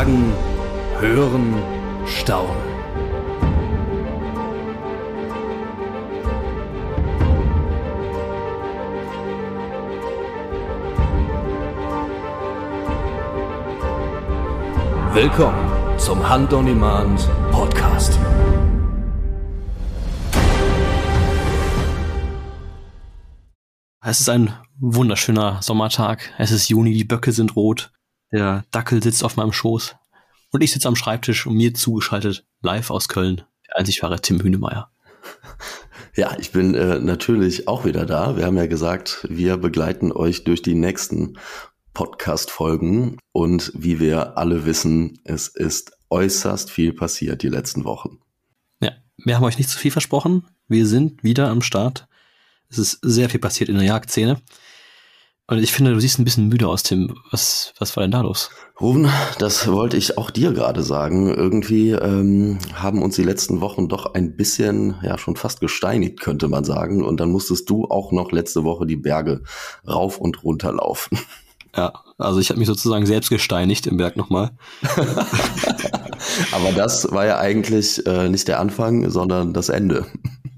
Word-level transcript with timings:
Fragen, 0.00 0.32
hören, 0.98 1.54
staunen. 2.06 2.56
Willkommen 15.12 15.98
zum 15.98 16.26
Hand 16.26 16.54
on 16.54 16.64
Demand 16.64 17.28
Podcast. 17.50 18.18
Es 24.02 24.20
ist 24.20 24.30
ein 24.30 24.54
wunderschöner 24.78 25.60
Sommertag. 25.60 26.32
Es 26.38 26.52
ist 26.52 26.70
Juni, 26.70 26.94
die 26.94 27.04
Böcke 27.04 27.32
sind 27.32 27.54
rot. 27.54 27.92
Der 28.32 28.64
Dackel 28.70 29.02
sitzt 29.02 29.24
auf 29.24 29.36
meinem 29.36 29.52
Schoß. 29.52 29.96
Und 30.52 30.62
ich 30.62 30.72
sitze 30.72 30.88
am 30.88 30.96
Schreibtisch 30.96 31.46
und 31.46 31.56
mir 31.56 31.74
zugeschaltet, 31.74 32.44
live 32.62 32.90
aus 32.90 33.08
Köln, 33.08 33.42
der 33.68 33.78
einzig 33.78 34.02
wahre 34.02 34.20
Tim 34.20 34.40
Hünemeyer. 34.40 34.90
Ja, 36.16 36.36
ich 36.38 36.50
bin 36.50 36.74
äh, 36.74 36.98
natürlich 36.98 37.68
auch 37.68 37.84
wieder 37.84 38.04
da. 38.04 38.36
Wir 38.36 38.44
haben 38.44 38.56
ja 38.56 38.66
gesagt, 38.66 39.24
wir 39.30 39.56
begleiten 39.56 40.10
euch 40.10 40.42
durch 40.42 40.60
die 40.60 40.74
nächsten 40.74 41.38
Podcast-Folgen. 41.94 43.16
Und 43.32 43.72
wie 43.74 44.00
wir 44.00 44.36
alle 44.36 44.66
wissen, 44.66 45.20
es 45.24 45.48
ist 45.48 45.92
äußerst 46.10 46.70
viel 46.70 46.92
passiert 46.92 47.42
die 47.42 47.48
letzten 47.48 47.84
Wochen. 47.84 48.18
Ja, 48.80 48.92
wir 49.24 49.36
haben 49.36 49.44
euch 49.44 49.58
nicht 49.58 49.70
zu 49.70 49.78
viel 49.78 49.92
versprochen. 49.92 50.46
Wir 50.68 50.86
sind 50.86 51.22
wieder 51.22 51.48
am 51.48 51.62
Start. 51.62 52.08
Es 52.68 52.78
ist 52.78 52.98
sehr 53.02 53.30
viel 53.30 53.40
passiert 53.40 53.68
in 53.68 53.76
der 53.76 53.86
Jagdszene. 53.86 54.40
Und 55.50 55.58
ich 55.58 55.72
finde, 55.72 55.92
du 55.92 55.98
siehst 55.98 56.20
ein 56.20 56.24
bisschen 56.24 56.46
müde 56.46 56.68
aus, 56.68 56.84
Tim. 56.84 57.12
Was, 57.32 57.74
was 57.80 57.96
war 57.96 58.02
denn 58.02 58.12
da 58.12 58.20
los? 58.20 58.50
Ruben, 58.80 59.10
das 59.40 59.66
wollte 59.66 59.96
ich 59.96 60.16
auch 60.16 60.30
dir 60.30 60.52
gerade 60.52 60.84
sagen. 60.84 61.26
Irgendwie 61.26 61.90
ähm, 61.90 62.60
haben 62.72 63.02
uns 63.02 63.16
die 63.16 63.24
letzten 63.24 63.60
Wochen 63.60 63.88
doch 63.88 64.14
ein 64.14 64.36
bisschen, 64.36 64.94
ja, 65.02 65.18
schon 65.18 65.34
fast 65.34 65.58
gesteinigt, 65.58 66.20
könnte 66.20 66.46
man 66.46 66.62
sagen. 66.62 67.02
Und 67.04 67.18
dann 67.18 67.32
musstest 67.32 67.68
du 67.68 67.86
auch 67.86 68.12
noch 68.12 68.30
letzte 68.30 68.62
Woche 68.62 68.86
die 68.86 68.94
Berge 68.94 69.42
rauf 69.88 70.18
und 70.18 70.44
runter 70.44 70.72
laufen. 70.72 71.18
Ja, 71.76 71.92
also 72.18 72.40
ich 72.40 72.50
habe 72.50 72.58
mich 72.58 72.66
sozusagen 72.66 73.06
selbst 73.06 73.30
gesteinigt 73.30 73.86
im 73.86 73.96
Berg 73.96 74.16
nochmal. 74.16 74.50
Aber 76.50 76.72
das 76.74 77.12
war 77.12 77.26
ja 77.26 77.38
eigentlich 77.38 78.04
äh, 78.06 78.28
nicht 78.28 78.48
der 78.48 78.58
Anfang, 78.58 79.08
sondern 79.08 79.54
das 79.54 79.68
Ende. 79.68 80.04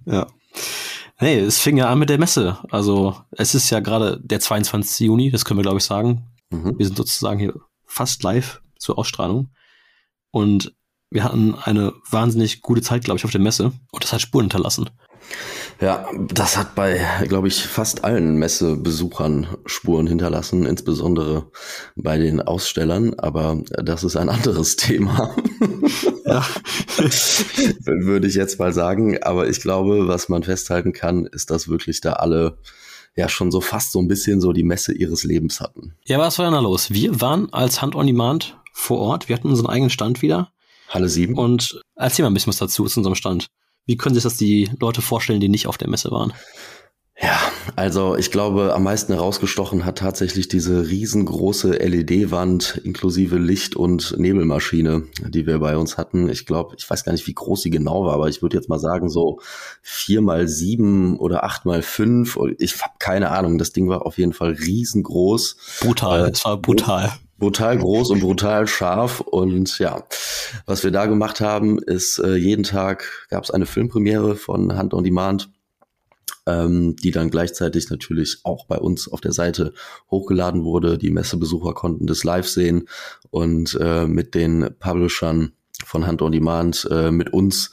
Ja. 0.06 0.26
Nee, 1.22 1.38
es 1.38 1.60
fing 1.60 1.76
ja 1.76 1.88
an 1.88 2.00
mit 2.00 2.10
der 2.10 2.18
Messe. 2.18 2.58
Also 2.70 3.16
es 3.30 3.54
ist 3.54 3.70
ja 3.70 3.78
gerade 3.78 4.20
der 4.22 4.40
22. 4.40 5.06
Juni, 5.06 5.30
das 5.30 5.44
können 5.44 5.58
wir 5.58 5.62
glaube 5.62 5.78
ich 5.78 5.84
sagen. 5.84 6.26
Mhm. 6.50 6.76
Wir 6.76 6.86
sind 6.86 6.96
sozusagen 6.96 7.38
hier 7.38 7.54
fast 7.86 8.24
live 8.24 8.60
zur 8.78 8.98
Ausstrahlung. 8.98 9.50
Und 10.32 10.74
wir 11.10 11.22
hatten 11.22 11.54
eine 11.54 11.92
wahnsinnig 12.10 12.62
gute 12.62 12.82
Zeit, 12.82 13.04
glaube 13.04 13.18
ich, 13.18 13.24
auf 13.24 13.30
der 13.30 13.40
Messe. 13.40 13.72
Und 13.92 14.02
das 14.02 14.12
hat 14.12 14.20
Spuren 14.20 14.44
hinterlassen. 14.44 14.90
Ja, 15.80 16.08
das 16.28 16.56
hat 16.56 16.74
bei, 16.74 17.00
glaube 17.28 17.48
ich, 17.48 17.62
fast 17.62 18.02
allen 18.02 18.36
Messebesuchern 18.36 19.46
Spuren 19.66 20.08
hinterlassen, 20.08 20.66
insbesondere 20.66 21.50
bei 21.94 22.18
den 22.18 22.40
Ausstellern, 22.40 23.14
aber 23.18 23.62
das 23.70 24.02
ist 24.02 24.16
ein 24.16 24.28
anderes 24.30 24.76
Thema. 24.76 25.36
Ja. 26.32 26.46
Würde 27.84 28.26
ich 28.26 28.34
jetzt 28.34 28.58
mal 28.58 28.72
sagen. 28.72 29.22
Aber 29.22 29.48
ich 29.48 29.60
glaube, 29.60 30.08
was 30.08 30.28
man 30.28 30.42
festhalten 30.42 30.92
kann, 30.92 31.26
ist, 31.26 31.50
dass 31.50 31.68
wirklich 31.68 32.00
da 32.00 32.14
alle 32.14 32.58
ja 33.14 33.28
schon 33.28 33.50
so 33.50 33.60
fast 33.60 33.92
so 33.92 34.00
ein 34.00 34.08
bisschen 34.08 34.40
so 34.40 34.52
die 34.52 34.62
Messe 34.62 34.94
ihres 34.94 35.24
Lebens 35.24 35.60
hatten. 35.60 35.94
Ja, 36.04 36.18
was 36.18 36.38
war 36.38 36.46
denn 36.46 36.54
da 36.54 36.60
los? 36.60 36.90
Wir 36.90 37.20
waren 37.20 37.52
als 37.52 37.82
Hand 37.82 37.94
on 37.94 38.06
Demand 38.06 38.56
vor 38.72 38.98
Ort. 38.98 39.28
Wir 39.28 39.36
hatten 39.36 39.48
unseren 39.48 39.68
eigenen 39.68 39.90
Stand 39.90 40.22
wieder. 40.22 40.52
Halle 40.88 41.08
7. 41.08 41.36
Und 41.36 41.80
erzähl 41.96 42.22
mal 42.22 42.30
ein 42.30 42.34
bisschen 42.34 42.50
was 42.50 42.58
dazu 42.58 42.86
zu 42.86 43.00
unserem 43.00 43.14
Stand. 43.14 43.48
Wie 43.84 43.96
können 43.96 44.14
sich 44.14 44.24
das 44.24 44.36
die 44.36 44.70
Leute 44.80 45.02
vorstellen, 45.02 45.40
die 45.40 45.48
nicht 45.48 45.66
auf 45.66 45.76
der 45.76 45.88
Messe 45.88 46.10
waren? 46.10 46.32
Ja, 47.22 47.38
also 47.76 48.16
ich 48.16 48.32
glaube, 48.32 48.74
am 48.74 48.82
meisten 48.82 49.12
herausgestochen 49.12 49.84
hat 49.84 49.98
tatsächlich 49.98 50.48
diese 50.48 50.88
riesengroße 50.88 51.70
LED-Wand 51.74 52.80
inklusive 52.82 53.38
Licht- 53.38 53.76
und 53.76 54.18
Nebelmaschine, 54.18 55.04
die 55.28 55.46
wir 55.46 55.60
bei 55.60 55.76
uns 55.76 55.96
hatten. 55.96 56.28
Ich 56.28 56.46
glaube, 56.46 56.74
ich 56.76 56.90
weiß 56.90 57.04
gar 57.04 57.12
nicht, 57.12 57.28
wie 57.28 57.34
groß 57.34 57.62
sie 57.62 57.70
genau 57.70 58.04
war, 58.04 58.14
aber 58.14 58.28
ich 58.28 58.42
würde 58.42 58.56
jetzt 58.56 58.68
mal 58.68 58.80
sagen, 58.80 59.08
so 59.08 59.38
vier 59.82 60.20
mal 60.20 60.48
sieben 60.48 61.16
oder 61.16 61.44
acht 61.44 61.64
mal 61.64 61.82
fünf. 61.82 62.36
Ich 62.58 62.82
habe 62.82 62.94
keine 62.98 63.30
Ahnung. 63.30 63.56
Das 63.56 63.72
Ding 63.72 63.88
war 63.88 64.04
auf 64.04 64.18
jeden 64.18 64.32
Fall 64.32 64.52
riesengroß. 64.52 65.78
Brutal, 65.80 66.30
es 66.30 66.44
war 66.44 66.56
brutal 66.56 67.12
brutal 67.38 67.76
groß 67.76 68.10
und 68.10 68.20
brutal 68.20 68.68
scharf. 68.68 69.20
Und 69.20 69.80
ja, 69.80 70.04
was 70.64 70.84
wir 70.84 70.92
da 70.92 71.06
gemacht 71.06 71.40
haben, 71.40 71.80
ist 71.80 72.20
äh, 72.20 72.36
jeden 72.36 72.62
Tag 72.62 73.26
gab 73.30 73.42
es 73.42 73.50
eine 73.50 73.66
Filmpremiere 73.66 74.36
von 74.36 74.76
Hand 74.76 74.94
on 74.94 75.02
Demand, 75.02 75.50
ähm, 76.46 76.96
die 76.96 77.10
dann 77.10 77.30
gleichzeitig 77.30 77.90
natürlich 77.90 78.38
auch 78.44 78.66
bei 78.66 78.78
uns 78.78 79.08
auf 79.08 79.20
der 79.20 79.32
Seite 79.32 79.72
hochgeladen 80.10 80.64
wurde. 80.64 80.98
Die 80.98 81.10
Messebesucher 81.10 81.74
konnten 81.74 82.06
das 82.06 82.24
live 82.24 82.48
sehen 82.48 82.88
und 83.30 83.78
äh, 83.80 84.06
mit 84.06 84.34
den 84.34 84.74
Publishern 84.78 85.52
von 85.84 86.06
Hand 86.06 86.22
on 86.22 86.32
Demand 86.32 86.86
äh, 86.90 87.10
mit 87.10 87.32
uns 87.32 87.70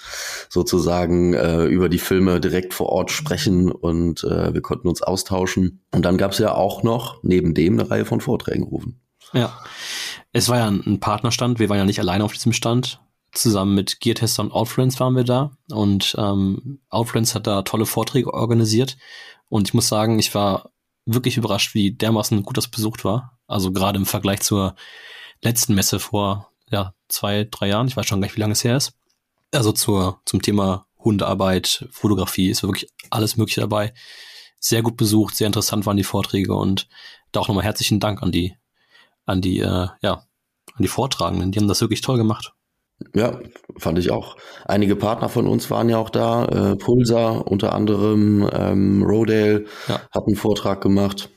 sozusagen 0.50 1.34
äh, 1.34 1.66
über 1.66 1.90
die 1.90 2.00
Filme 2.00 2.40
direkt 2.40 2.74
vor 2.74 2.88
Ort 2.90 3.12
sprechen 3.12 3.72
und 3.72 4.24
äh, 4.24 4.54
wir 4.54 4.62
konnten 4.62 4.88
uns 4.88 5.02
austauschen. 5.02 5.82
Und 5.92 6.06
dann 6.06 6.18
gab 6.18 6.32
es 6.32 6.40
ja 6.40 6.54
auch 6.54 6.84
noch 6.84 7.22
neben 7.24 7.54
dem 7.54 7.80
eine 7.80 7.90
Reihe 7.90 8.06
von 8.06 8.22
Vorträgen 8.22 8.64
rufen. 8.64 9.00
Ja. 9.34 9.60
Es 10.32 10.50
war 10.50 10.58
ja 10.58 10.68
ein 10.68 11.00
Partnerstand. 11.00 11.60
Wir 11.60 11.70
waren 11.70 11.78
ja 11.78 11.86
nicht 11.86 12.00
alleine 12.00 12.24
auf 12.24 12.34
diesem 12.34 12.54
Stand. 12.54 13.00
Zusammen 13.32 13.76
mit 13.76 14.00
Geartester 14.00 14.44
und 14.44 14.52
Outfriends 14.52 15.00
waren 15.00 15.16
wir 15.16 15.24
da. 15.24 15.52
Und 15.70 16.16
ähm, 16.18 16.80
Outfriends 16.90 17.36
hat 17.36 17.48
da 17.48 17.62
tolle 17.62 17.86
Vorträge 17.86 18.34
organisiert. 18.34 18.98
Und 19.50 19.68
ich 19.68 19.74
muss 19.74 19.88
sagen, 19.88 20.20
ich 20.20 20.34
war 20.36 20.72
wirklich 21.06 21.38
überrascht, 21.38 21.74
wie 21.74 21.92
dermaßen 21.92 22.44
gut 22.44 22.58
das 22.58 22.68
besucht 22.68 23.04
war. 23.04 23.40
Also 23.48 23.72
gerade 23.72 23.98
im 23.98 24.06
Vergleich 24.06 24.42
zur 24.42 24.76
letzten 25.42 25.74
Messe 25.74 26.00
vor 26.00 26.52
ja, 26.70 26.94
zwei, 27.08 27.48
drei 27.50 27.70
Jahren. 27.70 27.88
Ich 27.88 27.98
weiß 27.98 28.06
schon 28.06 28.22
gar 28.22 28.28
nicht, 28.28 28.36
wie 28.36 28.42
lange 28.42 28.54
es 28.54 28.64
her 28.64 28.78
ist. 28.78 28.94
Also 29.52 29.72
zur, 29.72 30.22
zum 30.26 30.42
Thema 30.42 30.86
Hundearbeit, 30.98 31.88
Fotografie, 31.92 32.50
ist 32.50 32.62
wirklich 32.64 32.92
alles 33.10 33.38
Mögliche 33.38 33.62
dabei. 33.62 33.94
Sehr 34.60 34.82
gut 34.82 34.98
besucht, 34.98 35.36
sehr 35.36 35.48
interessant 35.48 35.86
waren 35.86 35.98
die 35.98 36.04
Vorträge 36.04 36.54
und 36.54 36.88
da 37.32 37.40
auch 37.40 37.48
nochmal 37.48 37.64
herzlichen 37.64 38.00
Dank 38.00 38.22
an 38.22 38.32
die 38.32 38.56
an 39.30 39.42
die, 39.42 39.60
äh, 39.60 39.88
ja, 40.02 40.14
an 40.14 40.82
die 40.82 40.88
Vortragenden. 40.88 41.52
Die 41.52 41.60
haben 41.60 41.68
das 41.68 41.82
wirklich 41.82 42.02
toll 42.02 42.18
gemacht. 42.18 42.54
Ja, 43.16 43.40
fand 43.78 43.98
ich 44.00 44.12
auch. 44.12 44.38
Einige 44.66 44.96
Partner 44.96 45.30
von 45.30 45.48
uns 45.48 45.70
waren 45.72 45.90
ja 45.90 45.98
auch 45.98 46.10
da. 46.10 46.46
Äh, 46.46 46.76
Pulsar 46.76 47.48
unter 47.48 47.74
anderem, 47.74 48.48
ähm, 48.54 49.04
Rodale 49.04 49.66
ja. 49.88 50.02
hat 50.12 50.28
einen 50.28 50.36
Vortrag 50.36 50.82
gemacht. 50.82 51.30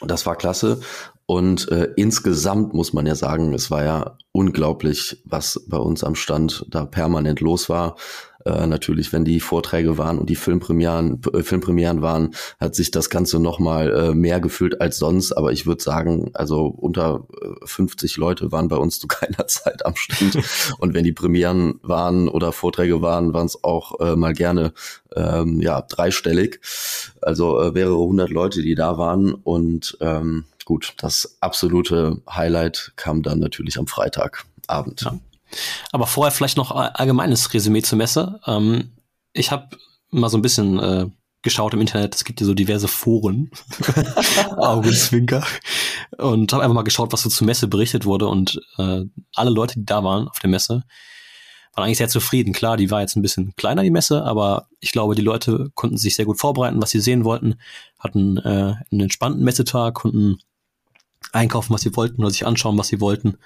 Das 0.00 0.26
war 0.26 0.36
klasse. 0.36 0.80
Und 1.26 1.70
äh, 1.70 1.88
insgesamt 1.96 2.74
muss 2.74 2.92
man 2.92 3.06
ja 3.06 3.14
sagen, 3.14 3.54
es 3.54 3.70
war 3.70 3.84
ja 3.84 4.18
unglaublich, 4.32 5.22
was 5.24 5.64
bei 5.68 5.78
uns 5.78 6.02
am 6.02 6.14
Stand 6.14 6.66
da 6.68 6.84
permanent 6.84 7.40
los 7.40 7.68
war. 7.68 7.96
Äh, 8.44 8.66
natürlich, 8.66 9.12
wenn 9.12 9.24
die 9.24 9.40
Vorträge 9.40 9.98
waren 9.98 10.18
und 10.18 10.28
die 10.30 10.36
Filmpremieren, 10.36 11.20
äh, 11.32 11.42
Filmpremieren 11.42 12.02
waren, 12.02 12.34
hat 12.58 12.74
sich 12.74 12.90
das 12.90 13.10
Ganze 13.10 13.38
nochmal 13.38 13.92
äh, 13.92 14.14
mehr 14.14 14.40
gefühlt 14.40 14.80
als 14.80 14.98
sonst. 14.98 15.32
Aber 15.32 15.52
ich 15.52 15.66
würde 15.66 15.82
sagen, 15.82 16.30
also 16.34 16.66
unter 16.66 17.26
50 17.64 18.16
äh, 18.16 18.20
Leute 18.20 18.52
waren 18.52 18.68
bei 18.68 18.76
uns 18.76 18.98
zu 19.00 19.06
keiner 19.08 19.46
Zeit 19.46 19.84
am 19.86 19.96
Stand. 19.96 20.38
und 20.78 20.94
wenn 20.94 21.04
die 21.04 21.12
Premieren 21.12 21.78
waren 21.82 22.28
oder 22.28 22.52
Vorträge 22.52 23.02
waren, 23.02 23.34
waren 23.34 23.46
es 23.46 23.62
auch 23.62 24.00
äh, 24.00 24.16
mal 24.16 24.34
gerne 24.34 24.72
ähm, 25.16 25.60
ja 25.60 25.82
dreistellig. 25.82 26.60
Also 27.20 27.60
äh, 27.60 27.70
mehrere 27.70 27.98
hundert 27.98 28.30
Leute, 28.30 28.62
die 28.62 28.74
da 28.74 28.98
waren. 28.98 29.32
Und 29.32 29.96
ähm, 30.00 30.44
gut, 30.64 30.94
das 30.98 31.36
absolute 31.40 32.20
Highlight 32.28 32.92
kam 32.96 33.22
dann 33.22 33.38
natürlich 33.38 33.78
am 33.78 33.86
Freitagabend. 33.86 35.02
Ja. 35.02 35.18
Aber 35.90 36.06
vorher 36.06 36.32
vielleicht 36.32 36.56
noch 36.56 36.70
allgemeines 36.70 37.52
Resümee 37.52 37.82
zur 37.82 37.98
Messe. 37.98 38.40
Ähm, 38.46 38.92
ich 39.32 39.50
habe 39.50 39.76
mal 40.10 40.28
so 40.28 40.38
ein 40.38 40.42
bisschen 40.42 40.78
äh, 40.78 41.06
geschaut 41.42 41.74
im 41.74 41.80
Internet. 41.80 42.14
Es 42.14 42.24
gibt 42.24 42.40
ja 42.40 42.46
so 42.46 42.54
diverse 42.54 42.88
Foren. 42.88 43.50
Augenzwinker. 44.56 45.44
Und 46.18 46.52
habe 46.52 46.62
einfach 46.62 46.74
mal 46.74 46.82
geschaut, 46.82 47.12
was 47.12 47.22
so 47.22 47.30
zur 47.30 47.46
Messe 47.46 47.68
berichtet 47.68 48.04
wurde. 48.04 48.28
Und 48.28 48.60
äh, 48.78 49.02
alle 49.34 49.50
Leute, 49.50 49.78
die 49.78 49.86
da 49.86 50.04
waren 50.04 50.28
auf 50.28 50.38
der 50.38 50.50
Messe, 50.50 50.84
waren 51.74 51.84
eigentlich 51.84 51.98
sehr 51.98 52.08
zufrieden. 52.08 52.52
Klar, 52.52 52.76
die 52.76 52.90
war 52.90 53.00
jetzt 53.00 53.16
ein 53.16 53.22
bisschen 53.22 53.54
kleiner, 53.56 53.82
die 53.82 53.90
Messe, 53.90 54.22
aber 54.24 54.68
ich 54.80 54.92
glaube, 54.92 55.14
die 55.14 55.22
Leute 55.22 55.70
konnten 55.74 55.96
sich 55.96 56.14
sehr 56.14 56.26
gut 56.26 56.38
vorbereiten, 56.38 56.80
was 56.82 56.90
sie 56.90 57.00
sehen 57.00 57.24
wollten, 57.24 57.56
hatten 57.98 58.36
äh, 58.38 58.74
einen 58.90 59.00
entspannten 59.00 59.42
Messetag, 59.42 59.94
konnten 59.94 60.38
einkaufen, 61.32 61.72
was 61.72 61.82
sie 61.82 61.96
wollten 61.96 62.20
oder 62.20 62.30
sich 62.30 62.46
anschauen, 62.46 62.76
was 62.78 62.88
sie 62.88 63.00
wollten. 63.00 63.38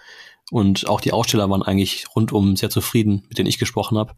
Und 0.53 0.89
auch 0.89 1.01
die 1.01 1.13
Aussteller 1.13 1.51
waren 1.51 1.63
eigentlich 1.63 2.07
rundum 2.15 2.55
sehr 2.55 2.71
zufrieden, 2.71 3.25
mit 3.29 3.39
denen 3.39 3.49
ich 3.49 3.59
gesprochen 3.59 3.99
habe. 3.99 4.15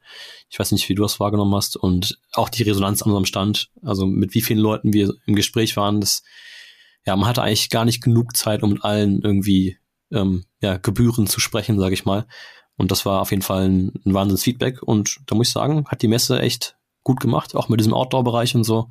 Ich 0.51 0.59
weiß 0.59 0.73
nicht, 0.73 0.89
wie 0.89 0.95
du 0.95 1.03
das 1.03 1.21
wahrgenommen 1.21 1.55
hast. 1.55 1.77
Und 1.77 2.19
auch 2.33 2.51
die 2.51 2.65
Resonanz 2.65 3.03
an 3.03 3.09
unserem 3.09 3.25
Stand, 3.25 3.71
also 3.83 4.07
mit 4.07 4.35
wie 4.35 4.43
vielen 4.43 4.59
Leuten 4.59 4.93
wir 4.93 5.15
im 5.27 5.35
Gespräch 5.35 5.77
waren, 5.77 6.01
das, 6.01 6.23
ja, 7.07 7.17
man 7.17 7.27
hatte 7.27 7.43
eigentlich 7.43 7.71
gar 7.71 7.87
nicht 7.87 8.03
genug 8.03 8.37
Zeit, 8.37 8.63
um 8.63 8.71
mit 8.71 8.85
allen 8.85 9.23
irgendwie 9.23 9.79
ähm, 10.13 10.45
ja, 10.61 10.77
Gebühren 10.77 11.27
zu 11.27 11.41
sprechen, 11.41 11.79
sage 11.79 11.95
ich 11.95 12.05
mal. 12.05 12.27
Und 12.77 12.91
das 12.91 13.07
war 13.07 13.23
auf 13.23 13.31
jeden 13.31 13.43
Fall 13.43 13.69
ein, 13.69 13.93
ein 14.05 14.13
Wahnsinnsfeedback. 14.13 14.83
Und 14.83 15.21
da 15.27 15.35
muss 15.35 15.49
ich 15.49 15.53
sagen, 15.55 15.87
hat 15.89 16.03
die 16.03 16.09
Messe 16.09 16.41
echt 16.41 16.77
gut 17.05 17.21
gemacht, 17.21 17.57
auch 17.57 17.71
mit 17.71 17.81
diesem 17.81 17.95
Outdoor-Bereich 17.95 18.55
und 18.55 18.65
so. 18.65 18.91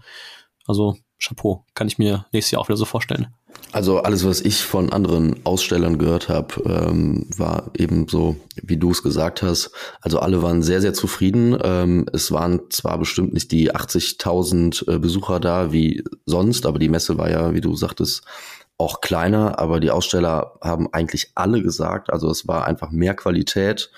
Also 0.66 0.98
Chapeau, 1.20 1.64
kann 1.74 1.88
ich 1.88 1.98
mir 1.98 2.26
nächstes 2.32 2.52
Jahr 2.52 2.62
auch 2.62 2.70
wieder 2.70 2.78
so 2.78 2.86
vorstellen. 2.86 3.28
Also 3.72 4.00
alles, 4.00 4.26
was 4.26 4.42
ich 4.42 4.64
von 4.64 4.94
anderen 4.94 5.46
Ausstellern 5.46 5.98
gehört 5.98 6.30
habe, 6.30 6.64
ähm, 6.66 7.28
war 7.38 7.72
eben 7.78 8.08
so, 8.08 8.38
wie 8.62 8.78
du 8.78 8.92
es 8.92 9.04
gesagt 9.04 9.42
hast. 9.42 9.72
Also 10.02 10.20
alle 10.20 10.42
waren 10.42 10.64
sehr, 10.64 10.80
sehr 10.80 10.94
zufrieden. 10.94 11.58
Ähm, 11.62 12.06
es 12.14 12.32
waren 12.32 12.62
zwar 12.70 12.98
bestimmt 12.98 13.34
nicht 13.34 13.52
die 13.52 13.74
80.000 13.74 14.90
äh, 14.90 15.00
Besucher 15.00 15.40
da 15.40 15.72
wie 15.72 16.04
sonst, 16.26 16.66
aber 16.66 16.80
die 16.80 16.90
Messe 16.90 17.18
war 17.18 17.30
ja, 17.30 17.54
wie 17.54 17.62
du 17.62 17.76
sagtest, 17.76 18.24
auch 18.78 19.02
kleiner, 19.02 19.58
aber 19.58 19.80
die 19.80 19.90
Aussteller 19.90 20.54
haben 20.62 20.88
eigentlich 20.94 21.32
alle 21.34 21.64
gesagt, 21.64 22.14
also 22.14 22.30
es 22.30 22.48
war 22.48 22.68
einfach 22.68 22.92
mehr 22.92 23.16
Qualität, 23.16 23.90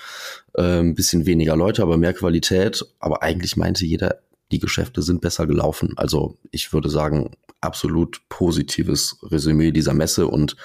äh, 0.56 0.80
ein 0.80 0.96
bisschen 0.96 1.26
weniger 1.26 1.56
Leute, 1.56 1.82
aber 1.82 1.98
mehr 1.98 2.14
Qualität. 2.14 2.86
Aber 3.00 3.22
eigentlich 3.22 3.58
meinte 3.58 3.86
jeder, 3.86 4.20
die 4.52 4.60
Geschäfte 4.60 5.02
sind 5.02 5.22
besser 5.22 5.48
gelaufen. 5.48 5.94
Also 5.96 6.38
ich 6.52 6.74
würde 6.74 6.90
sagen, 6.90 7.32
absolut 7.62 8.22
positives 8.30 9.18
Resümee 9.24 9.72
dieser 9.72 9.94
Messe 9.94 10.28
und 10.28 10.56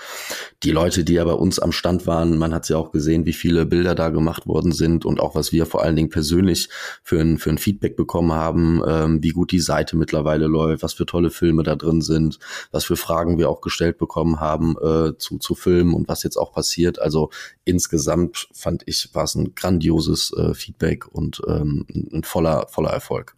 die 0.62 0.70
Leute, 0.70 1.02
die 1.02 1.14
ja 1.14 1.24
bei 1.24 1.32
uns 1.32 1.58
am 1.58 1.72
Stand 1.72 2.06
waren, 2.06 2.38
man 2.38 2.54
hat 2.54 2.68
ja 2.68 2.76
auch 2.76 2.92
gesehen, 2.92 3.26
wie 3.26 3.32
viele 3.32 3.66
Bilder 3.66 3.94
da 3.94 4.10
gemacht 4.10 4.46
worden 4.46 4.72
sind 4.72 5.04
und 5.04 5.20
auch 5.20 5.34
was 5.34 5.52
wir 5.52 5.66
vor 5.66 5.82
allen 5.82 5.96
Dingen 5.96 6.10
persönlich 6.10 6.68
für 7.02 7.20
ein, 7.20 7.38
für 7.38 7.50
ein 7.50 7.58
Feedback 7.58 7.96
bekommen 7.96 8.32
haben, 8.32 8.80
ähm, 8.86 9.22
wie 9.22 9.30
gut 9.30 9.50
die 9.50 9.60
Seite 9.60 9.96
mittlerweile 9.96 10.46
läuft, 10.46 10.82
was 10.82 10.92
für 10.92 11.06
tolle 11.06 11.30
Filme 11.30 11.64
da 11.64 11.74
drin 11.74 12.00
sind, 12.00 12.38
was 12.70 12.84
für 12.84 12.96
Fragen 12.96 13.38
wir 13.38 13.50
auch 13.50 13.60
gestellt 13.60 13.98
bekommen 13.98 14.38
haben 14.38 14.76
äh, 14.80 15.18
zu, 15.18 15.38
zu 15.38 15.54
Filmen 15.54 15.94
und 15.94 16.08
was 16.08 16.22
jetzt 16.22 16.36
auch 16.36 16.52
passiert. 16.52 17.00
Also 17.00 17.30
insgesamt 17.64 18.48
fand 18.52 18.84
ich, 18.86 19.10
war 19.14 19.24
es 19.24 19.34
ein 19.34 19.54
grandioses 19.56 20.32
äh, 20.32 20.54
Feedback 20.54 21.08
und 21.08 21.42
ähm, 21.48 21.86
ein 22.12 22.22
voller, 22.22 22.68
voller 22.68 22.90
Erfolg. 22.90 23.34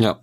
Ja, 0.00 0.20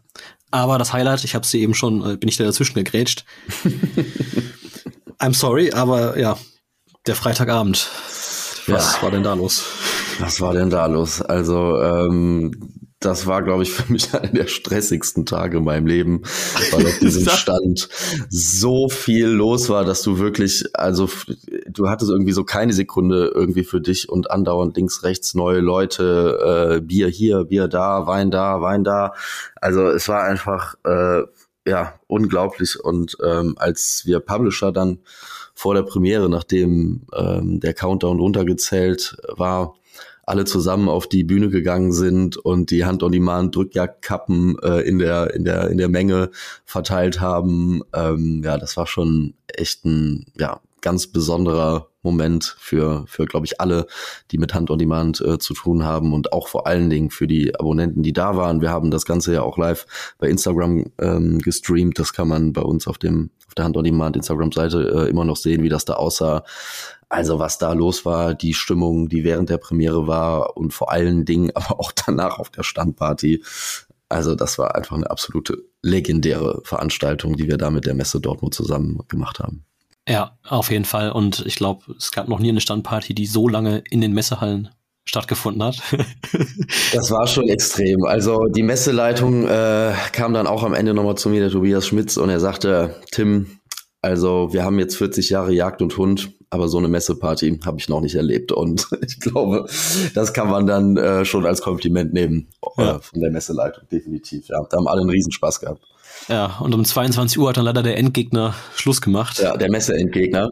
aber 0.52 0.78
das 0.78 0.92
Highlight, 0.92 1.24
ich 1.24 1.36
habe 1.36 1.46
sie 1.46 1.62
eben 1.62 1.74
schon, 1.74 2.04
äh, 2.06 2.18
bin 2.18 2.30
ich 2.30 2.38
da 2.38 2.44
dazwischen 2.44 2.76
gegrätscht. 2.76 3.26
I'm 5.20 5.34
sorry, 5.34 5.72
aber 5.72 6.18
ja, 6.18 6.38
der 7.06 7.16
Freitagabend. 7.16 7.90
Was 8.68 8.96
ja. 8.96 9.02
war 9.02 9.12
denn 9.12 9.24
da 9.24 9.34
los? 9.34 9.64
Was 10.20 10.42
war 10.42 10.54
denn 10.54 10.70
da 10.70 10.88
los? 10.88 11.22
Also 11.22 11.82
ähm, 11.82 12.87
das 13.00 13.28
war, 13.28 13.44
glaube 13.44 13.64
ich, 13.64 13.72
für 13.74 13.92
mich 13.92 14.14
einer 14.14 14.32
der 14.32 14.48
stressigsten 14.48 15.26
Tage 15.26 15.58
in 15.58 15.64
meinem 15.64 15.88
Leben, 15.88 16.24
weil 16.72 16.86
auf 16.86 17.00
diesem 17.00 17.28
Stand 17.30 17.90
so 18.30 18.90
viel 18.90 19.28
los 19.28 19.70
war, 19.70 19.86
dass 19.86 20.02
du 20.02 20.20
wirklich, 20.20 20.66
also 20.74 21.10
du 21.68 21.90
hattest 21.90 22.12
irgendwie 22.12 22.34
so 22.34 22.44
keine 22.44 22.74
Sekunde 22.74 23.32
irgendwie 23.34 23.64
für 23.64 23.82
dich 23.82 24.10
und 24.10 24.32
andauernd 24.32 24.76
links, 24.76 25.04
rechts 25.04 25.36
neue 25.36 25.60
Leute, 25.60 26.78
äh, 26.78 26.82
Bier 26.82 27.08
hier, 27.08 27.46
Bier 27.46 27.68
da, 27.68 28.08
Wein 28.08 28.32
da, 28.32 28.62
Wein 28.62 28.84
da. 28.84 29.14
Also 29.56 29.88
es 29.90 30.08
war 30.08 30.24
einfach 30.24 30.76
äh, 30.86 31.24
ja 31.68 32.00
unglaublich. 32.08 32.80
Und 32.80 33.18
ähm, 33.24 33.56
als 33.58 34.04
wir 34.06 34.20
Publisher 34.20 34.72
dann 34.72 35.00
vor 35.54 35.74
der 35.74 35.84
Premiere, 35.84 36.30
nachdem 36.30 37.08
ähm, 37.16 37.60
der 37.60 37.74
Countdown 37.74 38.20
runtergezählt 38.20 39.18
war, 39.36 39.76
alle 40.28 40.46
zusammen 40.46 40.90
auf 40.90 41.08
die 41.08 41.24
Bühne 41.24 41.50
gegangen 41.50 41.94
sind 41.94 42.38
und 42.38 42.70
die 42.70 42.86
Hand-on-Demand 42.86 43.56
Drückjagdkappen 43.56 44.58
äh, 44.62 44.82
in 44.82 45.00
der 45.00 45.34
in 45.34 45.46
der 45.46 45.70
in 45.70 45.78
der 45.78 45.90
Menge 45.90 46.30
verteilt 46.66 47.22
haben. 47.22 47.82
Ähm, 47.94 48.42
ja, 48.44 48.58
das 48.58 48.78
war 48.78 48.88
schon 48.88 49.34
echt 49.48 49.86
ein 49.86 50.26
ja 50.38 50.60
ganz 50.82 51.08
besonderer 51.08 51.88
Moment 52.02 52.56
für, 52.60 53.04
für 53.08 53.26
glaube 53.26 53.46
ich, 53.46 53.60
alle, 53.60 53.88
die 54.32 54.38
mit 54.38 54.54
Hand 54.54 54.70
on 54.70 54.80
Demand 54.80 55.20
äh, 55.22 55.40
zu 55.40 55.54
tun 55.54 55.84
haben 55.84 56.14
und 56.14 56.32
auch 56.32 56.48
vor 56.48 56.68
allen 56.68 56.90
Dingen 56.90 57.10
für 57.10 57.28
die 57.28 57.58
Abonnenten, 57.60 58.04
die 58.04 58.14
da 58.14 58.38
waren. 58.38 58.62
Wir 58.62 58.70
haben 58.70 58.92
das 58.92 59.06
Ganze 59.06 59.34
ja 59.34 59.42
auch 59.42 59.58
live 59.58 59.86
bei 60.18 60.30
Instagram 60.30 60.86
ähm, 61.00 61.40
gestreamt. 61.40 62.00
Das 62.00 62.14
kann 62.14 62.28
man 62.28 62.54
bei 62.54 62.62
uns 62.62 62.88
auf 62.88 62.98
dem 62.98 63.32
auf 63.48 63.56
der 63.56 63.66
Hand 63.66 63.78
on 63.78 63.84
Demand 63.84 64.16
Instagram-Seite 64.16 65.06
äh, 65.08 65.10
immer 65.10 65.26
noch 65.26 65.38
sehen, 65.38 65.64
wie 65.64 65.70
das 65.70 65.86
da 65.86 65.94
aussah. 65.94 66.44
Also 67.10 67.40
was 67.40 67.58
da 67.58 67.74
los 67.74 68.06
war, 68.06 68.34
die 68.34 68.54
Stimmung, 68.54 69.08
die 69.08 69.24
während 69.24 69.50
der 69.50 69.58
Premiere 69.58 70.08
war 70.08 70.58
und 70.58 70.74
vor 70.74 70.92
allen 70.92 71.26
Dingen 71.26 71.52
aber 71.56 71.80
auch 71.80 71.92
danach 71.92 72.40
auf 72.40 72.50
der 72.50 72.64
Standparty. 72.64 73.44
Also 74.10 74.36
das 74.36 74.58
war 74.58 74.76
einfach 74.76 74.96
eine 74.96 75.10
absolute 75.10 75.58
legendäre 75.82 76.62
Veranstaltung, 76.64 77.36
die 77.38 77.48
wir 77.48 77.58
da 77.58 77.70
mit 77.70 77.86
der 77.86 77.94
Messe 77.94 78.20
Dortmund 78.20 78.54
zusammen 78.54 79.00
gemacht 79.08 79.40
haben. 79.40 79.66
Ja, 80.08 80.38
auf 80.48 80.72
jeden 80.72 80.86
Fall. 80.86 81.12
Und 81.12 81.46
ich 81.46 81.56
glaube, 81.56 81.96
es 81.98 82.12
gab 82.12 82.30
noch 82.30 82.40
nie 82.40 82.50
eine 82.50 82.62
Standparty, 82.62 83.14
die 83.14 83.26
so 83.26 83.50
lange 83.50 83.84
in 83.90 84.00
den 84.00 84.14
Messehallen 84.14 84.70
stattgefunden 85.04 85.64
hat. 85.64 85.82
das 86.94 87.12
war 87.12 87.28
schon 87.28 87.50
extrem. 87.50 88.06
Also 88.06 88.46
die 88.46 88.64
Messeleitung 88.64 89.48
äh, 89.48 89.94
kam 90.14 90.34
dann 90.34 90.48
auch 90.48 90.64
am 90.64 90.74
Ende 90.74 90.94
nochmal 90.94 91.16
zu 91.16 91.30
mir, 91.30 91.42
der 91.42 91.50
Tobias 91.50 91.88
Schmitz, 91.88 92.18
und 92.18 92.30
er 92.30 92.40
sagte, 92.40 92.96
Tim, 93.12 93.60
also 94.02 94.54
wir 94.54 94.64
haben 94.64 94.80
jetzt 94.80 94.98
40 94.98 95.30
Jahre 95.30 95.54
Jagd 95.54 95.82
und 95.82 95.98
Hund, 95.98 96.32
aber 96.50 96.68
so 96.68 96.78
eine 96.78 96.88
Messeparty 96.88 97.60
habe 97.66 97.78
ich 97.80 97.90
noch 97.90 98.02
nicht 98.02 98.16
erlebt. 98.16 98.52
Und 98.52 98.88
ich 99.06 99.20
glaube, 99.20 99.66
das 100.14 100.34
kann 100.34 100.50
man 100.50 100.68
dann 100.68 100.98
äh, 100.98 101.26
schon 101.26 101.46
als 101.46 101.62
Kompliment 101.62 102.14
nehmen 102.14 102.48
äh, 102.78 102.84
ja. 102.84 103.00
von 103.00 103.20
der 103.20 103.32
Messeleitung, 103.32 103.84
definitiv. 103.92 104.48
Ja, 104.48 104.64
da 104.70 104.78
haben 104.78 104.88
alle 104.88 105.02
einen 105.02 105.10
Riesenspaß 105.10 105.60
gehabt. 105.60 105.84
Ja, 106.28 106.58
und 106.60 106.74
um 106.74 106.84
22 106.84 107.38
Uhr 107.38 107.50
hat 107.50 107.58
dann 107.58 107.66
leider 107.66 107.84
der 107.84 107.98
Endgegner 107.98 108.56
Schluss 108.76 109.02
gemacht. 109.02 109.40
Ja, 109.40 109.56
der 109.56 109.70
Messe-Endgegner. 109.70 110.50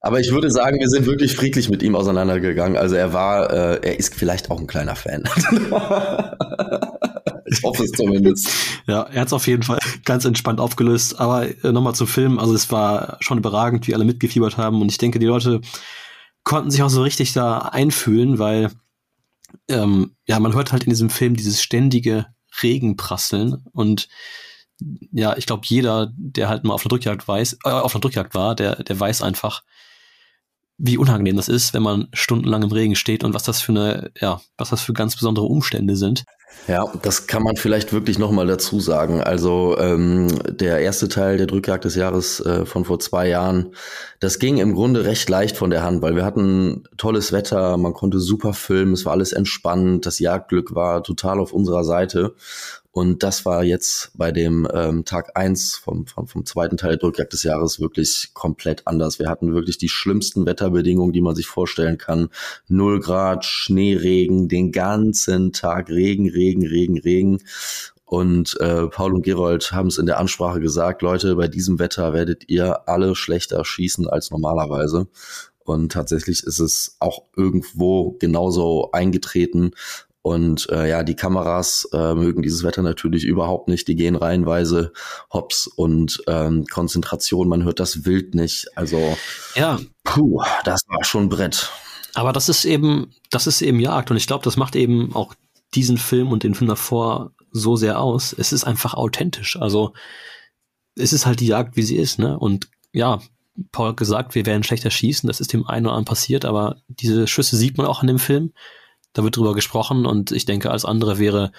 Aber 0.00 0.18
ich 0.18 0.32
würde 0.32 0.50
sagen, 0.50 0.80
wir 0.80 0.88
sind 0.88 1.04
wirklich 1.06 1.36
friedlich 1.36 1.68
mit 1.68 1.82
ihm 1.82 1.94
auseinandergegangen. 1.94 2.78
Also 2.78 2.94
er 2.96 3.12
war, 3.12 3.50
äh, 3.50 3.80
er 3.82 3.98
ist 3.98 4.14
vielleicht 4.14 4.50
auch 4.50 4.58
ein 4.58 4.66
kleiner 4.66 4.96
Fan. 4.96 5.24
ich 7.50 7.62
hoffe 7.62 7.84
es 7.84 7.92
zumindest. 7.92 8.50
Ja, 8.86 9.02
er 9.02 9.20
hat 9.20 9.28
es 9.28 9.32
auf 9.32 9.46
jeden 9.46 9.62
Fall 9.62 9.78
ganz 10.04 10.24
entspannt 10.24 10.58
aufgelöst. 10.58 11.20
Aber 11.20 11.46
äh, 11.64 11.70
nochmal 11.70 11.94
zum 11.94 12.08
Film. 12.08 12.38
Also 12.38 12.54
es 12.54 12.72
war 12.72 13.18
schon 13.20 13.38
überragend, 13.38 13.86
wie 13.86 13.94
alle 13.94 14.04
mitgefiebert 14.04 14.56
haben. 14.56 14.80
Und 14.80 14.90
ich 14.90 14.98
denke, 14.98 15.18
die 15.18 15.26
Leute 15.26 15.60
konnten 16.42 16.70
sich 16.70 16.82
auch 16.82 16.88
so 16.88 17.02
richtig 17.02 17.32
da 17.32 17.58
einfühlen, 17.58 18.38
weil 18.38 18.70
ähm, 19.68 20.16
ja, 20.26 20.40
man 20.40 20.54
hört 20.54 20.72
halt 20.72 20.84
in 20.84 20.90
diesem 20.90 21.10
Film 21.10 21.36
dieses 21.36 21.62
ständige 21.62 22.26
Regenprasseln 22.62 23.64
und 23.72 24.08
ja, 25.12 25.36
ich 25.36 25.46
glaube, 25.46 25.62
jeder, 25.66 26.12
der 26.16 26.48
halt 26.48 26.64
mal 26.64 26.72
auf 26.72 26.84
einer 26.84 26.90
Drückjagd 26.90 27.26
weiß, 27.26 27.58
äh, 27.64 27.70
auf 27.70 27.94
einer 27.94 28.00
Drückjagd 28.00 28.34
war, 28.34 28.54
der, 28.54 28.82
der 28.82 28.98
weiß 28.98 29.22
einfach, 29.22 29.62
wie 30.82 30.96
unangenehm 30.96 31.36
das 31.36 31.48
ist, 31.48 31.74
wenn 31.74 31.82
man 31.82 32.08
stundenlang 32.12 32.62
im 32.62 32.72
Regen 32.72 32.96
steht 32.96 33.22
und 33.22 33.34
was 33.34 33.42
das 33.42 33.60
für 33.60 33.72
eine, 33.72 34.10
ja, 34.18 34.40
was 34.56 34.70
das 34.70 34.80
für 34.80 34.94
ganz 34.94 35.14
besondere 35.14 35.44
Umstände 35.44 35.94
sind. 35.94 36.24
Ja, 36.66 36.84
das 37.02 37.26
kann 37.26 37.42
man 37.42 37.56
vielleicht 37.56 37.92
wirklich 37.92 38.18
nochmal 38.18 38.46
dazu 38.46 38.80
sagen. 38.80 39.22
Also 39.22 39.76
ähm, 39.78 40.28
der 40.48 40.80
erste 40.80 41.08
Teil 41.08 41.36
der 41.36 41.46
Drückjagd 41.46 41.84
des 41.84 41.94
Jahres 41.94 42.40
äh, 42.40 42.66
von 42.66 42.84
vor 42.84 42.98
zwei 42.98 43.28
Jahren, 43.28 43.74
das 44.20 44.38
ging 44.38 44.58
im 44.58 44.74
Grunde 44.74 45.04
recht 45.04 45.28
leicht 45.28 45.56
von 45.56 45.70
der 45.70 45.82
Hand, 45.82 46.02
weil 46.02 46.16
wir 46.16 46.24
hatten 46.24 46.84
tolles 46.96 47.32
Wetter, 47.32 47.76
man 47.76 47.92
konnte 47.92 48.18
super 48.18 48.52
filmen, 48.52 48.92
es 48.92 49.04
war 49.04 49.12
alles 49.12 49.32
entspannt, 49.32 50.06
das 50.06 50.18
Jagdglück 50.18 50.74
war 50.74 51.02
total 51.02 51.40
auf 51.40 51.52
unserer 51.52 51.84
Seite. 51.84 52.34
Und 52.92 53.22
das 53.22 53.44
war 53.46 53.62
jetzt 53.62 54.10
bei 54.14 54.32
dem 54.32 54.66
ähm, 54.72 55.04
Tag 55.04 55.36
eins 55.36 55.76
vom, 55.76 56.06
vom, 56.06 56.26
vom 56.26 56.44
zweiten 56.44 56.76
Teil 56.76 56.90
der 56.90 56.98
Drückjagd 56.98 57.32
des 57.32 57.44
Jahres 57.44 57.78
wirklich 57.78 58.30
komplett 58.34 58.86
anders. 58.88 59.20
Wir 59.20 59.28
hatten 59.28 59.54
wirklich 59.54 59.78
die 59.78 59.88
schlimmsten 59.88 60.44
Wetterbedingungen, 60.44 61.12
die 61.12 61.20
man 61.20 61.36
sich 61.36 61.46
vorstellen 61.46 61.98
kann. 61.98 62.30
Null 62.66 62.98
Grad, 62.98 63.44
Schneeregen, 63.44 64.48
den 64.48 64.72
ganzen 64.72 65.52
Tag 65.52 65.88
Regen, 65.88 66.28
Regen, 66.28 66.66
Regen, 66.66 66.98
Regen. 66.98 67.38
Und 68.06 68.60
äh, 68.60 68.88
Paul 68.88 69.14
und 69.14 69.22
Gerold 69.22 69.70
haben 69.70 69.86
es 69.86 69.98
in 69.98 70.06
der 70.06 70.18
Ansprache 70.18 70.58
gesagt, 70.58 71.00
Leute, 71.00 71.36
bei 71.36 71.46
diesem 71.46 71.78
Wetter 71.78 72.12
werdet 72.12 72.50
ihr 72.50 72.88
alle 72.88 73.14
schlechter 73.14 73.64
schießen 73.64 74.08
als 74.08 74.32
normalerweise. 74.32 75.06
Und 75.60 75.92
tatsächlich 75.92 76.42
ist 76.42 76.58
es 76.58 76.96
auch 76.98 77.22
irgendwo 77.36 78.16
genauso 78.18 78.90
eingetreten. 78.90 79.70
Und 80.22 80.68
äh, 80.70 80.88
ja, 80.88 81.02
die 81.02 81.16
Kameras 81.16 81.88
äh, 81.92 82.14
mögen 82.14 82.42
dieses 82.42 82.62
Wetter 82.62 82.82
natürlich 82.82 83.24
überhaupt 83.24 83.68
nicht. 83.68 83.88
Die 83.88 83.96
gehen 83.96 84.16
reihenweise 84.16 84.92
hops 85.32 85.66
und 85.66 86.22
ähm, 86.26 86.66
Konzentration, 86.66 87.48
man 87.48 87.64
hört 87.64 87.80
das 87.80 88.04
Wild 88.04 88.34
nicht. 88.34 88.66
Also 88.76 89.16
ja, 89.54 89.78
puh, 90.04 90.42
das 90.64 90.82
war 90.88 91.04
schon 91.04 91.30
Brett. 91.30 91.70
Aber 92.14 92.32
das 92.32 92.48
ist 92.48 92.64
eben, 92.66 93.14
das 93.30 93.46
ist 93.46 93.62
eben 93.62 93.80
Jagd 93.80 94.10
und 94.10 94.16
ich 94.18 94.26
glaube, 94.26 94.44
das 94.44 94.56
macht 94.56 94.76
eben 94.76 95.14
auch 95.14 95.34
diesen 95.74 95.96
Film 95.96 96.32
und 96.32 96.42
den 96.42 96.54
Film 96.54 96.68
davor 96.68 97.32
so 97.50 97.76
sehr 97.76 97.98
aus. 98.00 98.34
Es 98.36 98.52
ist 98.52 98.64
einfach 98.64 98.94
authentisch. 98.94 99.56
Also 99.56 99.94
es 100.96 101.12
ist 101.12 101.24
halt 101.24 101.40
die 101.40 101.46
Jagd, 101.46 101.76
wie 101.76 101.82
sie 101.82 101.96
ist, 101.96 102.18
ne? 102.18 102.38
Und 102.38 102.68
ja, 102.92 103.20
Paul 103.72 103.90
hat 103.90 103.96
gesagt, 103.96 104.34
wir 104.34 104.46
werden 104.46 104.64
schlechter 104.64 104.90
schießen. 104.90 105.26
Das 105.26 105.40
ist 105.40 105.52
dem 105.52 105.66
einen 105.66 105.86
oder 105.86 105.94
anderen 105.94 106.04
passiert, 106.04 106.44
aber 106.44 106.76
diese 106.88 107.26
Schüsse 107.26 107.56
sieht 107.56 107.78
man 107.78 107.86
auch 107.86 108.02
in 108.02 108.08
dem 108.08 108.18
Film. 108.18 108.52
Da 109.12 109.24
wird 109.24 109.36
drüber 109.36 109.54
gesprochen 109.54 110.06
und 110.06 110.30
ich 110.32 110.44
denke, 110.44 110.70
alles 110.70 110.84
andere 110.84 111.18
wäre 111.18 111.52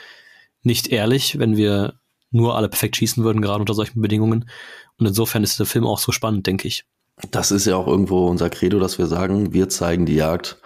nicht 0.63 0.87
ehrlich, 0.87 1.39
wenn 1.39 1.57
wir 1.57 1.95
nur 2.31 2.55
alle 2.55 2.69
perfekt 2.69 2.95
schießen 2.97 3.23
würden, 3.23 3.41
gerade 3.41 3.59
unter 3.59 3.73
solchen 3.73 4.01
Bedingungen. 4.01 4.49
Und 4.97 5.05
insofern 5.05 5.43
ist 5.43 5.59
der 5.59 5.65
Film 5.65 5.85
auch 5.85 5.99
so 5.99 6.11
spannend, 6.11 6.47
denke 6.47 6.67
ich. 6.67 6.85
das 7.31 7.51
ist 7.51 7.65
ja 7.65 7.75
auch 7.75 7.87
irgendwo 7.87 8.27
unser 8.27 8.49
Credo, 8.49 8.79
dass 8.79 8.97
wir 8.97 9.07
sagen, 9.07 9.53
wir 9.53 9.69
zeigen 9.69 10.05
die 10.05 10.15
Jagd, 10.15 10.57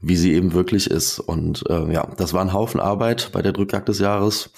wie 0.00 0.16
sie 0.16 0.32
eben 0.34 0.52
wirklich 0.52 0.90
ist. 0.90 1.20
Und 1.20 1.64
äh, 1.68 1.92
ja, 1.92 2.08
das 2.16 2.34
war 2.34 2.42
ein 2.42 2.52
Haufen 2.52 2.80
Arbeit 2.80 3.30
bei 3.32 3.40
der 3.40 3.52
Drückjagd 3.52 3.88
des 3.88 4.00
Jahres, 4.00 4.50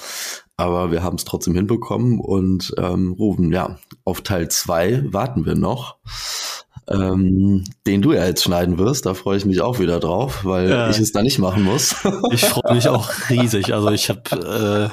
aber 0.57 0.91
wir 0.91 1.03
haben 1.03 1.17
es 1.17 1.25
trotzdem 1.25 1.55
hinbekommen 1.55 2.19
und 2.19 2.75
ähm, 2.79 3.13
rufen, 3.13 3.53
ja, 3.53 3.79
auf 4.05 4.23
Teil 4.23 4.49
zwei 4.51 5.03
warten 5.13 5.45
wir 5.45 5.55
noch. 5.55 5.99
Ähm, 6.89 7.65
den 7.87 8.03
du 8.03 8.13
ja 8.13 8.27
jetzt 8.27 8.43
schneiden 8.43 8.79
wirst, 8.79 9.07
da 9.07 9.15
freue 9.15 9.39
ich 9.39 9.47
mich 9.47 9.63
auch 9.63 9.79
wieder 9.79 10.01
drauf, 10.01 10.45
weil 10.45 10.69
ja. 10.69 10.91
ich 10.91 10.99
es 10.99 11.13
da 11.13 11.23
nicht 11.23 11.39
machen 11.39 11.63
muss. 11.63 11.95
ich 12.31 12.45
freue 12.45 12.75
mich 12.75 12.89
auch 12.89 13.11
riesig. 13.31 13.73
Also 13.73 13.91
ich 13.91 14.11
habe, 14.11 14.91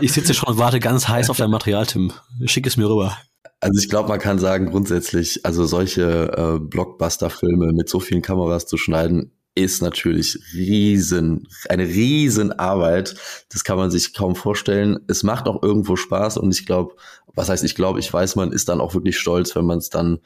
äh, 0.00 0.04
ich 0.04 0.12
sitze 0.12 0.34
schon 0.34 0.50
und 0.50 0.58
warte 0.58 0.80
ganz 0.80 1.08
heiß 1.08 1.30
auf 1.30 1.38
dein 1.38 1.50
Material, 1.50 1.86
Tim. 1.86 2.12
Schick 2.44 2.66
es 2.66 2.76
mir 2.76 2.88
rüber. 2.88 3.16
Also 3.60 3.80
ich 3.80 3.88
glaube, 3.88 4.08
man 4.08 4.20
kann 4.20 4.38
sagen, 4.38 4.66
grundsätzlich, 4.66 5.44
also 5.44 5.64
solche 5.64 6.02
äh, 6.36 6.58
Blockbuster-Filme 6.60 7.72
mit 7.72 7.88
so 7.88 7.98
vielen 7.98 8.22
Kameras 8.22 8.66
zu 8.66 8.76
schneiden, 8.76 9.32
ist 9.58 9.82
natürlich 9.82 10.38
riesen, 10.54 11.48
eine 11.68 11.84
riesen 11.84 12.52
Arbeit. 12.52 13.16
Das 13.50 13.64
kann 13.64 13.76
man 13.76 13.90
sich 13.90 14.14
kaum 14.14 14.36
vorstellen. 14.36 15.00
Es 15.08 15.22
macht 15.22 15.46
auch 15.46 15.62
irgendwo 15.62 15.96
Spaß 15.96 16.38
und 16.38 16.52
ich 16.52 16.64
glaube, 16.64 16.94
was 17.34 17.48
heißt 17.48 17.64
ich 17.64 17.74
glaube, 17.74 17.98
ich 18.00 18.12
weiß, 18.12 18.36
man 18.36 18.52
ist 18.52 18.68
dann 18.68 18.80
auch 18.80 18.94
wirklich 18.94 19.18
stolz, 19.18 19.54
wenn 19.56 19.64
man 19.64 19.78
es 19.78 19.90
dann 19.90 20.20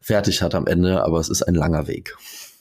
fertig 0.00 0.42
hat 0.42 0.54
am 0.54 0.66
Ende, 0.66 1.04
aber 1.04 1.20
es 1.20 1.28
ist 1.28 1.42
ein 1.42 1.54
langer 1.54 1.86
Weg. 1.86 2.16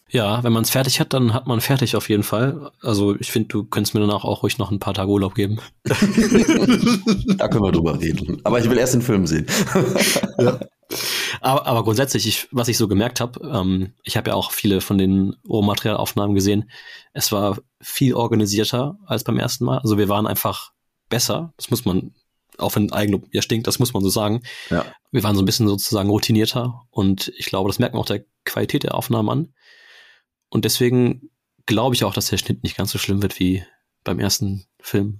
Ja, 0.09 0.41
wenn 0.43 0.53
man 0.53 0.63
es 0.63 0.69
fertig 0.69 0.99
hat, 0.99 1.13
dann 1.13 1.33
hat 1.33 1.47
man 1.47 1.59
fertig 1.59 1.95
auf 1.95 2.09
jeden 2.09 2.23
Fall. 2.23 2.71
Also 2.81 3.15
ich 3.19 3.31
finde, 3.31 3.49
du 3.49 3.65
könntest 3.65 3.93
mir 3.93 3.99
danach 3.99 4.23
auch 4.23 4.43
ruhig 4.43 4.57
noch 4.57 4.71
ein 4.71 4.79
paar 4.79 4.93
Tage 4.93 5.11
Urlaub 5.11 5.35
geben. 5.35 5.59
da 5.83 7.47
können 7.47 7.63
wir 7.63 7.71
drüber 7.71 7.99
reden. 7.99 8.39
Aber 8.45 8.59
ich 8.59 8.69
will 8.69 8.77
erst 8.77 8.93
den 8.93 9.01
Film 9.01 9.27
sehen. 9.27 9.45
ja. 10.39 10.59
aber, 11.41 11.67
aber 11.67 11.83
grundsätzlich, 11.83 12.25
ich, 12.25 12.47
was 12.51 12.69
ich 12.69 12.77
so 12.77 12.87
gemerkt 12.87 13.19
habe, 13.19 13.39
ähm, 13.53 13.93
ich 14.03 14.15
habe 14.15 14.29
ja 14.29 14.35
auch 14.35 14.51
viele 14.51 14.79
von 14.79 14.97
den 14.97 15.35
Rohmaterialaufnahmen 15.47 16.35
gesehen. 16.35 16.69
Es 17.11 17.33
war 17.33 17.57
viel 17.81 18.13
organisierter 18.13 18.97
als 19.05 19.25
beim 19.25 19.39
ersten 19.39 19.65
Mal. 19.65 19.79
Also 19.79 19.97
wir 19.97 20.07
waren 20.07 20.25
einfach 20.25 20.71
besser. 21.09 21.53
Das 21.57 21.69
muss 21.69 21.83
man, 21.83 22.13
auch 22.57 22.73
wenn 22.77 22.93
Eigenlob 22.93 23.27
ja 23.33 23.41
stinkt, 23.41 23.67
das 23.67 23.79
muss 23.79 23.93
man 23.93 24.03
so 24.03 24.09
sagen. 24.09 24.41
Ja. 24.69 24.85
Wir 25.11 25.23
waren 25.23 25.35
so 25.35 25.41
ein 25.41 25.45
bisschen 25.45 25.67
sozusagen 25.67 26.09
routinierter 26.09 26.83
und 26.91 27.31
ich 27.37 27.47
glaube, 27.47 27.69
das 27.69 27.79
merkt 27.79 27.93
man 27.93 28.01
auch 28.01 28.07
der 28.07 28.23
Qualität 28.45 28.83
der 28.83 28.95
Aufnahmen 28.95 29.29
an. 29.29 29.53
Und 30.49 30.65
deswegen 30.65 31.29
glaube 31.65 31.95
ich 31.95 32.03
auch, 32.03 32.13
dass 32.13 32.29
der 32.29 32.37
Schnitt 32.37 32.63
nicht 32.63 32.77
ganz 32.77 32.91
so 32.91 32.97
schlimm 32.97 33.21
wird 33.21 33.39
wie 33.39 33.63
beim 34.03 34.19
ersten 34.19 34.65
Film. 34.79 35.19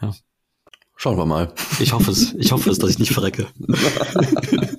Ja. 0.00 0.14
Schauen 0.96 1.16
wir 1.16 1.26
mal. 1.26 1.52
Ich 1.78 1.92
hoffe 1.92 2.10
es. 2.10 2.34
Ich 2.34 2.52
hoffe 2.52 2.70
es, 2.70 2.78
dass 2.78 2.90
ich 2.90 2.98
nicht 2.98 3.12
verrecke. 3.12 3.48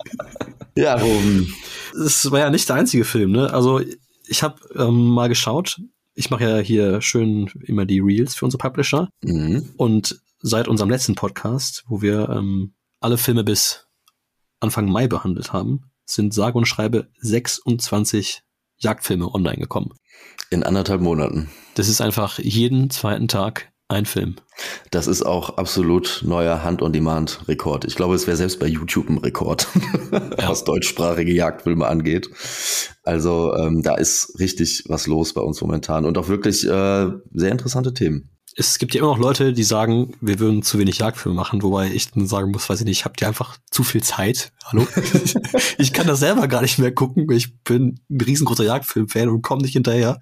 ja, 0.76 1.02
um. 1.02 1.52
Es 2.06 2.30
war 2.32 2.40
ja 2.40 2.50
nicht 2.50 2.70
der 2.70 2.76
einzige 2.76 3.06
Film, 3.06 3.32
ne? 3.32 3.52
Also 3.54 3.82
ich 4.28 4.44
habe 4.44 4.58
ähm, 4.76 5.08
mal 5.10 5.30
geschaut. 5.30 5.82
Ich 6.14 6.30
mache 6.30 6.44
ja 6.44 6.58
hier 6.60 7.02
schön 7.02 7.50
immer 7.64 7.86
die 7.86 8.00
Reels 8.00 8.36
für 8.36 8.46
unsere 8.46 8.60
Publisher. 8.60 9.10
Mhm. 9.24 9.72
Und 9.78 10.22
seit 10.40 10.68
unserem 10.68 10.90
letzten 10.90 11.16
Podcast, 11.16 11.84
wo 11.88 12.02
wir 12.02 12.30
ähm, 12.30 12.74
alle 13.00 13.18
Filme 13.18 13.44
bis 13.44 13.88
Anfang 14.60 14.90
Mai 14.90 15.08
behandelt 15.08 15.54
haben, 15.54 15.92
sind 16.06 16.34
sage 16.34 16.58
und 16.58 16.66
schreibe 16.66 17.10
26 17.20 18.44
Jagdfilme 18.82 19.34
online 19.34 19.58
gekommen. 19.58 19.92
In 20.50 20.64
anderthalb 20.64 21.02
Monaten. 21.02 21.50
Das 21.76 21.88
ist 21.88 22.02
einfach 22.02 22.40
jeden 22.40 22.90
zweiten 22.90 23.28
Tag 23.28 23.72
ein 23.88 24.06
Film. 24.06 24.36
Das 24.90 25.08
ist 25.08 25.24
auch 25.24 25.58
absolut 25.58 26.22
neuer 26.26 26.64
Hand-on-Demand-Rekord. 26.64 27.86
Ich 27.86 27.96
glaube, 27.96 28.16
es 28.16 28.26
wäre 28.26 28.38
selbst 28.38 28.60
bei 28.60 28.68
YouTube 28.68 29.10
ein 29.10 29.18
Rekord, 29.18 29.68
ja. 30.12 30.22
was 30.50 30.64
deutschsprachige 30.64 31.34
Jagdfilme 31.34 31.86
angeht. 31.86 32.30
Also 33.04 33.54
ähm, 33.56 33.82
da 33.84 33.96
ist 33.96 34.40
richtig 34.40 34.86
was 34.88 35.08
los 35.08 35.34
bei 35.34 35.42
uns 35.42 35.62
momentan 35.62 36.06
und 36.06 36.18
auch 36.18 36.28
wirklich 36.30 36.66
äh, 36.66 37.08
sehr 37.34 37.52
interessante 37.52 37.94
Themen 37.94 38.30
es 38.56 38.80
gibt 38.80 38.94
ja 38.94 39.00
immer 39.00 39.12
noch 39.12 39.18
Leute, 39.18 39.54
die 39.54 39.64
sagen, 39.64 40.14
wir 40.20 40.40
würden 40.40 40.62
zu 40.62 40.78
wenig 40.78 41.00
Jagdfilme 41.00 41.36
machen, 41.36 41.64
wobei 41.64 41.92
ich 41.92 42.12
dann 42.12 42.28
sagen 42.28 42.52
muss, 42.52 42.70
weiß 42.70 42.82
ich 42.82 42.86
nicht, 42.86 43.06
habt 43.06 43.22
ihr 43.22 43.28
einfach 43.28 43.58
zu 43.70 43.84
viel 43.84 44.04
Zeit? 44.04 44.52
Hallo? 44.66 44.88
ich 45.78 45.94
kann 45.94 46.08
das 46.08 46.20
selber 46.20 46.48
gar 46.48 46.62
nicht 46.62 46.80
mehr 46.80 46.92
gucken. 46.92 47.30
Ich 47.32 47.58
bin 47.64 48.00
ein 48.10 48.22
riesengroßer 48.22 48.66
Jagdfilm-Fan 48.66 49.30
und 49.30 49.42
komme 49.42 49.62
nicht 49.62 49.74
hinterher. 49.74 50.20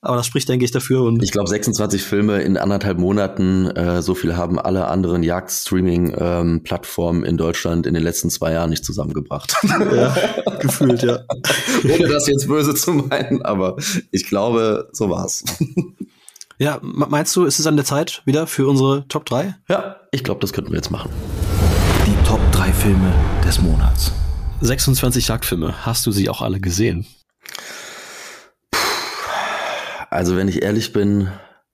Aber 0.00 0.16
das 0.16 0.26
spricht, 0.26 0.48
denke 0.50 0.66
ich, 0.66 0.70
dafür. 0.70 1.02
Und 1.02 1.22
ich 1.22 1.32
glaube, 1.32 1.48
26 1.48 2.02
Filme 2.02 2.42
in 2.42 2.58
anderthalb 2.58 2.98
Monaten, 2.98 3.68
äh, 3.68 4.02
so 4.02 4.14
viel 4.14 4.36
haben 4.36 4.58
alle 4.58 4.86
anderen 4.86 5.22
Jagdstreaming-Plattformen 5.22 7.24
ähm, 7.24 7.28
in 7.28 7.38
Deutschland 7.38 7.86
in 7.86 7.94
den 7.94 8.02
letzten 8.02 8.28
zwei 8.28 8.52
Jahren 8.52 8.70
nicht 8.70 8.84
zusammengebracht. 8.84 9.56
Ja, 9.94 10.14
gefühlt, 10.60 11.02
ja. 11.02 11.20
Ohne 11.84 12.08
das 12.08 12.26
jetzt 12.26 12.48
böse 12.48 12.74
zu 12.74 12.92
meinen, 12.92 13.42
aber 13.42 13.76
ich 14.10 14.26
glaube, 14.26 14.88
so 14.92 15.08
war's. 15.08 15.44
Ja, 16.58 16.78
meinst 16.82 17.34
du, 17.34 17.46
ist 17.46 17.58
es 17.58 17.66
an 17.66 17.74
der 17.74 17.84
Zeit 17.84 18.22
wieder 18.26 18.46
für 18.46 18.68
unsere 18.68 19.08
Top 19.08 19.26
3? 19.26 19.56
Ja, 19.68 19.96
ich 20.12 20.22
glaube, 20.22 20.40
das 20.40 20.52
könnten 20.52 20.70
wir 20.70 20.76
jetzt 20.76 20.92
machen. 20.92 21.10
Die 22.06 22.14
Top 22.24 22.40
3 22.52 22.72
Filme 22.72 23.12
des 23.44 23.60
Monats. 23.60 24.12
26 24.60 25.26
Jagdfilme. 25.26 25.84
Hast 25.84 26.06
du 26.06 26.12
sie 26.12 26.28
auch 26.28 26.42
alle 26.42 26.60
gesehen? 26.60 27.06
Also, 30.10 30.36
wenn 30.36 30.46
ich 30.46 30.62
ehrlich 30.62 30.92
bin, 30.92 31.28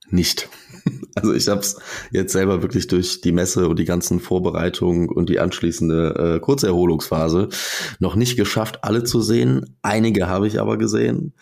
nicht. 0.09 0.49
Also 1.17 1.35
ich 1.35 1.49
habe 1.49 1.61
es 1.61 1.77
jetzt 2.13 2.33
selber 2.33 2.63
wirklich 2.63 2.87
durch 2.87 3.21
die 3.21 3.33
Messe 3.33 3.69
und 3.69 3.79
die 3.79 3.85
ganzen 3.85 4.21
Vorbereitungen 4.21 5.09
und 5.09 5.29
die 5.29 5.41
anschließende 5.41 6.37
äh, 6.37 6.41
Kurzerholungsphase 6.41 7.49
noch 7.99 8.15
nicht 8.15 8.37
geschafft, 8.37 8.85
alle 8.85 9.03
zu 9.03 9.21
sehen. 9.21 9.77
Einige 9.83 10.29
habe 10.29 10.47
ich 10.47 10.61
aber 10.61 10.79
gesehen 10.79 11.35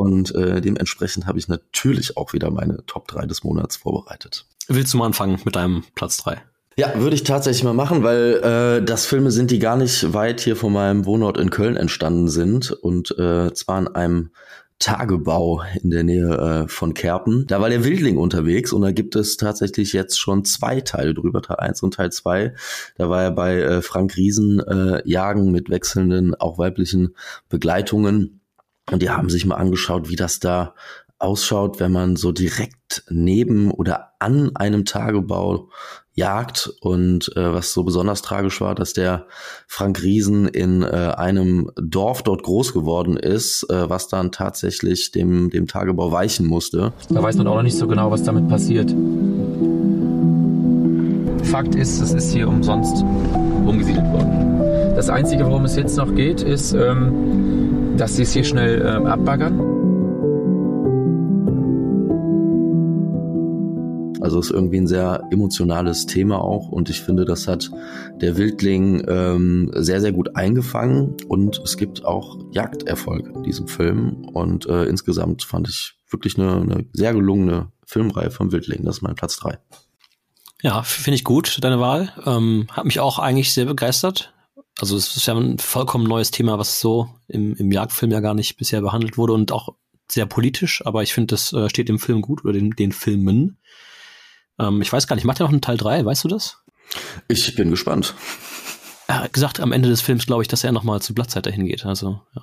und 0.00 0.34
äh, 0.34 0.60
dementsprechend 0.60 1.26
habe 1.26 1.38
ich 1.38 1.48
natürlich 1.48 2.16
auch 2.16 2.32
wieder 2.32 2.50
meine 2.50 2.84
Top 2.86 3.08
3 3.08 3.26
des 3.26 3.44
Monats 3.44 3.76
vorbereitet. 3.76 4.46
Willst 4.68 4.94
du 4.94 4.98
mal 4.98 5.06
anfangen 5.06 5.38
mit 5.44 5.56
deinem 5.56 5.84
Platz 5.94 6.18
3? 6.18 6.42
Ja, 6.76 6.92
würde 6.96 7.14
ich 7.14 7.24
tatsächlich 7.24 7.64
mal 7.64 7.74
machen, 7.74 8.02
weil 8.02 8.40
äh, 8.42 8.84
das 8.84 9.04
Filme 9.04 9.30
sind, 9.30 9.50
die 9.50 9.58
gar 9.58 9.76
nicht 9.76 10.14
weit 10.14 10.40
hier 10.40 10.56
von 10.56 10.72
meinem 10.72 11.04
Wohnort 11.04 11.36
in 11.36 11.50
Köln 11.50 11.76
entstanden 11.76 12.28
sind 12.28 12.70
und 12.70 13.10
äh, 13.18 13.52
zwar 13.52 13.80
in 13.80 13.88
einem 13.88 14.30
Tagebau 14.80 15.62
in 15.82 15.90
der 15.90 16.04
Nähe 16.04 16.64
äh, 16.64 16.68
von 16.68 16.94
Kerpen. 16.94 17.46
Da 17.46 17.60
war 17.60 17.68
der 17.68 17.84
Wildling 17.84 18.16
unterwegs 18.16 18.72
und 18.72 18.80
da 18.80 18.92
gibt 18.92 19.14
es 19.14 19.36
tatsächlich 19.36 19.92
jetzt 19.92 20.18
schon 20.18 20.44
zwei 20.46 20.80
Teile 20.80 21.12
drüber, 21.12 21.42
Teil 21.42 21.58
1 21.58 21.82
und 21.82 21.94
Teil 21.94 22.10
2. 22.10 22.54
Da 22.96 23.10
war 23.10 23.22
er 23.24 23.30
bei 23.30 23.60
äh, 23.60 23.82
Frank 23.82 24.16
Riesen 24.16 24.58
äh, 24.60 25.06
Jagen 25.06 25.52
mit 25.52 25.68
wechselnden, 25.68 26.34
auch 26.34 26.56
weiblichen 26.56 27.14
Begleitungen. 27.50 28.39
Und 28.90 29.02
die 29.02 29.10
haben 29.10 29.30
sich 29.30 29.46
mal 29.46 29.56
angeschaut, 29.56 30.08
wie 30.08 30.16
das 30.16 30.40
da 30.40 30.74
ausschaut, 31.18 31.80
wenn 31.80 31.92
man 31.92 32.16
so 32.16 32.32
direkt 32.32 33.04
neben 33.10 33.70
oder 33.70 34.12
an 34.18 34.56
einem 34.56 34.84
Tagebau 34.84 35.68
jagt. 36.14 36.72
Und 36.80 37.34
äh, 37.36 37.52
was 37.52 37.72
so 37.72 37.84
besonders 37.84 38.22
tragisch 38.22 38.60
war, 38.60 38.74
dass 38.74 38.94
der 38.94 39.26
Frank 39.66 40.02
Riesen 40.02 40.48
in 40.48 40.82
äh, 40.82 40.86
einem 40.86 41.70
Dorf 41.76 42.22
dort 42.22 42.42
groß 42.42 42.72
geworden 42.72 43.16
ist, 43.16 43.66
äh, 43.70 43.88
was 43.88 44.08
dann 44.08 44.32
tatsächlich 44.32 45.12
dem, 45.12 45.50
dem 45.50 45.66
Tagebau 45.66 46.10
weichen 46.10 46.46
musste. 46.46 46.92
Da 47.10 47.22
weiß 47.22 47.36
man 47.36 47.46
auch 47.46 47.56
noch 47.56 47.62
nicht 47.62 47.76
so 47.76 47.86
genau, 47.86 48.10
was 48.10 48.22
damit 48.22 48.48
passiert. 48.48 48.94
Fakt 51.44 51.74
ist, 51.74 52.00
es 52.00 52.12
ist 52.12 52.32
hier 52.32 52.48
umsonst 52.48 53.02
umgesiedelt 53.66 54.06
worden. 54.12 54.94
Das 54.94 55.08
Einzige, 55.08 55.46
worum 55.46 55.64
es 55.64 55.76
jetzt 55.76 55.96
noch 55.96 56.14
geht, 56.14 56.42
ist, 56.42 56.72
ähm, 56.72 57.79
dass 57.96 58.16
sie 58.16 58.22
es 58.22 58.32
hier 58.32 58.44
schnell 58.44 58.82
äh, 58.82 59.08
abbaggern? 59.08 59.80
Also 64.20 64.38
ist 64.38 64.50
irgendwie 64.50 64.78
ein 64.78 64.86
sehr 64.86 65.22
emotionales 65.30 66.06
Thema 66.06 66.42
auch 66.42 66.68
und 66.68 66.90
ich 66.90 67.00
finde, 67.00 67.24
das 67.24 67.48
hat 67.48 67.70
der 68.20 68.36
Wildling 68.36 69.04
ähm, 69.08 69.70
sehr, 69.74 70.00
sehr 70.00 70.12
gut 70.12 70.36
eingefangen 70.36 71.16
und 71.26 71.60
es 71.64 71.76
gibt 71.76 72.04
auch 72.04 72.38
Jagderfolg 72.52 73.26
in 73.34 73.42
diesem 73.42 73.66
Film 73.66 74.26
und 74.32 74.66
äh, 74.66 74.84
insgesamt 74.84 75.42
fand 75.42 75.68
ich 75.68 75.94
wirklich 76.10 76.38
eine, 76.38 76.60
eine 76.60 76.84
sehr 76.92 77.14
gelungene 77.14 77.72
Filmreihe 77.86 78.30
vom 78.30 78.52
Wildling. 78.52 78.84
Das 78.84 78.98
ist 78.98 79.02
mein 79.02 79.14
Platz 79.14 79.36
drei. 79.36 79.58
Ja, 80.62 80.82
finde 80.82 81.14
ich 81.14 81.24
gut, 81.24 81.58
deine 81.62 81.80
Wahl. 81.80 82.12
Ähm, 82.26 82.66
hat 82.70 82.84
mich 82.84 83.00
auch 83.00 83.18
eigentlich 83.18 83.52
sehr 83.52 83.64
begeistert. 83.64 84.34
Also 84.80 84.96
es 84.96 85.16
ist 85.16 85.26
ja 85.26 85.34
ein 85.34 85.58
vollkommen 85.58 86.04
neues 86.04 86.30
Thema, 86.30 86.58
was 86.58 86.80
so 86.80 87.08
im, 87.28 87.54
im 87.56 87.70
Jagdfilm 87.70 88.10
ja 88.12 88.20
gar 88.20 88.34
nicht 88.34 88.56
bisher 88.56 88.80
behandelt 88.80 89.18
wurde 89.18 89.32
und 89.34 89.52
auch 89.52 89.74
sehr 90.10 90.26
politisch, 90.26 90.84
aber 90.84 91.02
ich 91.02 91.12
finde, 91.12 91.34
das 91.34 91.52
äh, 91.52 91.68
steht 91.68 91.88
dem 91.88 91.98
Film 91.98 92.20
gut 92.22 92.44
oder 92.44 92.52
den, 92.52 92.70
den 92.70 92.92
Filmen. 92.92 93.58
Ähm, 94.58 94.82
ich 94.82 94.92
weiß 94.92 95.06
gar 95.06 95.16
nicht, 95.16 95.24
macht 95.24 95.40
er 95.40 95.44
noch 95.44 95.52
einen 95.52 95.60
Teil 95.60 95.76
3, 95.76 96.04
weißt 96.04 96.24
du 96.24 96.28
das? 96.28 96.58
Ich 97.28 97.54
bin 97.54 97.70
gespannt. 97.70 98.14
Er 99.06 99.20
hat 99.20 99.32
gesagt, 99.32 99.60
am 99.60 99.72
Ende 99.72 99.88
des 99.88 100.00
Films 100.00 100.26
glaube 100.26 100.42
ich, 100.42 100.48
dass 100.48 100.64
er 100.64 100.72
nochmal 100.72 101.02
zu 101.02 101.14
Blattzeit 101.14 101.46
dahin 101.46 101.66
geht. 101.66 101.84
Also, 101.84 102.20
ja. 102.34 102.42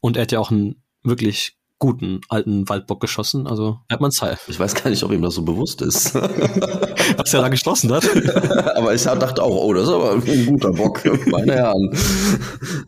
Und 0.00 0.16
er 0.16 0.22
hat 0.22 0.32
ja 0.32 0.40
auch 0.40 0.50
einen 0.50 0.82
wirklich 1.02 1.56
guten 1.84 2.20
alten 2.28 2.66
Waldbock 2.68 3.00
geschossen. 3.00 3.46
Also 3.46 3.78
hat 3.90 4.00
man 4.00 4.10
Zeit. 4.10 4.38
Ich 4.48 4.58
weiß 4.58 4.74
gar 4.74 4.88
nicht, 4.88 5.02
ob 5.02 5.12
ihm 5.12 5.20
das 5.20 5.34
so 5.34 5.42
bewusst 5.42 5.82
ist. 5.82 6.14
Was 7.16 7.34
er 7.34 7.42
da 7.42 7.48
geschlossen 7.48 7.92
hat. 7.92 8.04
aber 8.76 8.94
ich 8.94 9.02
dachte 9.02 9.42
auch, 9.42 9.54
oh, 9.54 9.74
das 9.74 9.84
ist 9.84 9.90
aber 9.90 10.12
ein 10.12 10.46
guter 10.46 10.72
Bock, 10.72 11.02
meine 11.26 11.52
Herren. 11.52 11.90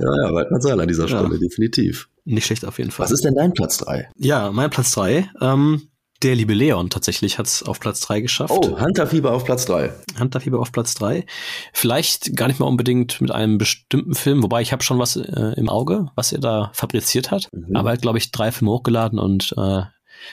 Ja, 0.00 0.24
ja, 0.24 0.34
Waldmann 0.34 0.80
an 0.80 0.88
dieser 0.88 1.08
Stelle, 1.08 1.30
ja. 1.30 1.38
definitiv. 1.38 2.08
Nicht 2.24 2.46
schlecht 2.46 2.64
auf 2.64 2.78
jeden 2.78 2.90
Fall. 2.90 3.04
Was 3.04 3.12
ist 3.12 3.24
denn 3.24 3.34
dein 3.34 3.52
Platz 3.52 3.78
3? 3.78 4.08
Ja, 4.16 4.50
mein 4.50 4.70
Platz 4.70 4.92
3. 4.92 5.30
Ähm, 5.40 5.82
der 6.22 6.34
liebe 6.34 6.54
Leon 6.54 6.90
tatsächlich 6.90 7.38
hat 7.38 7.46
es 7.46 7.62
auf 7.62 7.80
Platz 7.80 8.00
3 8.00 8.20
geschafft. 8.20 8.52
Oh, 8.54 8.78
Hunterfieber 8.80 9.32
auf 9.32 9.44
Platz 9.44 9.66
3. 9.66 9.92
Hunterfieber 10.18 10.58
auf 10.58 10.72
Platz 10.72 10.94
3. 10.94 11.26
Vielleicht 11.72 12.36
gar 12.36 12.48
nicht 12.48 12.60
mal 12.60 12.66
unbedingt 12.66 13.20
mit 13.20 13.30
einem 13.30 13.58
bestimmten 13.58 14.14
Film, 14.14 14.42
wobei 14.42 14.62
ich 14.62 14.72
habe 14.72 14.82
schon 14.82 14.98
was 14.98 15.16
äh, 15.16 15.54
im 15.56 15.68
Auge, 15.68 16.10
was 16.14 16.32
er 16.32 16.40
da 16.40 16.70
fabriziert 16.74 17.30
hat. 17.30 17.48
Mhm. 17.52 17.76
Aber 17.76 17.90
er 17.90 17.94
hat, 17.94 18.02
glaube 18.02 18.18
ich, 18.18 18.32
drei 18.32 18.52
Filme 18.52 18.72
hochgeladen 18.72 19.18
und 19.18 19.54
äh, 19.56 19.82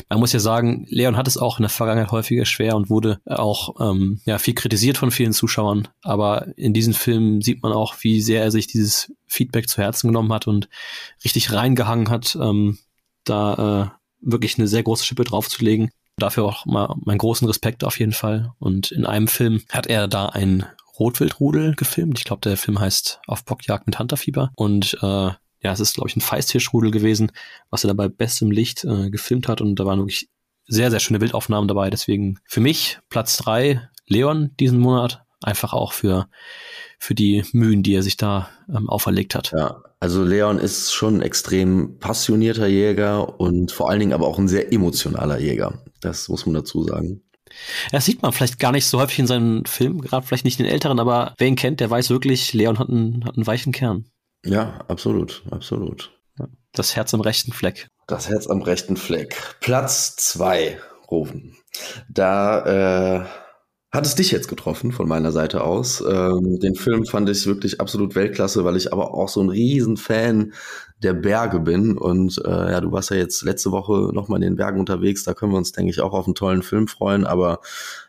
man 0.10 0.20
muss 0.20 0.34
ja 0.34 0.40
sagen, 0.40 0.86
Leon 0.90 1.18
hat 1.18 1.28
es 1.28 1.38
auch 1.38 1.60
in 1.60 1.64
der 1.64 1.70
Vergangenheit 1.70 2.12
häufiger 2.12 2.46
schwer 2.46 2.76
und 2.76 2.90
wurde 2.90 3.20
auch 3.26 3.80
ähm, 3.80 4.22
ja, 4.26 4.38
viel 4.38 4.54
kritisiert 4.54 4.98
von 4.98 5.12
vielen 5.12 5.34
Zuschauern. 5.34 5.88
Aber 6.02 6.48
in 6.58 6.74
diesem 6.74 6.94
Film 6.94 7.42
sieht 7.42 7.62
man 7.62 7.74
auch, 7.74 7.96
wie 8.02 8.22
sehr 8.22 8.44
er 8.44 8.52
sich 8.52 8.68
dieses 8.68 9.14
Feedback 9.28 9.70
zu 9.70 9.82
Herzen 9.82 10.08
genommen 10.08 10.34
hat 10.34 10.48
und 10.48 10.70
richtig 11.24 11.52
reingehangen 11.52 12.10
hat. 12.10 12.36
Ähm, 12.40 12.80
da 13.24 13.94
äh, 13.94 14.03
wirklich 14.24 14.58
eine 14.58 14.68
sehr 14.68 14.84
große 14.84 15.06
Schippe 15.06 15.24
draufzulegen. 15.24 15.92
Dafür 16.18 16.46
auch 16.46 16.66
mal 16.66 16.96
meinen 17.04 17.18
großen 17.18 17.48
Respekt 17.48 17.84
auf 17.84 18.00
jeden 18.00 18.14
Fall. 18.14 18.52
Und 18.60 18.92
in 18.92 19.06
einem 19.06 19.28
Film 19.28 19.62
hat 19.70 19.88
er 19.88 20.08
da 20.08 20.28
ein 20.28 20.66
Rotwildrudel 21.00 21.76
gefilmt. 21.76 22.20
Ich 22.20 22.26
glaube, 22.26 22.42
der 22.42 22.58
Film 22.58 22.80
heißt 22.80 23.20
Auf 23.28 23.46
Bockjagd 23.46 23.88
mit 23.88 23.98
Hunterfieber. 23.98 24.52
Und 24.56 24.98
äh, 25.02 25.32
ja, 25.64 25.72
es 25.72 25.80
ist, 25.80 25.96
glaube 25.96 26.10
ich, 26.10 26.16
ein 26.16 26.22
Feisthirschrudel 26.22 26.92
gewesen, 26.92 27.32
was 27.70 27.84
er 27.84 27.88
da 27.88 27.94
bei 27.94 28.10
bestem 28.10 28.52
Licht 28.52 28.84
äh, 28.84 29.10
gefilmt 29.10 29.48
hat. 29.48 29.62
Und 29.62 29.76
da 29.76 29.86
waren 29.86 30.00
wirklich 30.00 30.30
sehr, 30.68 30.92
sehr 30.92 31.00
schöne 31.00 31.20
Bildaufnahmen 31.20 31.68
dabei. 31.68 31.90
Deswegen 31.90 32.40
für 32.46 32.62
mich 32.62 33.00
Platz 33.10 33.38
drei 33.38 33.90
Leon 34.08 34.52
diesen 34.60 34.80
Monat. 34.80 35.22
Einfach 35.42 35.74
auch 35.74 35.92
für, 35.92 36.30
für 37.00 37.16
die 37.16 37.44
Mühen, 37.52 37.84
die 37.84 37.96
er 37.96 38.04
sich 38.04 38.16
da 38.16 38.50
ähm, 38.70 38.90
auferlegt 38.90 39.36
hat. 39.36 39.52
Ja, 39.52 39.84
also 40.04 40.22
Leon 40.22 40.60
ist 40.60 40.92
schon 40.92 41.20
ein 41.20 41.22
extrem 41.22 41.98
passionierter 41.98 42.68
Jäger 42.68 43.40
und 43.40 43.72
vor 43.72 43.90
allen 43.90 44.02
Dingen 44.02 44.12
aber 44.12 44.28
auch 44.28 44.38
ein 44.38 44.50
sehr 44.50 44.74
emotionaler 44.74 45.40
Jäger. 45.40 45.82
Das 46.02 46.28
muss 46.28 46.46
man 46.46 46.56
dazu 46.56 46.84
sagen. 46.84 47.22
Das 47.90 48.04
sieht 48.04 48.22
man 48.22 48.34
vielleicht 48.34 48.60
gar 48.60 48.74
nicht 48.74 48.86
so 48.86 49.00
häufig 49.00 49.20
in 49.20 49.28
seinen 49.28 49.66
Filmen, 49.66 50.02
gerade 50.02 50.28
vielleicht 50.28 50.44
nicht 50.44 50.60
den 50.60 50.66
älteren, 50.66 51.00
aber 51.00 51.34
wer 51.38 51.48
ihn 51.48 51.56
kennt, 51.56 51.80
der 51.80 51.90
weiß 51.90 52.10
wirklich, 52.10 52.52
Leon 52.52 52.80
hat 52.80 52.90
einen, 52.90 53.24
hat 53.24 53.38
einen 53.38 53.48
weichen 53.48 53.72
Kern. 53.72 54.04
Ja, 54.44 54.84
absolut, 54.90 55.42
absolut. 55.52 56.12
Das 56.74 56.98
Herz 56.98 57.14
am 57.14 57.22
rechten 57.22 57.54
Fleck. 57.54 57.88
Das 58.06 58.28
Herz 58.28 58.48
am 58.48 58.62
rechten 58.62 58.98
Fleck. 58.98 59.38
Platz 59.62 60.18
zwei, 60.18 60.82
Rufen. 61.10 61.56
Da 62.10 63.22
äh, 63.22 63.26
hat 63.94 64.08
es 64.08 64.16
dich 64.16 64.32
jetzt 64.32 64.48
getroffen 64.48 64.92
von 64.92 65.08
meiner 65.08 65.32
Seite 65.32 65.64
aus? 65.64 66.02
Ähm, 66.02 66.60
den 66.60 66.74
Film 66.74 67.06
fand 67.06 67.30
ich 67.30 67.46
wirklich 67.46 67.80
absolut 67.80 68.16
Weltklasse, 68.16 68.66
weil 68.66 68.76
ich 68.76 68.92
aber 68.92 69.14
auch 69.14 69.30
so 69.30 69.40
ein 69.40 69.50
Riesenfan 69.50 70.54
der 71.04 71.14
Berge 71.14 71.60
bin. 71.60 71.96
Und 72.00 72.42
äh, 72.44 72.72
ja, 72.72 72.82
du 72.82 72.92
warst 72.92 73.12
ja 73.12 73.18
jetzt 73.18 73.44
letzte 73.44 73.72
Woche 73.72 74.10
nochmal 74.12 74.42
in 74.42 74.50
den 74.50 74.56
Bergen 74.56 74.80
unterwegs. 74.80 75.24
Da 75.24 75.36
können 75.36 75.52
wir 75.52 75.60
uns, 75.60 75.74
denke 75.74 75.92
ich, 75.92 76.02
auch 76.02 76.14
auf 76.14 76.26
einen 76.26 76.34
tollen 76.34 76.64
Film 76.64 76.88
freuen. 76.88 77.28
Aber 77.28 77.60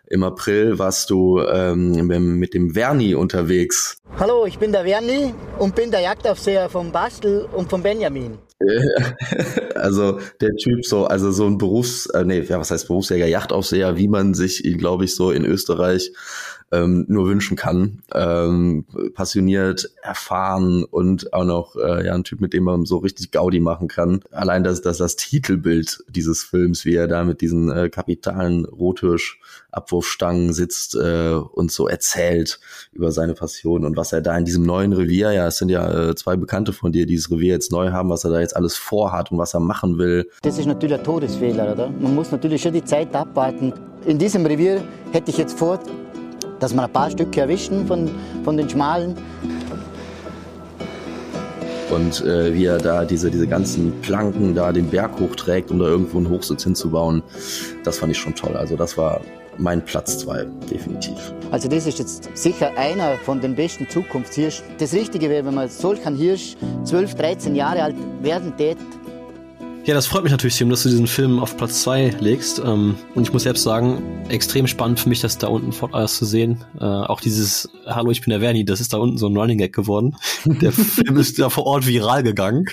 im 0.06 0.22
April 0.22 0.78
warst 0.78 1.10
du 1.10 1.40
ähm, 1.40 2.06
mit 2.06 2.54
dem 2.54 2.74
Verni 2.74 3.14
unterwegs. 3.14 3.98
Hallo, 4.18 4.46
ich 4.46 4.58
bin 4.58 4.72
der 4.72 4.84
Verni 4.84 5.34
und 5.58 5.74
bin 5.74 5.90
der 5.90 6.00
Jagdaufseher 6.00 6.70
vom 6.70 6.92
Bastel 6.92 7.46
und 7.54 7.68
vom 7.68 7.82
Benjamin. 7.82 8.38
also 9.74 10.20
der 10.40 10.54
Typ 10.56 10.84
so, 10.84 11.06
also 11.06 11.32
so 11.32 11.46
ein 11.46 11.58
Berufs, 11.58 12.06
äh, 12.06 12.24
nee, 12.24 12.40
ja, 12.40 12.58
was 12.58 12.70
heißt 12.70 12.86
Berufsjäger, 12.86 13.26
Yachtaufseher, 13.26 13.96
wie 13.96 14.08
man 14.08 14.34
sich 14.34 14.64
ihn, 14.64 14.78
glaube 14.78 15.04
ich, 15.04 15.14
so 15.14 15.30
in 15.30 15.44
Österreich 15.44 16.12
ähm, 16.74 17.04
nur 17.08 17.28
wünschen 17.28 17.56
kann. 17.56 18.02
Ähm, 18.12 18.84
passioniert, 19.14 19.90
erfahren 20.02 20.84
und 20.84 21.32
auch 21.32 21.44
noch 21.44 21.76
äh, 21.76 22.06
ja, 22.06 22.14
ein 22.14 22.24
Typ, 22.24 22.40
mit 22.40 22.52
dem 22.52 22.64
man 22.64 22.84
so 22.84 22.98
richtig 22.98 23.30
Gaudi 23.30 23.60
machen 23.60 23.88
kann. 23.88 24.20
Allein 24.30 24.64
das, 24.64 24.82
das, 24.82 24.98
das 24.98 25.16
Titelbild 25.16 26.04
dieses 26.08 26.42
Films, 26.42 26.84
wie 26.84 26.94
er 26.94 27.08
da 27.08 27.24
mit 27.24 27.40
diesen 27.40 27.70
äh, 27.70 27.88
kapitalen 27.88 28.64
Rothirsch 28.64 29.40
Abwurfstangen 29.70 30.52
sitzt 30.52 30.94
äh, 30.94 31.34
und 31.34 31.72
so 31.72 31.88
erzählt 31.88 32.60
über 32.92 33.10
seine 33.10 33.34
Passion 33.34 33.84
und 33.84 33.96
was 33.96 34.12
er 34.12 34.20
da 34.20 34.36
in 34.38 34.44
diesem 34.44 34.64
neuen 34.64 34.92
Revier, 34.92 35.32
ja, 35.32 35.48
es 35.48 35.58
sind 35.58 35.68
ja 35.68 36.10
äh, 36.10 36.14
zwei 36.14 36.36
Bekannte 36.36 36.72
von 36.72 36.92
dir, 36.92 37.06
die 37.06 37.14
dieses 37.14 37.30
Revier 37.30 37.54
jetzt 37.54 37.72
neu 37.72 37.90
haben, 37.90 38.08
was 38.08 38.24
er 38.24 38.30
da 38.30 38.40
jetzt 38.40 38.56
alles 38.56 38.76
vorhat 38.76 39.32
und 39.32 39.38
was 39.38 39.54
er 39.54 39.60
machen 39.60 39.98
will. 39.98 40.28
Das 40.42 40.58
ist 40.58 40.66
natürlich 40.66 40.98
ein 40.98 41.04
Todesfehler, 41.04 41.72
oder? 41.72 41.90
Man 41.90 42.14
muss 42.14 42.30
natürlich 42.32 42.62
schon 42.62 42.72
die 42.72 42.84
Zeit 42.84 43.14
abwarten. 43.14 43.72
In 44.06 44.18
diesem 44.18 44.44
Revier 44.46 44.82
hätte 45.12 45.30
ich 45.30 45.38
jetzt 45.38 45.58
vor, 45.58 45.80
dass 46.64 46.72
wir 46.72 46.84
ein 46.84 46.90
paar 46.90 47.10
Stücke 47.10 47.42
erwischen 47.42 47.86
von, 47.86 48.10
von 48.42 48.56
den 48.56 48.70
Schmalen. 48.70 49.14
Und 51.90 52.24
äh, 52.24 52.54
wie 52.54 52.64
er 52.64 52.78
da 52.78 53.04
diese, 53.04 53.30
diese 53.30 53.46
ganzen 53.46 54.00
Planken 54.00 54.54
da 54.54 54.72
den 54.72 54.88
Berg 54.88 55.20
hochträgt, 55.20 55.70
um 55.70 55.78
da 55.78 55.84
irgendwo 55.84 56.16
einen 56.16 56.30
Hochsitz 56.30 56.64
hinzubauen, 56.64 57.22
das 57.84 57.98
fand 57.98 58.12
ich 58.12 58.18
schon 58.18 58.34
toll. 58.34 58.56
Also 58.56 58.76
das 58.76 58.96
war 58.96 59.20
mein 59.58 59.84
Platz 59.84 60.16
zwei, 60.16 60.46
definitiv. 60.70 61.34
Also 61.50 61.68
das 61.68 61.86
ist 61.86 61.98
jetzt 61.98 62.30
sicher 62.34 62.70
einer 62.78 63.18
von 63.18 63.42
den 63.42 63.54
besten 63.54 63.86
Zukunftshirschen. 63.86 64.64
Das 64.78 64.94
Richtige 64.94 65.28
wäre, 65.28 65.44
wenn 65.44 65.54
man 65.54 65.68
solch 65.68 66.06
ein 66.06 66.16
Hirsch 66.16 66.56
12, 66.84 67.14
13 67.14 67.54
Jahre 67.54 67.82
alt 67.82 67.96
werden 68.22 68.56
tät, 68.56 68.78
ja, 69.84 69.92
das 69.92 70.06
freut 70.06 70.22
mich 70.22 70.32
natürlich, 70.32 70.56
Tim, 70.56 70.70
dass 70.70 70.82
du 70.82 70.88
diesen 70.88 71.06
Film 71.06 71.38
auf 71.38 71.56
Platz 71.56 71.82
2 71.82 72.16
legst. 72.20 72.58
Ähm, 72.58 72.96
und 73.14 73.22
ich 73.22 73.32
muss 73.32 73.42
selbst 73.42 73.62
sagen, 73.62 74.02
extrem 74.28 74.66
spannend 74.66 74.98
für 74.98 75.10
mich, 75.10 75.20
das 75.20 75.36
da 75.36 75.48
unten 75.48 75.72
Fort 75.72 75.92
alles 75.92 76.16
zu 76.16 76.24
sehen. 76.24 76.64
Äh, 76.80 76.84
auch 76.84 77.20
dieses 77.20 77.68
Hallo, 77.86 78.10
ich 78.10 78.22
bin 78.22 78.30
der 78.30 78.40
Verni, 78.40 78.64
das 78.64 78.80
ist 78.80 78.94
da 78.94 78.96
unten 78.96 79.18
so 79.18 79.26
ein 79.26 79.36
Running 79.36 79.58
Gag 79.58 79.74
geworden. 79.74 80.16
Der 80.46 80.72
Film 80.72 81.18
ist 81.18 81.38
da 81.38 81.50
vor 81.50 81.66
Ort 81.66 81.86
viral 81.86 82.22
gegangen. 82.22 82.64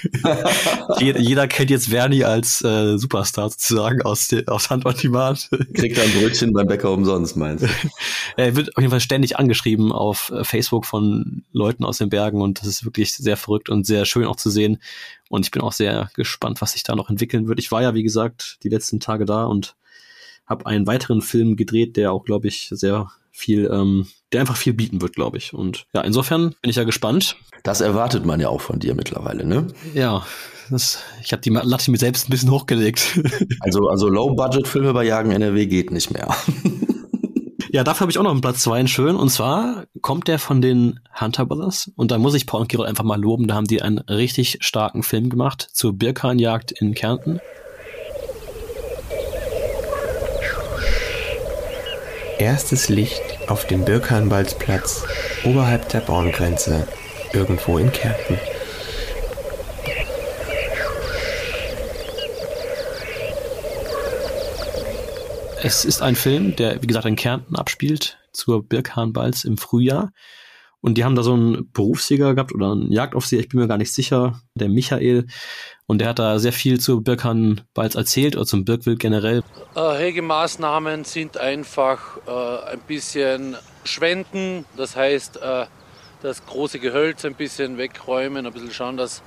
jeder, 0.99 1.47
kennt 1.47 1.69
jetzt 1.69 1.89
Verni 1.89 2.23
als 2.23 2.63
äh, 2.63 2.97
Superstar 2.97 3.49
sozusagen 3.49 4.01
aus, 4.03 4.27
de, 4.27 4.47
aus 4.47 4.69
Hand 4.69 4.85
on 4.85 4.95
Demand. 4.95 5.49
Kriegt 5.73 5.97
er 5.97 6.05
ein 6.05 6.11
Brötchen 6.11 6.53
beim 6.53 6.67
Bäcker 6.67 6.91
umsonst, 6.91 7.35
meinst 7.35 7.65
du? 7.65 7.67
er 8.37 8.55
wird 8.55 8.77
auf 8.77 8.81
jeden 8.81 8.91
Fall 8.91 9.01
ständig 9.01 9.37
angeschrieben 9.37 9.91
auf 9.91 10.31
äh, 10.33 10.45
Facebook 10.45 10.85
von 10.85 11.43
Leuten 11.51 11.83
aus 11.83 11.97
den 11.97 12.09
Bergen 12.09 12.41
und 12.41 12.61
das 12.61 12.67
ist 12.67 12.85
wirklich 12.85 13.13
sehr 13.13 13.35
verrückt 13.35 13.69
und 13.69 13.85
sehr 13.85 14.05
schön 14.05 14.25
auch 14.25 14.37
zu 14.37 14.49
sehen. 14.49 14.77
Und 15.31 15.45
ich 15.45 15.51
bin 15.51 15.61
auch 15.61 15.71
sehr 15.71 16.09
gespannt, 16.13 16.61
was 16.61 16.73
sich 16.73 16.83
da 16.83 16.93
noch 16.93 17.09
entwickeln 17.09 17.47
wird. 17.47 17.57
Ich 17.57 17.71
war 17.71 17.81
ja, 17.81 17.93
wie 17.93 18.03
gesagt, 18.03 18.57
die 18.63 18.69
letzten 18.69 18.99
Tage 18.99 19.23
da 19.23 19.45
und 19.45 19.75
habe 20.45 20.65
einen 20.65 20.85
weiteren 20.87 21.21
Film 21.21 21.55
gedreht, 21.55 21.95
der 21.95 22.11
auch, 22.11 22.25
glaube 22.25 22.49
ich, 22.49 22.67
sehr 22.69 23.09
viel, 23.31 23.69
ähm, 23.71 24.07
der 24.33 24.41
einfach 24.41 24.57
viel 24.57 24.73
bieten 24.73 25.01
wird, 25.01 25.15
glaube 25.15 25.37
ich. 25.37 25.53
Und 25.53 25.85
ja, 25.93 26.01
insofern 26.01 26.53
bin 26.61 26.69
ich 26.69 26.75
ja 26.75 26.83
gespannt. 26.83 27.37
Das 27.63 27.79
erwartet 27.79 28.25
man 28.25 28.41
ja 28.41 28.49
auch 28.49 28.59
von 28.59 28.79
dir 28.79 28.93
mittlerweile, 28.93 29.45
ne? 29.45 29.67
Ja, 29.93 30.25
das, 30.69 30.99
ich 31.23 31.31
habe 31.31 31.41
die 31.41 31.49
Latte 31.49 31.91
mir 31.91 31.97
selbst 31.97 32.27
ein 32.27 32.31
bisschen 32.31 32.51
hochgelegt. 32.51 33.17
Also, 33.61 33.87
also 33.87 34.09
Low-Budget-Filme 34.09 34.91
bei 34.91 35.05
Jagen 35.05 35.31
NRW 35.31 35.65
geht 35.67 35.91
nicht 35.91 36.11
mehr. 36.11 36.27
Ja, 37.73 37.85
dafür 37.85 38.01
habe 38.01 38.11
ich 38.11 38.17
auch 38.17 38.23
noch 38.23 38.31
einen 38.31 38.41
Platz 38.41 38.63
zwei, 38.63 38.85
schön. 38.85 39.15
Und 39.15 39.29
zwar 39.29 39.85
kommt 40.01 40.27
der 40.27 40.39
von 40.39 40.61
den 40.61 40.99
Hunter 41.17 41.45
Brothers. 41.45 41.89
Und 41.95 42.11
da 42.11 42.17
muss 42.17 42.33
ich 42.33 42.45
Paul 42.45 42.59
und 42.61 42.67
Giro 42.67 42.83
einfach 42.83 43.05
mal 43.05 43.19
loben. 43.19 43.47
Da 43.47 43.55
haben 43.55 43.65
die 43.65 43.81
einen 43.81 43.99
richtig 43.99 44.57
starken 44.59 45.03
Film 45.03 45.29
gemacht 45.29 45.69
zur 45.71 45.93
Birkanjagd 45.93 46.73
in 46.73 46.93
Kärnten. 46.93 47.39
Erstes 52.39 52.89
Licht 52.89 53.21
auf 53.47 53.65
dem 53.65 53.85
Birkanwaldsplatz 53.85 55.05
oberhalb 55.45 55.87
der 55.89 56.01
Baumgrenze, 56.01 56.89
irgendwo 57.31 57.77
in 57.77 57.93
Kärnten. 57.93 58.37
Es 65.63 65.85
ist 65.85 66.01
ein 66.01 66.15
Film, 66.15 66.55
der, 66.55 66.81
wie 66.81 66.87
gesagt, 66.87 67.05
in 67.05 67.15
Kärnten 67.15 67.55
abspielt, 67.55 68.17
zur 68.33 68.67
Birkhahnbalz 68.67 69.43
im 69.43 69.59
Frühjahr. 69.59 70.11
Und 70.79 70.97
die 70.97 71.03
haben 71.03 71.13
da 71.13 71.21
so 71.21 71.33
einen 71.33 71.71
Berufsjäger 71.71 72.33
gehabt 72.33 72.51
oder 72.51 72.71
einen 72.71 72.91
Jagdaufseher, 72.91 73.41
ich 73.41 73.49
bin 73.49 73.59
mir 73.59 73.67
gar 73.67 73.77
nicht 73.77 73.93
sicher, 73.93 74.41
der 74.55 74.69
Michael. 74.69 75.27
Und 75.85 75.99
der 75.99 76.09
hat 76.09 76.17
da 76.17 76.39
sehr 76.39 76.51
viel 76.51 76.79
zu 76.79 77.01
Birkhahnbalz 77.01 77.93
erzählt 77.93 78.35
oder 78.35 78.47
zum 78.47 78.65
Birkwild 78.65 78.97
generell. 78.97 79.43
Äh, 79.75 79.99
Hegemaßnahmen 79.99 81.03
sind 81.03 81.37
einfach 81.37 82.17
äh, 82.25 82.71
ein 82.71 82.79
bisschen 82.87 83.55
schwenden, 83.83 84.65
das 84.77 84.95
heißt, 84.95 85.37
äh, 85.43 85.67
das 86.23 86.43
große 86.47 86.79
Gehölz 86.79 87.23
ein 87.23 87.35
bisschen 87.35 87.77
wegräumen, 87.77 88.47
ein 88.47 88.53
bisschen 88.53 88.71
schauen, 88.71 88.97
dass 88.97 89.21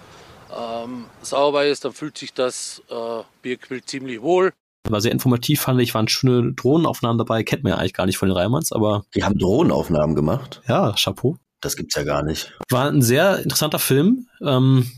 ähm, 0.52 1.04
sauber 1.22 1.64
ist, 1.64 1.84
dann 1.84 1.92
fühlt 1.92 2.18
sich 2.18 2.34
das 2.34 2.82
äh, 2.90 3.22
Birkwild 3.42 3.88
ziemlich 3.88 4.20
wohl. 4.20 4.52
War 4.88 5.00
sehr 5.00 5.12
informativ, 5.12 5.62
fand 5.62 5.80
ich, 5.80 5.94
waren 5.94 6.08
schöne 6.08 6.52
Drohnenaufnahmen 6.52 7.16
dabei, 7.16 7.42
kennt 7.42 7.64
man 7.64 7.72
ja 7.72 7.78
eigentlich 7.78 7.94
gar 7.94 8.04
nicht 8.06 8.18
von 8.18 8.28
den 8.28 8.36
Reimanns, 8.36 8.70
aber. 8.70 9.04
Die 9.14 9.24
haben 9.24 9.38
Drohnenaufnahmen 9.38 10.14
gemacht? 10.14 10.60
Ja, 10.68 10.92
Chapeau. 10.92 11.38
Das 11.60 11.76
gibt's 11.76 11.94
ja 11.94 12.04
gar 12.04 12.22
nicht. 12.22 12.52
War 12.68 12.90
ein 12.90 13.00
sehr 13.00 13.38
interessanter 13.38 13.78
Film, 13.78 14.28
ähm, 14.42 14.90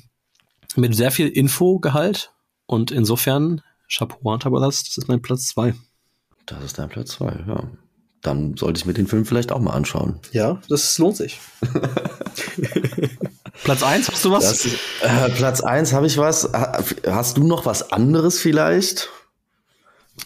mit 0.75 0.97
sehr 0.97 1.13
viel 1.13 1.29
Infogehalt 1.29 2.33
Und 2.67 2.91
insofern, 2.91 3.63
Chapeau 3.89 4.19
Warner 4.23 4.51
Brothers, 4.51 4.83
das 4.83 4.99
ist 4.99 5.07
mein 5.09 5.23
Platz 5.23 5.47
zwei. 5.47 5.75
Das 6.47 6.65
ist 6.65 6.79
dein 6.79 6.89
Platz 6.89 7.13
zwei, 7.13 7.33
ja. 7.47 7.63
Dann 8.23 8.57
sollte 8.57 8.81
ich 8.81 8.87
mir 8.87 8.95
den 8.95 9.07
Film 9.07 9.25
vielleicht 9.25 9.53
auch 9.53 9.61
mal 9.61 9.75
anschauen. 9.75 10.19
Ja, 10.33 10.61
das 10.69 10.99
lohnt 10.99 11.17
sich. 11.17 11.39
Platz 13.63 13.85
eins, 13.85 14.11
hast 14.11 14.25
du 14.25 14.33
was? 14.33 14.45
Das, 14.45 14.67
äh, 15.03 15.31
Platz 15.31 15.61
eins 15.61 15.93
habe 15.93 16.09
ich 16.09 16.19
was. 16.19 16.51
Hast 17.07 17.37
du 17.37 17.45
noch 17.45 17.67
was 17.67 17.93
anderes 17.93 18.41
vielleicht? 18.41 19.11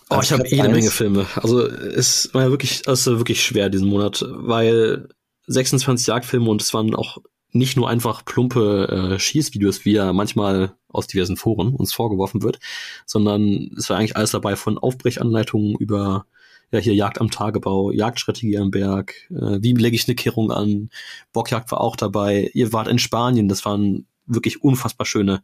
Oh, 0.08 0.20
ich 0.22 0.32
habe 0.32 0.46
jede 0.48 0.64
eins? 0.64 0.72
Menge 0.72 0.90
Filme. 0.90 1.26
Also 1.36 1.66
es 1.66 2.30
war 2.32 2.42
ja 2.42 2.50
wirklich, 2.50 2.86
es 2.86 3.06
war 3.06 3.18
wirklich 3.18 3.42
schwer 3.42 3.70
diesen 3.70 3.88
Monat, 3.88 4.24
weil 4.28 5.08
26 5.46 6.06
Jagdfilme 6.06 6.48
und 6.48 6.62
es 6.62 6.72
waren 6.74 6.94
auch 6.94 7.18
nicht 7.52 7.76
nur 7.76 7.88
einfach 7.88 8.24
plumpe 8.24 9.12
äh, 9.14 9.18
Schießvideos, 9.18 9.84
wie 9.84 9.92
ja 9.92 10.12
manchmal 10.12 10.74
aus 10.88 11.06
diversen 11.06 11.36
Foren 11.36 11.74
uns 11.74 11.92
vorgeworfen 11.92 12.42
wird, 12.42 12.58
sondern 13.06 13.70
es 13.76 13.90
war 13.90 13.98
eigentlich 13.98 14.16
alles 14.16 14.30
dabei 14.30 14.56
von 14.56 14.78
Aufbrechanleitungen 14.78 15.76
über 15.76 16.26
ja 16.72 16.78
hier 16.78 16.94
Jagd 16.94 17.20
am 17.20 17.30
Tagebau, 17.30 17.90
Jagdstrategie 17.90 18.58
am 18.58 18.70
Berg, 18.70 19.14
äh, 19.30 19.58
wie 19.60 19.72
lege 19.72 19.96
ich 19.96 20.06
eine 20.06 20.14
Kehrung 20.14 20.52
an, 20.52 20.90
Bockjagd 21.32 21.70
war 21.72 21.80
auch 21.80 21.96
dabei, 21.96 22.50
ihr 22.54 22.72
wart 22.72 22.86
in 22.86 23.00
Spanien, 23.00 23.48
das 23.48 23.64
waren 23.64 24.06
wirklich 24.26 24.62
unfassbar 24.62 25.06
schöne 25.06 25.42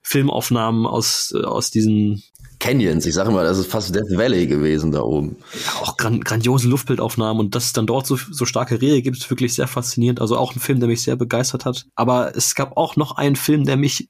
Filmaufnahmen 0.00 0.86
aus, 0.86 1.32
äh, 1.36 1.44
aus 1.44 1.70
diesen 1.70 2.24
Canyons. 2.62 3.06
Ich 3.06 3.14
sage 3.14 3.30
immer, 3.30 3.42
das 3.42 3.58
ist 3.58 3.70
fast 3.70 3.92
Death 3.92 4.16
Valley 4.16 4.46
gewesen 4.46 4.92
da 4.92 5.00
oben. 5.00 5.36
Ja, 5.66 5.82
auch 5.82 5.96
gran 5.96 6.20
grandiose 6.20 6.68
Luftbildaufnahmen 6.68 7.40
und 7.40 7.54
dass 7.56 7.64
es 7.66 7.72
dann 7.72 7.86
dort 7.86 8.06
so, 8.06 8.16
so 8.16 8.46
starke 8.46 8.80
Rehe 8.80 9.02
gibt, 9.02 9.16
ist 9.16 9.28
wirklich 9.28 9.54
sehr 9.54 9.66
faszinierend. 9.66 10.20
Also 10.20 10.38
auch 10.38 10.54
ein 10.54 10.60
Film, 10.60 10.78
der 10.78 10.88
mich 10.88 11.02
sehr 11.02 11.16
begeistert 11.16 11.64
hat. 11.64 11.86
Aber 11.96 12.36
es 12.36 12.54
gab 12.54 12.76
auch 12.76 12.94
noch 12.94 13.16
einen 13.16 13.34
Film, 13.34 13.64
der 13.64 13.76
mich 13.76 14.08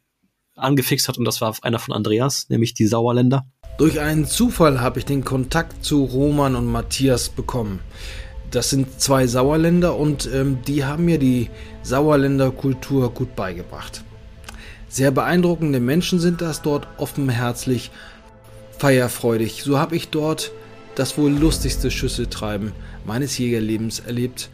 angefixt 0.54 1.08
hat 1.08 1.16
und 1.16 1.24
das 1.24 1.40
war 1.40 1.56
einer 1.62 1.78
von 1.78 1.94
Andreas, 1.94 2.50
nämlich 2.50 2.74
Die 2.74 2.86
Sauerländer. 2.86 3.46
Durch 3.78 4.00
einen 4.00 4.26
Zufall 4.26 4.82
habe 4.82 4.98
ich 4.98 5.06
den 5.06 5.24
Kontakt 5.24 5.82
zu 5.82 6.04
Roman 6.04 6.54
und 6.54 6.66
Matthias 6.66 7.30
bekommen. 7.30 7.80
Das 8.50 8.68
sind 8.68 9.00
zwei 9.00 9.26
Sauerländer 9.26 9.96
und 9.96 10.28
ähm, 10.30 10.58
die 10.66 10.84
haben 10.84 11.06
mir 11.06 11.18
die 11.18 11.48
Sauerländer 11.82 12.50
Kultur 12.50 13.14
gut 13.14 13.34
beigebracht. 13.34 14.04
Sehr 14.88 15.10
beeindruckende 15.10 15.80
Menschen 15.80 16.20
sind 16.20 16.42
das 16.42 16.60
dort, 16.60 16.86
offenherzig, 16.98 17.90
feierfreudig. 18.82 19.62
So 19.62 19.78
habe 19.78 19.94
ich 19.94 20.08
dort 20.08 20.50
das 20.96 21.16
wohl 21.16 21.30
lustigste 21.30 21.88
Schüsseltreiben 21.88 22.72
meines 23.06 23.38
Jägerlebens 23.38 24.00
erlebt. 24.00 24.50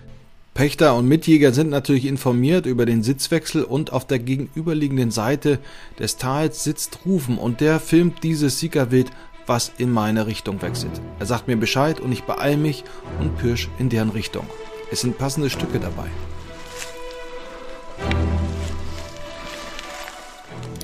Pächter 0.53 0.95
und 0.97 1.09
Mitjäger 1.09 1.55
sind 1.55 1.71
natürlich 1.71 2.05
informiert 2.05 2.67
über 2.67 2.85
den 2.85 3.03
Sitzwechsel 3.03 3.64
und 3.64 3.91
auf 3.95 4.07
der 4.07 4.19
gegenüberliegenden 4.19 5.11
Seite 5.11 5.61
des 5.99 6.19
Tals 6.19 6.62
sitzt 6.62 7.07
Rufen 7.07 7.38
und 7.38 7.62
der 7.62 7.81
filmt 7.81 8.23
dieses 8.23 8.59
Siegerwild, 8.59 9.11
was 9.47 9.73
in 9.79 9.91
meine 9.91 10.27
Richtung 10.27 10.61
wechselt. 10.61 11.01
Er 11.19 11.25
sagt 11.25 11.49
mir 11.49 11.57
Bescheid 11.57 11.99
und 11.99 12.12
ich 12.12 12.25
beeil 12.25 12.59
mich 12.59 12.85
und 13.21 13.38
pirsch 13.38 13.71
in 13.79 13.88
deren 13.88 14.11
Richtung. 14.11 14.47
Es 14.93 15.01
sind 15.01 15.17
passende 15.17 15.49
Stücke 15.49 15.81
dabei. 15.81 16.09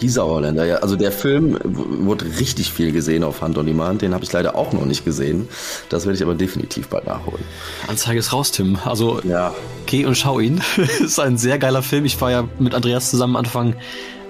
Die 0.05 0.11
Sauerländer, 0.11 0.67
ja. 0.67 0.77
Also 0.77 0.97
der 0.97 1.11
Film 1.11 1.59
wurde 1.65 2.27
richtig 2.39 2.71
viel 2.71 2.93
gesehen 2.93 3.25
auf 3.25 3.41
Hand 3.41 3.57
on 3.57 3.65
Demand. 3.65 4.03
Den 4.03 4.13
habe 4.13 4.23
ich 4.23 4.31
leider 4.31 4.55
auch 4.55 4.75
noch 4.75 4.85
nicht 4.85 5.03
gesehen. 5.07 5.49
Das 5.89 6.05
werde 6.05 6.19
ich 6.19 6.23
aber 6.23 6.35
definitiv 6.35 6.89
bald 6.89 7.07
nachholen. 7.07 7.43
Anzeige 7.89 8.19
ist 8.19 8.31
raus, 8.35 8.51
Tim. 8.51 8.77
Also 8.85 9.23
ja. 9.23 9.55
geh 9.87 10.05
und 10.05 10.15
schau 10.15 10.41
ihn. 10.41 10.61
ist 11.01 11.19
ein 11.19 11.39
sehr 11.39 11.59
geiler 11.59 11.83
Film. 11.83 12.05
Ich 12.05 12.21
war 12.21 12.31
ja 12.31 12.47
mit 12.59 12.75
Andreas 12.75 13.09
zusammen 13.09 13.35
Anfang 13.35 13.77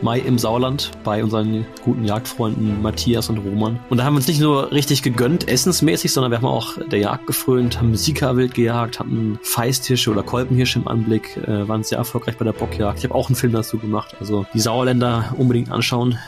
Mai 0.04 0.18
im 0.18 0.38
Sauerland 0.38 0.90
bei 1.02 1.24
unseren 1.24 1.66
guten 1.82 2.04
Jagdfreunden 2.04 2.82
Matthias 2.82 3.30
und 3.30 3.38
Roman. 3.38 3.80
Und 3.88 3.96
da 3.96 4.04
haben 4.04 4.12
wir 4.12 4.18
uns 4.18 4.28
nicht 4.28 4.40
nur 4.40 4.70
richtig 4.70 5.02
gegönnt, 5.02 5.48
essensmäßig, 5.48 6.12
sondern 6.12 6.30
wir 6.30 6.36
haben 6.36 6.44
auch 6.44 6.76
der 6.92 6.98
Jagd 6.98 7.26
gefrönt, 7.26 7.78
haben 7.78 7.96
Sika-Wild 7.96 8.52
gejagt, 8.52 9.00
hatten 9.00 9.38
Feisthirsche 9.42 10.10
oder 10.10 10.22
Kolpenhirsche 10.22 10.78
im 10.78 10.88
Anblick, 10.88 11.38
äh, 11.38 11.66
waren 11.66 11.82
sehr 11.82 11.96
erfolgreich 11.96 12.36
bei 12.36 12.44
der 12.44 12.52
Bockjagd. 12.52 12.98
Ich 12.98 13.04
habe 13.04 13.14
auch 13.14 13.28
einen 13.28 13.34
Film 13.34 13.54
dazu 13.54 13.78
gemacht. 13.78 14.14
Also 14.20 14.44
die 14.52 14.60
Sauerländer 14.60 15.34
unbedingt 15.38 15.72
anschauen. 15.72 16.18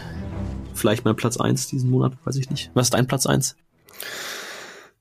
Vielleicht 0.72 1.04
mein 1.04 1.14
Platz 1.14 1.36
eins 1.36 1.68
diesen 1.68 1.90
Monat, 1.90 2.14
weiß 2.24 2.36
ich 2.36 2.48
nicht. 2.48 2.70
Was 2.72 2.86
ist 2.86 2.94
dein 2.94 3.06
Platz 3.06 3.26
eins? 3.26 3.56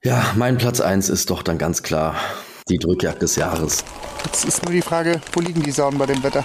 Ja, 0.04 0.22
mein 0.36 0.58
Platz 0.58 0.82
eins 0.82 1.08
ist 1.08 1.30
doch 1.30 1.44
dann 1.44 1.58
ganz 1.58 1.82
klar 1.82 2.16
die 2.68 2.78
Drückjagd 2.78 3.22
des 3.22 3.38
Jahres. 3.38 3.86
Jetzt 4.26 4.44
ist 4.44 4.64
nur 4.66 4.74
die 4.74 4.82
Frage, 4.82 5.22
wo 5.32 5.40
liegen 5.40 5.64
die 5.64 5.72
Sauen 5.72 5.98
bei 5.98 6.08
dem 6.08 6.22
Wetter? 6.24 6.44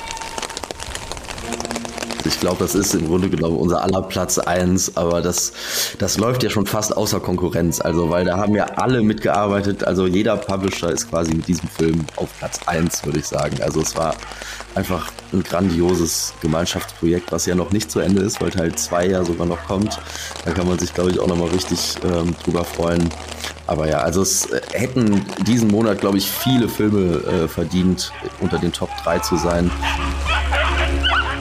Ich 2.31 2.39
glaube, 2.39 2.59
das 2.61 2.77
ist 2.77 2.95
im 2.95 3.09
Grunde 3.09 3.29
genommen 3.29 3.57
unser 3.57 3.83
aller 3.83 4.03
Platz 4.03 4.39
eins, 4.39 4.97
aber 4.97 5.21
das, 5.21 5.53
das 5.99 6.17
läuft 6.17 6.45
ja 6.45 6.49
schon 6.49 6.65
fast 6.65 6.97
außer 6.97 7.19
Konkurrenz. 7.19 7.81
Also, 7.81 8.09
weil 8.09 8.25
da 8.25 8.39
haben 8.39 8.55
ja 8.55 8.67
alle 8.77 9.03
mitgearbeitet. 9.03 9.83
Also 9.83 10.07
jeder 10.07 10.37
Publisher 10.37 10.93
ist 10.93 11.11
quasi 11.11 11.35
mit 11.35 11.49
diesem 11.49 11.69
Film 11.69 12.07
auf 12.15 12.29
Platz 12.39 12.61
eins, 12.67 13.05
würde 13.05 13.19
ich 13.19 13.27
sagen. 13.27 13.61
Also 13.63 13.81
es 13.81 13.97
war 13.97 14.15
einfach 14.77 15.11
ein 15.33 15.43
grandioses 15.43 16.33
Gemeinschaftsprojekt, 16.41 17.33
was 17.33 17.47
ja 17.47 17.57
noch 17.57 17.73
nicht 17.73 17.91
zu 17.91 17.99
Ende 17.99 18.23
ist, 18.23 18.41
weil 18.41 18.51
Teil 18.51 18.77
zwei 18.77 19.07
ja 19.07 19.25
sogar 19.25 19.47
noch 19.47 19.65
kommt. 19.65 19.99
Da 20.45 20.53
kann 20.53 20.69
man 20.69 20.79
sich, 20.79 20.95
glaube 20.95 21.11
ich, 21.11 21.19
auch 21.19 21.27
nochmal 21.27 21.49
richtig 21.49 21.97
ähm, 22.05 22.37
drüber 22.45 22.65
freuen. 22.65 23.09
Aber 23.67 23.89
ja, 23.89 23.99
also 23.99 24.23
es 24.23 24.47
äh, 24.47 24.61
hätten 24.73 25.27
diesen 25.47 25.69
Monat, 25.69 26.01
glaube 26.01 26.19
ich, 26.19 26.31
viele 26.31 26.69
Filme 26.69 27.17
äh, 27.25 27.49
verdient, 27.49 28.13
unter 28.41 28.59
den 28.59 28.73
Top 28.73 28.91
3 29.03 29.19
zu 29.19 29.37
sein. 29.37 29.69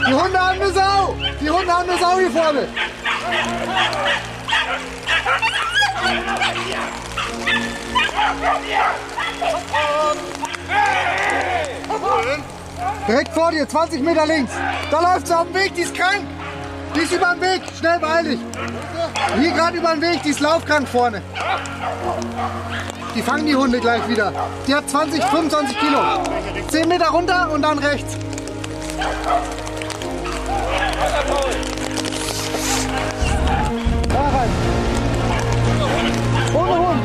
Die 0.09 0.15
Hunde 0.15 0.39
haben 0.39 0.59
eine 0.59 0.71
Sau! 0.71 1.15
Die 1.39 1.49
Hunde 1.51 1.71
haben 1.71 1.87
eine 1.87 1.99
Sau 1.99 2.17
hier 2.17 2.31
vorne! 2.31 2.67
Direkt 13.07 13.33
vor 13.33 13.51
dir, 13.51 13.69
20 13.69 14.01
Meter 14.01 14.25
links. 14.25 14.51
Da 14.89 14.99
läuft 14.99 15.27
sie 15.27 15.37
auf 15.37 15.45
dem 15.45 15.53
Weg, 15.53 15.75
die 15.75 15.81
ist 15.81 15.93
krank. 15.93 16.23
Die 16.95 17.01
ist 17.01 17.11
über 17.11 17.35
dem 17.35 17.41
Weg, 17.41 17.61
schnell 17.77 17.99
beeil 17.99 18.23
dich. 18.23 18.39
Hier 19.39 19.51
gerade 19.51 19.77
über 19.77 19.91
den 19.91 20.01
Weg, 20.01 20.23
die 20.23 20.29
ist 20.29 20.39
laufkrank 20.39 20.87
vorne. 20.87 21.21
Die 23.13 23.21
fangen 23.21 23.45
die 23.45 23.55
Hunde 23.55 23.79
gleich 23.79 24.07
wieder. 24.09 24.33
Die 24.67 24.73
hat 24.73 24.89
20, 24.89 25.23
25 25.23 25.79
Kilo. 25.79 25.99
10 26.69 26.87
Meter 26.87 27.09
runter 27.09 27.51
und 27.51 27.61
dann 27.61 27.77
rechts. 27.77 28.17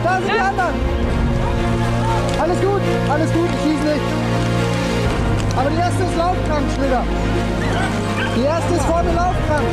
Da 0.04 0.18
sind 0.18 0.34
die 0.34 0.40
anderen. 0.40 0.74
Alles 2.40 2.60
gut, 2.60 2.82
alles 3.10 3.32
gut, 3.32 3.48
ich 3.54 3.62
schieße 3.62 3.84
nicht. 3.84 4.04
Aber 5.56 5.70
die 5.70 5.76
erste 5.76 6.02
ist 6.04 6.16
laufkrank, 6.16 6.64
Schnitter. 6.76 7.02
Die 8.36 8.42
erste 8.44 8.74
ist 8.74 8.84
vorne 8.84 9.12
laufkrank. 9.12 9.64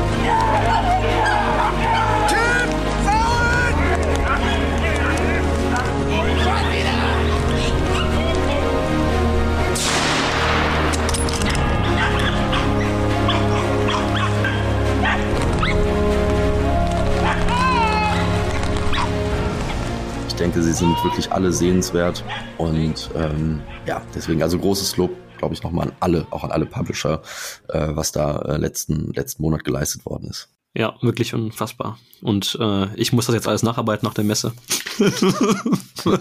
Denke, 20.41 20.63
sie 20.63 20.73
sind 20.73 21.01
wirklich 21.03 21.31
alle 21.31 21.53
sehenswert 21.53 22.23
und 22.57 23.11
ähm, 23.15 23.61
ja, 23.85 24.01
deswegen 24.15 24.41
also 24.41 24.57
großes 24.57 24.97
Lob, 24.97 25.11
glaube 25.37 25.53
ich, 25.53 25.61
nochmal 25.61 25.89
an 25.89 25.93
alle, 25.99 26.25
auch 26.31 26.43
an 26.43 26.51
alle 26.51 26.65
Publisher, 26.65 27.21
äh, 27.67 27.89
was 27.91 28.11
da 28.11 28.39
äh, 28.39 28.57
letzten, 28.57 29.13
letzten 29.13 29.43
Monat 29.43 29.63
geleistet 29.63 30.03
worden 30.03 30.29
ist. 30.31 30.49
Ja, 30.73 30.95
wirklich 31.01 31.35
unfassbar. 31.35 31.99
Und 32.23 32.57
äh, 32.59 32.87
ich 32.95 33.13
muss 33.13 33.27
das 33.27 33.35
jetzt 33.35 33.47
alles 33.47 33.61
nacharbeiten 33.61 34.07
nach 34.07 34.15
der 34.15 34.23
Messe. 34.23 34.53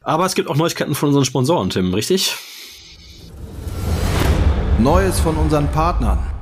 Aber 0.00 0.24
es 0.24 0.34
gibt 0.34 0.48
auch 0.48 0.56
Neuigkeiten 0.56 0.94
von 0.94 1.08
unseren 1.08 1.26
Sponsoren, 1.26 1.68
Tim, 1.68 1.92
richtig? 1.92 2.36
Neues 4.78 5.20
von 5.20 5.36
unseren 5.36 5.70
Partnern. 5.72 6.39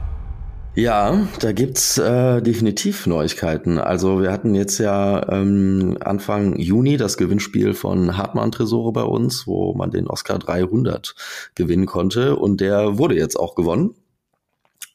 Ja, 0.79 1.27
da 1.41 1.51
gibt's 1.51 1.99
äh, 1.99 2.41
definitiv 2.41 3.09
Neuigkeiten. 3.09 3.81
Also 3.81 4.23
wir 4.23 4.31
hatten 4.31 4.55
jetzt 4.55 4.79
ja 4.79 5.29
ähm, 5.29 5.99
Anfang 5.99 6.57
Juni 6.57 6.97
das 6.97 7.17
Gewinnspiel 7.17 7.75
von 7.75 8.17
Hartmann 8.17 8.53
Tresore 8.53 8.93
bei 8.93 9.03
uns, 9.03 9.49
wo 9.49 9.75
man 9.75 9.91
den 9.91 10.07
Oscar 10.07 10.38
300 10.38 11.17
gewinnen 11.57 11.87
konnte 11.87 12.37
und 12.37 12.61
der 12.61 12.97
wurde 12.97 13.17
jetzt 13.17 13.35
auch 13.35 13.57
gewonnen. 13.57 13.97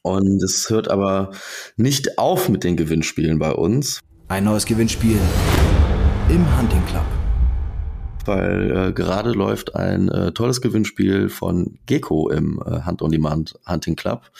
Und 0.00 0.42
es 0.42 0.70
hört 0.70 0.88
aber 0.88 1.32
nicht 1.76 2.16
auf 2.16 2.48
mit 2.48 2.64
den 2.64 2.78
Gewinnspielen 2.78 3.38
bei 3.38 3.52
uns. 3.52 4.00
Ein 4.28 4.44
neues 4.44 4.64
Gewinnspiel 4.64 5.18
im 6.30 6.58
Hunting 6.58 6.86
Club. 6.86 7.04
Weil 8.26 8.70
äh, 8.70 8.92
gerade 8.92 9.30
läuft 9.30 9.74
ein 9.76 10.08
äh, 10.08 10.32
tolles 10.32 10.60
Gewinnspiel 10.60 11.28
von 11.28 11.78
Gecko 11.86 12.30
im 12.30 12.60
äh, 12.64 12.80
Hand 12.80 13.02
on 13.02 13.10
Demand 13.10 13.58
Hunting 13.66 13.96
Club. 13.96 14.30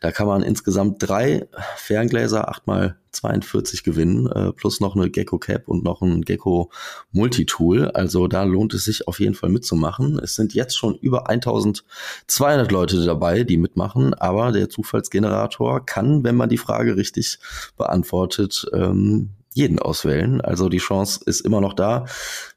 Da 0.00 0.10
kann 0.10 0.26
man 0.26 0.42
insgesamt 0.42 0.96
drei 0.98 1.48
Ferngläser 1.76 2.50
8x42 2.50 3.84
gewinnen, 3.84 4.26
äh, 4.26 4.52
plus 4.52 4.80
noch 4.80 4.96
eine 4.96 5.10
Gecko 5.10 5.38
Cap 5.38 5.68
und 5.68 5.84
noch 5.84 6.02
ein 6.02 6.22
Gecko 6.22 6.70
Multitool. 7.12 7.90
Also 7.92 8.28
da 8.28 8.44
lohnt 8.44 8.74
es 8.74 8.84
sich 8.84 9.08
auf 9.08 9.20
jeden 9.20 9.34
Fall 9.34 9.50
mitzumachen. 9.50 10.18
Es 10.18 10.34
sind 10.34 10.54
jetzt 10.54 10.76
schon 10.76 10.94
über 10.96 11.28
1200 11.28 12.70
Leute 12.70 13.04
dabei, 13.04 13.44
die 13.44 13.56
mitmachen, 13.56 14.14
aber 14.14 14.52
der 14.52 14.68
Zufallsgenerator 14.68 15.84
kann, 15.84 16.24
wenn 16.24 16.36
man 16.36 16.48
die 16.48 16.58
Frage 16.58 16.96
richtig 16.96 17.38
beantwortet, 17.76 18.66
ähm, 18.72 19.30
jeden 19.58 19.80
auswählen. 19.80 20.40
Also 20.40 20.68
die 20.68 20.78
Chance 20.78 21.20
ist 21.26 21.40
immer 21.40 21.60
noch 21.60 21.74
da 21.74 22.06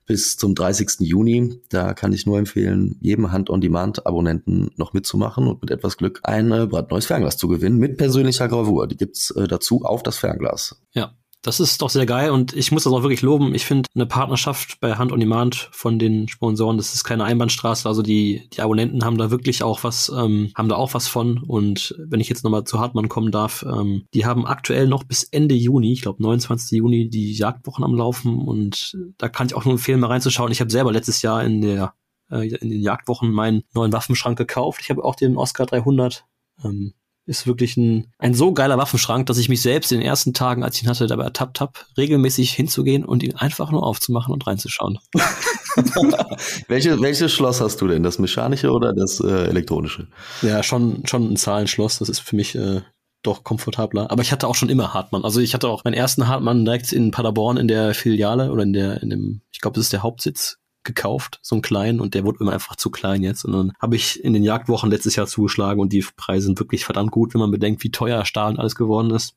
bis 0.05 0.37
zum 0.37 0.55
30. 0.55 0.99
Juni. 0.99 1.59
Da 1.69 1.93
kann 1.93 2.13
ich 2.13 2.25
nur 2.25 2.37
empfehlen, 2.37 2.97
jedem 3.01 3.31
Hand-on-Demand-Abonnenten 3.31 4.69
noch 4.77 4.93
mitzumachen 4.93 5.47
und 5.47 5.61
mit 5.61 5.71
etwas 5.71 5.97
Glück 5.97 6.19
ein 6.23 6.51
äh, 6.51 6.67
brandneues 6.67 7.07
Fernglas 7.07 7.37
zu 7.37 7.47
gewinnen 7.47 7.77
mit 7.77 7.97
persönlicher 7.97 8.47
Gravur. 8.47 8.87
Die 8.87 8.97
gibt's 8.97 9.31
äh, 9.31 9.47
dazu 9.47 9.81
auf 9.83 10.03
das 10.03 10.17
Fernglas. 10.17 10.81
Ja, 10.93 11.15
das 11.41 11.59
ist 11.59 11.81
doch 11.81 11.89
sehr 11.89 12.05
geil 12.05 12.29
und 12.29 12.53
ich 12.53 12.71
muss 12.71 12.83
das 12.83 12.93
auch 12.93 13.01
wirklich 13.01 13.23
loben. 13.23 13.55
Ich 13.55 13.65
finde 13.65 13.89
eine 13.95 14.05
Partnerschaft 14.05 14.79
bei 14.79 14.95
Hand 14.95 15.11
on 15.11 15.19
Demand 15.19 15.69
von 15.71 15.97
den 15.97 16.27
Sponsoren, 16.27 16.77
das 16.77 16.93
ist 16.93 17.03
keine 17.03 17.23
Einbahnstraße. 17.23 17.87
Also 17.87 18.03
die, 18.03 18.47
die 18.53 18.61
Abonnenten 18.61 19.03
haben 19.03 19.17
da 19.17 19.31
wirklich 19.31 19.63
auch 19.63 19.83
was, 19.83 20.09
ähm, 20.09 20.51
haben 20.55 20.69
da 20.69 20.75
auch 20.75 20.93
was 20.93 21.07
von. 21.07 21.39
Und 21.39 21.95
wenn 21.97 22.19
ich 22.19 22.29
jetzt 22.29 22.43
nochmal 22.43 22.63
zu 22.65 22.79
Hartmann 22.79 23.09
kommen 23.09 23.31
darf, 23.31 23.63
ähm, 23.63 24.05
die 24.13 24.25
haben 24.25 24.45
aktuell 24.45 24.87
noch 24.87 25.03
bis 25.03 25.23
Ende 25.23 25.55
Juni, 25.55 25.93
ich 25.93 26.01
glaube 26.01 26.21
29. 26.21 26.77
Juni, 26.77 27.09
die 27.09 27.33
Jagdwochen 27.33 27.83
am 27.83 27.95
Laufen 27.95 28.37
und 28.37 28.95
da 29.17 29.27
kann 29.27 29.47
ich 29.47 29.55
auch 29.55 29.65
nur 29.65 29.73
empfehlen, 29.73 29.99
mal 29.99 30.07
reinzuschauen. 30.07 30.51
Ich 30.51 30.61
habe 30.61 30.71
selber 30.71 30.91
letztes 30.91 31.23
Jahr 31.23 31.43
in 31.43 31.61
der 31.61 31.95
äh, 32.29 32.47
in 32.47 32.69
den 32.69 32.81
Jagdwochen 32.81 33.31
meinen 33.31 33.63
neuen 33.73 33.93
Waffenschrank 33.93 34.37
gekauft. 34.37 34.81
Ich 34.83 34.89
habe 34.89 35.03
auch 35.03 35.15
den 35.15 35.37
Oscar 35.37 35.65
300. 35.65 36.25
Ähm, 36.63 36.93
ist 37.31 37.47
wirklich 37.47 37.77
ein, 37.77 38.11
ein 38.19 38.33
so 38.33 38.53
geiler 38.53 38.77
Waffenschrank, 38.77 39.25
dass 39.25 39.37
ich 39.37 39.49
mich 39.49 39.61
selbst 39.61 39.91
in 39.91 39.99
den 39.99 40.07
ersten 40.07 40.33
Tagen, 40.33 40.63
als 40.63 40.75
ich 40.75 40.83
ihn 40.83 40.89
hatte, 40.89 41.07
dabei 41.07 41.23
ertappt 41.23 41.61
habe, 41.61 41.73
regelmäßig 41.97 42.51
hinzugehen 42.51 43.03
und 43.05 43.23
ihn 43.23 43.35
einfach 43.35 43.71
nur 43.71 43.83
aufzumachen 43.83 44.33
und 44.33 44.45
reinzuschauen. 44.45 44.99
Welche, 46.67 46.99
welches 47.01 47.31
Schloss 47.31 47.61
hast 47.61 47.79
du 47.79 47.87
denn? 47.87 48.03
Das 48.03 48.19
mechanische 48.19 48.71
oder 48.71 48.91
das 48.93 49.21
äh, 49.21 49.45
elektronische? 49.45 50.07
Ja, 50.41 50.63
schon, 50.63 51.03
schon 51.05 51.31
ein 51.31 51.37
Zahlenschloss. 51.37 51.99
Das 51.99 52.09
ist 52.09 52.19
für 52.19 52.35
mich 52.35 52.55
äh, 52.55 52.81
doch 53.23 53.45
komfortabler. 53.45 54.11
Aber 54.11 54.21
ich 54.21 54.33
hatte 54.33 54.47
auch 54.49 54.55
schon 54.55 54.67
immer 54.67 54.93
Hartmann. 54.93 55.23
Also 55.23 55.39
ich 55.39 55.53
hatte 55.53 55.69
auch 55.69 55.85
meinen 55.85 55.93
ersten 55.93 56.27
Hartmann 56.27 56.65
direkt 56.65 56.91
in 56.91 57.11
Paderborn 57.11 57.55
in 57.55 57.69
der 57.69 57.93
Filiale 57.93 58.51
oder 58.51 58.63
in 58.63 58.73
der, 58.73 59.01
in 59.01 59.09
dem, 59.09 59.41
ich 59.51 59.61
glaube, 59.61 59.75
das 59.75 59.85
ist 59.85 59.93
der 59.93 60.03
Hauptsitz 60.03 60.57
gekauft, 60.83 61.39
so 61.41 61.55
einen 61.55 61.61
kleinen, 61.61 61.99
und 61.99 62.13
der 62.13 62.25
wurde 62.25 62.39
immer 62.41 62.53
einfach 62.53 62.75
zu 62.75 62.89
klein 62.89 63.23
jetzt. 63.23 63.45
Und 63.45 63.53
dann 63.53 63.73
habe 63.79 63.95
ich 63.95 64.23
in 64.23 64.33
den 64.33 64.43
Jagdwochen 64.43 64.89
letztes 64.89 65.15
Jahr 65.15 65.27
zugeschlagen 65.27 65.79
und 65.79 65.93
die 65.93 66.05
Preise 66.15 66.47
sind 66.47 66.59
wirklich 66.59 66.85
verdammt 66.85 67.11
gut, 67.11 67.33
wenn 67.33 67.41
man 67.41 67.51
bedenkt, 67.51 67.83
wie 67.83 67.91
teuer 67.91 68.25
Stahl 68.25 68.51
und 68.51 68.59
alles 68.59 68.75
geworden 68.75 69.11
ist. 69.11 69.35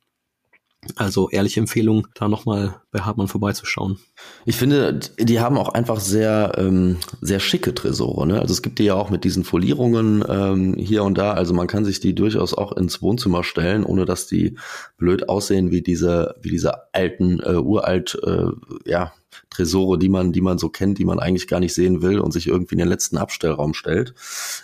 Also 0.97 1.31
ehrliche 1.31 1.61
Empfehlung, 1.61 2.09
da 2.15 2.29
nochmal 2.29 2.81
bei 2.91 3.01
Hartmann 3.01 3.29
vorbeizuschauen. 3.29 3.99
Ich 4.45 4.57
finde, 4.57 5.01
die 5.19 5.41
haben 5.41 5.57
auch 5.57 5.71
einfach 5.71 5.99
sehr, 5.99 6.53
ähm, 6.59 6.99
sehr 7.21 7.41
schicke 7.41 7.75
Tresore. 7.75 8.27
Ne? 8.27 8.41
Also 8.41 8.53
es 8.53 8.63
gibt 8.63 8.79
die 8.79 8.85
ja 8.85 8.95
auch 8.95 9.11
mit 9.11 9.25
diesen 9.25 9.45
Folierungen 9.45 10.25
ähm, 10.29 10.75
hier 10.75 11.05
und 11.05 11.17
da. 11.17 11.33
Also 11.33 11.55
man 11.55 11.67
kann 11.67 11.85
sich 11.85 12.01
die 12.01 12.15
durchaus 12.15 12.55
auch 12.55 12.73
ins 12.73 13.01
Wohnzimmer 13.01 13.45
stellen, 13.45 13.85
ohne 13.85 14.05
dass 14.05 14.27
die 14.27 14.59
blöd 14.99 15.29
aussehen 15.29 15.71
wie 15.71 15.83
diese, 15.83 16.35
wie 16.43 16.51
diese 16.51 16.95
alten, 16.95 17.41
äh, 17.41 17.57
uralt, 17.57 18.19
äh, 18.23 18.49
ja, 18.85 19.13
Tresore, 19.51 19.99
die 19.99 20.09
man, 20.09 20.33
die 20.33 20.41
man 20.41 20.59
so 20.59 20.69
kennt, 20.69 20.99
die 20.99 21.05
man 21.05 21.19
eigentlich 21.19 21.47
gar 21.47 21.61
nicht 21.61 21.75
sehen 21.75 22.03
will 22.03 22.19
und 22.19 22.33
sich 22.33 22.49
irgendwie 22.49 22.75
in 22.75 22.81
den 22.81 22.89
letzten 22.89 23.19
Abstellraum 23.19 23.75
stellt. 23.75 24.15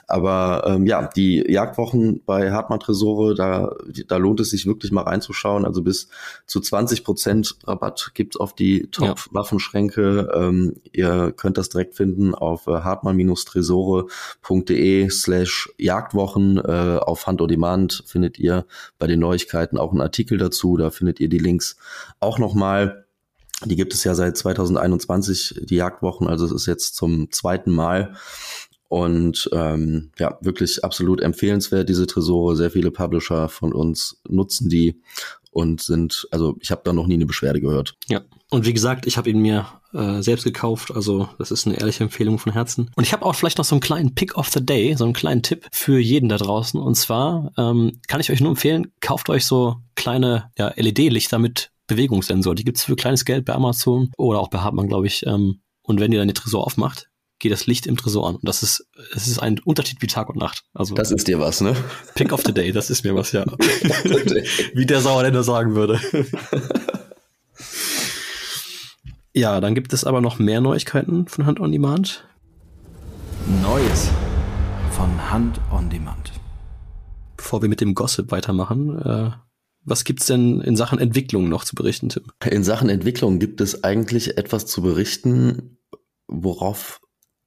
Aber 0.06 0.64
ähm, 0.66 0.86
ja, 0.86 1.08
die 1.14 1.44
Jagdwochen 1.48 2.22
bei 2.24 2.52
Hartmann 2.52 2.80
Tresore, 2.80 3.34
da, 3.34 3.72
da 4.08 4.16
lohnt 4.16 4.40
es 4.40 4.50
sich 4.50 4.66
wirklich 4.66 4.92
mal 4.92 5.02
reinzuschauen. 5.02 5.64
Also 5.64 5.82
bis 5.82 6.08
zu 6.46 6.60
20 6.60 7.04
Prozent 7.04 7.56
Rabatt 7.64 8.10
gibt's 8.14 8.36
auf 8.36 8.54
die 8.54 8.88
Top-Waffenschränke. 8.90 10.30
Ähm, 10.34 10.74
ihr 10.92 11.32
könnt 11.36 11.58
das 11.58 11.68
direkt 11.68 11.94
finden 11.94 12.34
auf 12.34 12.66
äh, 12.66 12.80
hartmann-tresore.de 12.80 15.10
slash 15.10 15.70
Jagdwochen. 15.78 16.58
Äh, 16.58 16.98
auf 17.00 17.26
Hand 17.26 17.40
on 17.40 17.48
Demand 17.48 18.02
findet 18.06 18.38
ihr 18.38 18.66
bei 18.98 19.06
den 19.06 19.20
Neuigkeiten 19.20 19.78
auch 19.78 19.92
einen 19.92 20.00
Artikel 20.00 20.38
dazu. 20.38 20.76
Da 20.76 20.90
findet 20.90 21.20
ihr 21.20 21.28
die 21.28 21.38
Links 21.38 21.76
auch 22.18 22.38
nochmal. 22.38 23.04
Die 23.64 23.76
gibt 23.76 23.94
es 23.94 24.04
ja 24.04 24.14
seit 24.14 24.36
2021, 24.36 25.60
die 25.62 25.76
Jagdwochen, 25.76 26.26
also 26.26 26.44
es 26.44 26.52
ist 26.52 26.66
jetzt 26.66 26.96
zum 26.96 27.30
zweiten 27.30 27.70
Mal. 27.70 28.14
Und 28.88 29.48
ähm, 29.52 30.10
ja, 30.18 30.36
wirklich 30.40 30.84
absolut 30.84 31.20
empfehlenswert, 31.20 31.88
diese 31.88 32.08
Tresore. 32.08 32.56
Sehr 32.56 32.72
viele 32.72 32.90
Publisher 32.90 33.48
von 33.48 33.72
uns 33.72 34.20
nutzen 34.28 34.68
die 34.68 35.00
und 35.52 35.80
sind, 35.80 36.26
also 36.30 36.56
ich 36.60 36.70
habe 36.70 36.82
da 36.84 36.92
noch 36.92 37.06
nie 37.06 37.14
eine 37.14 37.26
Beschwerde 37.26 37.60
gehört. 37.60 37.96
Ja, 38.08 38.22
und 38.50 38.66
wie 38.66 38.72
gesagt, 38.72 39.06
ich 39.06 39.16
habe 39.16 39.30
ihn 39.30 39.40
mir 39.40 39.66
äh, 39.92 40.22
selbst 40.22 40.44
gekauft, 40.44 40.92
also 40.92 41.28
das 41.38 41.50
ist 41.50 41.66
eine 41.66 41.78
ehrliche 41.78 42.04
Empfehlung 42.04 42.38
von 42.38 42.52
Herzen. 42.52 42.90
Und 42.96 43.04
ich 43.04 43.12
habe 43.12 43.24
auch 43.24 43.34
vielleicht 43.34 43.58
noch 43.58 43.64
so 43.64 43.74
einen 43.74 43.80
kleinen 43.80 44.14
Pick 44.14 44.36
of 44.36 44.48
the 44.48 44.64
Day, 44.64 44.94
so 44.96 45.04
einen 45.04 45.12
kleinen 45.12 45.42
Tipp 45.42 45.66
für 45.72 45.98
jeden 45.98 46.28
da 46.28 46.36
draußen. 46.36 46.80
Und 46.80 46.96
zwar 46.96 47.52
ähm, 47.56 48.00
kann 48.08 48.20
ich 48.20 48.30
euch 48.30 48.40
nur 48.40 48.50
empfehlen, 48.50 48.92
kauft 49.00 49.30
euch 49.30 49.46
so 49.46 49.76
kleine 49.94 50.50
ja, 50.58 50.72
LED-Lichter 50.76 51.38
mit 51.38 51.70
Bewegungssensor. 51.90 52.54
Die 52.54 52.64
gibt's 52.64 52.84
für 52.84 52.96
kleines 52.96 53.24
Geld 53.24 53.44
bei 53.44 53.52
Amazon 53.52 54.10
oder 54.16 54.40
auch 54.40 54.48
bei 54.48 54.60
Hartmann, 54.60 54.88
glaube 54.88 55.06
ich. 55.06 55.26
Ähm, 55.26 55.60
und 55.82 56.00
wenn 56.00 56.12
ihr 56.12 56.18
dann 56.18 56.28
den 56.28 56.34
Tresor 56.34 56.64
aufmacht, 56.64 57.10
geht 57.40 57.52
das 57.52 57.66
Licht 57.66 57.86
im 57.86 57.96
Tresor 57.96 58.28
an. 58.28 58.36
Und 58.36 58.46
das 58.46 58.62
ist, 58.62 58.86
es 59.14 59.26
ist 59.26 59.38
ein 59.40 59.58
Unterschied 59.58 60.00
wie 60.00 60.06
Tag 60.06 60.28
und 60.28 60.36
Nacht. 60.36 60.64
Also 60.72 60.94
das 60.94 61.10
ist 61.10 61.26
dir 61.26 61.40
was, 61.40 61.60
ne? 61.60 61.74
Pick 62.14 62.32
of 62.32 62.42
the 62.44 62.52
Day, 62.52 62.70
das 62.70 62.90
ist 62.90 63.04
mir 63.04 63.14
was, 63.14 63.32
ja. 63.32 63.44
wie 64.74 64.86
der 64.86 65.00
Sauerländer 65.00 65.42
sagen 65.42 65.74
würde. 65.74 65.98
ja, 69.32 69.60
dann 69.60 69.74
gibt 69.74 69.92
es 69.92 70.04
aber 70.04 70.20
noch 70.20 70.38
mehr 70.38 70.60
Neuigkeiten 70.60 71.26
von 71.26 71.46
Hand 71.46 71.60
on 71.60 71.72
Demand. 71.72 72.28
Neues 73.62 74.10
von 74.92 75.30
Hand 75.30 75.60
on 75.72 75.88
Demand. 75.88 76.32
Bevor 77.36 77.62
wir 77.62 77.70
mit 77.70 77.80
dem 77.80 77.94
Gossip 77.94 78.30
weitermachen, 78.30 79.00
äh, 79.00 79.30
was 79.82 80.04
gibt's 80.04 80.26
denn 80.26 80.60
in 80.60 80.76
Sachen 80.76 80.98
Entwicklung 80.98 81.48
noch 81.48 81.64
zu 81.64 81.74
berichten, 81.74 82.10
Tim? 82.10 82.24
In 82.48 82.64
Sachen 82.64 82.88
Entwicklung 82.88 83.38
gibt 83.38 83.60
es 83.60 83.84
eigentlich 83.84 84.38
etwas 84.38 84.64
zu 84.66 84.82
berichten, 84.82 85.78
worauf 86.26 87.00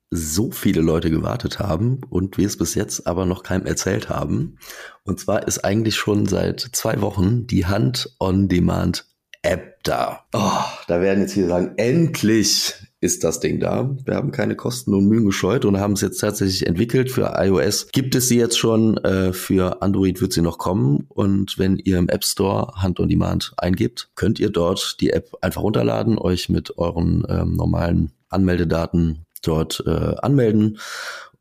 so 0.09 0.51
viele 0.51 0.81
Leute 0.81 1.09
gewartet 1.09 1.59
haben 1.59 2.01
und 2.09 2.37
wir 2.37 2.45
es 2.45 2.57
bis 2.57 2.75
jetzt 2.75 3.07
aber 3.07 3.25
noch 3.25 3.43
keinem 3.43 3.65
erzählt 3.65 4.09
haben. 4.09 4.57
Und 5.03 5.19
zwar 5.19 5.47
ist 5.47 5.65
eigentlich 5.65 5.95
schon 5.95 6.27
seit 6.27 6.59
zwei 6.59 7.01
Wochen 7.01 7.47
die 7.47 7.65
Hand-on-Demand-App 7.65 9.83
da. 9.83 10.25
Oh, 10.33 10.61
da 10.87 11.01
werden 11.01 11.21
jetzt 11.21 11.33
viele 11.33 11.47
sagen, 11.47 11.73
endlich 11.77 12.75
ist 13.03 13.25
das 13.25 13.41
Ding 13.41 13.59
da. 13.59 13.93
Wir 14.05 14.15
haben 14.15 14.31
keine 14.31 14.55
Kosten 14.55 14.93
und 14.93 15.07
Mühen 15.07 15.25
gescheut 15.25 15.65
und 15.65 15.77
haben 15.77 15.93
es 15.93 16.01
jetzt 16.01 16.19
tatsächlich 16.19 16.65
entwickelt. 16.65 17.11
Für 17.11 17.33
iOS 17.37 17.89
gibt 17.91 18.15
es 18.15 18.29
sie 18.29 18.37
jetzt 18.37 18.57
schon, 18.57 18.97
äh, 18.99 19.33
für 19.33 19.81
Android 19.81 20.21
wird 20.21 20.31
sie 20.31 20.41
noch 20.41 20.57
kommen. 20.57 21.05
Und 21.09 21.59
wenn 21.59 21.77
ihr 21.77 21.97
im 21.97 22.07
App 22.07 22.23
Store 22.23 22.71
Hand 22.81 23.01
on 23.01 23.09
Demand 23.09 23.53
eingebt, 23.57 24.09
könnt 24.15 24.39
ihr 24.39 24.49
dort 24.49 25.01
die 25.01 25.09
App 25.09 25.35
einfach 25.41 25.61
runterladen, 25.61 26.17
euch 26.17 26.47
mit 26.47 26.77
euren 26.77 27.25
ähm, 27.27 27.57
normalen 27.57 28.13
Anmeldedaten 28.29 29.25
dort 29.41 29.83
äh, 29.85 30.15
anmelden. 30.21 30.79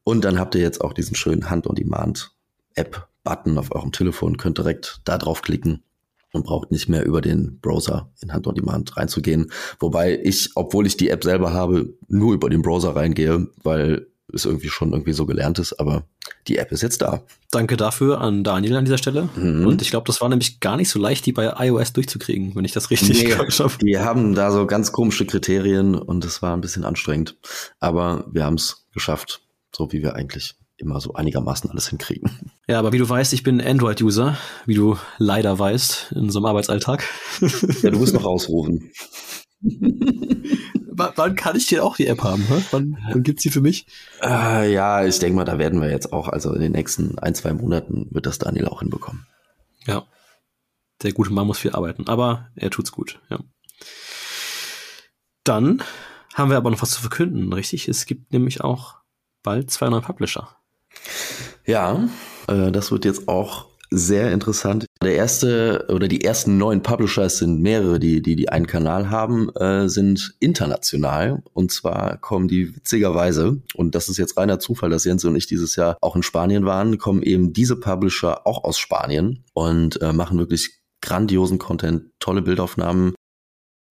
Und 0.03 0.25
dann 0.25 0.41
habt 0.41 0.57
ihr 0.57 0.63
jetzt 0.63 0.81
auch 0.81 0.93
diesen 0.93 1.15
schönen 1.15 1.49
Hand 1.49 1.69
on 1.69 1.77
Demand 1.77 2.33
App 2.75 3.07
Button 3.23 3.57
auf 3.57 3.73
eurem 3.73 3.93
Telefon, 3.93 4.37
könnt 4.37 4.59
direkt 4.59 5.01
da 5.05 5.17
drauf 5.17 5.43
klicken 5.43 5.85
und 6.33 6.45
braucht 6.45 6.71
nicht 6.71 6.89
mehr 6.89 7.05
über 7.05 7.21
den 7.21 7.61
Browser 7.61 8.11
in 8.21 8.33
Hand 8.33 8.47
on 8.47 8.55
Demand 8.55 8.97
reinzugehen. 8.97 9.53
Wobei 9.79 10.19
ich, 10.23 10.51
obwohl 10.55 10.87
ich 10.87 10.97
die 10.97 11.11
App 11.11 11.25
selber 11.25 11.53
habe, 11.53 11.95
nur 12.09 12.35
über 12.35 12.51
den 12.51 12.63
Browser 12.63 12.97
reingehe, 12.97 13.49
weil 13.63 14.07
es 14.33 14.47
irgendwie 14.47 14.69
schon 14.69 14.93
irgendwie 14.93 15.13
so 15.13 15.27
gelernt 15.27 15.59
ist, 15.59 15.75
aber 15.75 16.05
die 16.49 16.57
App 16.57 16.73
ist 16.73 16.83
jetzt 16.83 17.03
da. 17.03 17.23
Danke 17.51 17.77
dafür 17.77 18.21
an 18.21 18.45
Daniel 18.45 18.77
an 18.77 18.85
dieser 18.85 18.97
Stelle. 18.97 19.29
Mhm. 19.37 19.67
Und 19.67 19.83
ich 19.83 19.91
glaube, 19.91 20.07
das 20.07 20.21
war 20.21 20.29
nämlich 20.29 20.61
gar 20.61 20.77
nicht 20.77 20.89
so 20.89 20.99
leicht, 20.99 21.27
die 21.27 21.33
bei 21.33 21.53
iOS 21.59 21.93
durchzukriegen, 21.93 22.55
wenn 22.55 22.65
ich 22.65 22.73
das 22.73 22.91
richtig 22.91 23.25
nee, 23.25 23.35
habe. 23.35 23.71
Die 23.83 23.99
haben 23.99 24.35
da 24.35 24.51
so 24.51 24.67
ganz 24.67 24.93
komische 24.93 25.27
Kriterien 25.27 25.95
und 25.95 26.25
es 26.25 26.41
war 26.41 26.57
ein 26.57 26.63
bisschen 26.63 26.85
anstrengend. 26.85 27.37
Aber 27.79 28.25
wir 28.31 28.45
haben 28.45 28.55
es 28.55 28.87
geschafft, 28.93 29.43
so 29.75 29.93
wie 29.93 30.03
wir 30.03 30.15
eigentlich 30.15 30.55
immer 30.83 31.01
so 31.01 31.15
einigermaßen 31.15 31.71
alles 31.71 31.89
hinkriegen. 31.89 32.31
Ja, 32.69 32.79
aber 32.79 32.93
wie 32.93 32.99
du 32.99 33.09
weißt, 33.09 33.33
ich 33.33 33.43
bin 33.43 33.61
Android-User, 33.61 34.37
wie 34.67 34.75
du 34.75 34.97
leider 35.19 35.59
weißt, 35.59 36.13
in 36.13 36.23
unserem 36.23 36.45
Arbeitsalltag. 36.45 37.05
Ja, 37.83 37.91
du 37.91 37.99
musst 37.99 38.15
noch 38.15 38.25
ausrufen. 38.25 38.91
wann 40.93 41.37
kann 41.37 41.57
ich 41.57 41.67
dir 41.67 41.85
auch 41.85 41.97
die 41.97 42.07
App 42.07 42.23
haben? 42.23 42.45
Hä? 42.47 42.63
Wann, 42.71 42.99
wann 43.11 43.23
gibt's 43.23 43.43
die 43.43 43.51
für 43.51 43.61
mich? 43.61 43.87
Äh, 44.23 44.73
ja, 44.73 45.05
ich 45.05 45.19
denke 45.19 45.37
mal, 45.37 45.45
da 45.45 45.59
werden 45.59 45.81
wir 45.81 45.91
jetzt 45.91 46.13
auch, 46.13 46.29
also 46.29 46.53
in 46.53 46.61
den 46.61 46.73
nächsten 46.73 47.19
ein, 47.19 47.35
zwei 47.35 47.53
Monaten 47.53 48.09
wird 48.11 48.27
das 48.27 48.39
Daniel 48.39 48.69
auch 48.69 48.81
hinbekommen. 48.81 49.27
Ja. 49.87 50.05
Der 51.03 51.13
gute 51.13 51.33
Mann 51.33 51.47
muss 51.47 51.59
viel 51.59 51.73
arbeiten, 51.73 52.07
aber 52.09 52.49
er 52.55 52.71
tut's 52.71 52.93
gut, 52.93 53.21
ja. 53.29 53.41
Dann 55.45 55.83
haben 56.35 56.51
wir 56.51 56.57
aber 56.57 56.71
noch 56.71 56.83
was 56.83 56.93
zu 56.93 57.01
verkünden, 57.01 57.53
richtig? 57.53 57.89
Es 57.89 58.07
gibt 58.07 58.33
nämlich 58.33 58.61
auch 58.61 58.97
bald 59.43 59.71
zwei 59.71 59.89
neue 59.89 60.01
Publisher. 60.01 60.57
Ja, 61.67 62.09
äh, 62.49 62.73
das 62.73 62.91
wird 62.91 63.05
jetzt 63.05 63.29
auch 63.29 63.67
sehr 63.95 64.33
interessant. 64.33 64.87
Der 65.03 65.15
erste 65.15 65.87
oder 65.91 66.09
die 66.09 66.25
ersten 66.25 66.57
neuen 66.57 66.83
Publisher, 66.83 67.29
sind 67.29 67.61
mehrere, 67.61 68.01
die, 68.01 68.23
die, 68.23 68.37
die 68.37 68.49
einen 68.49 68.67
Kanal 68.67 69.11
haben, 69.11 69.51
äh, 69.57 69.89
sind 69.89 70.35
international. 70.41 71.43
Und 71.53 71.73
zwar 71.73 72.17
kommen 72.17 72.49
die 72.49 72.75
witzigerweise, 72.75 73.61
und 73.75 73.95
das 73.95 74.09
ist 74.09 74.17
jetzt 74.17 74.37
reiner 74.37 74.59
Zufall, 74.59 74.91
dass 74.91 75.05
Jens 75.05 75.25
und 75.25 75.37
ich 75.37 75.47
dieses 75.47 75.77
Jahr 75.77 75.99
auch 76.01 76.17
in 76.17 76.23
Spanien 76.23 76.65
waren, 76.65 76.99
kommen 76.99 77.23
eben 77.23 77.53
diese 77.53 77.77
Publisher 77.77 78.47
auch 78.47 78.65
aus 78.65 78.79
Spanien 78.79 79.45
und 79.53 80.01
äh, 80.01 80.13
machen 80.13 80.39
wirklich 80.39 80.81
grandiosen 81.03 81.59
Content, 81.59 82.05
tolle 82.19 82.43
Bildaufnahmen, 82.43 83.15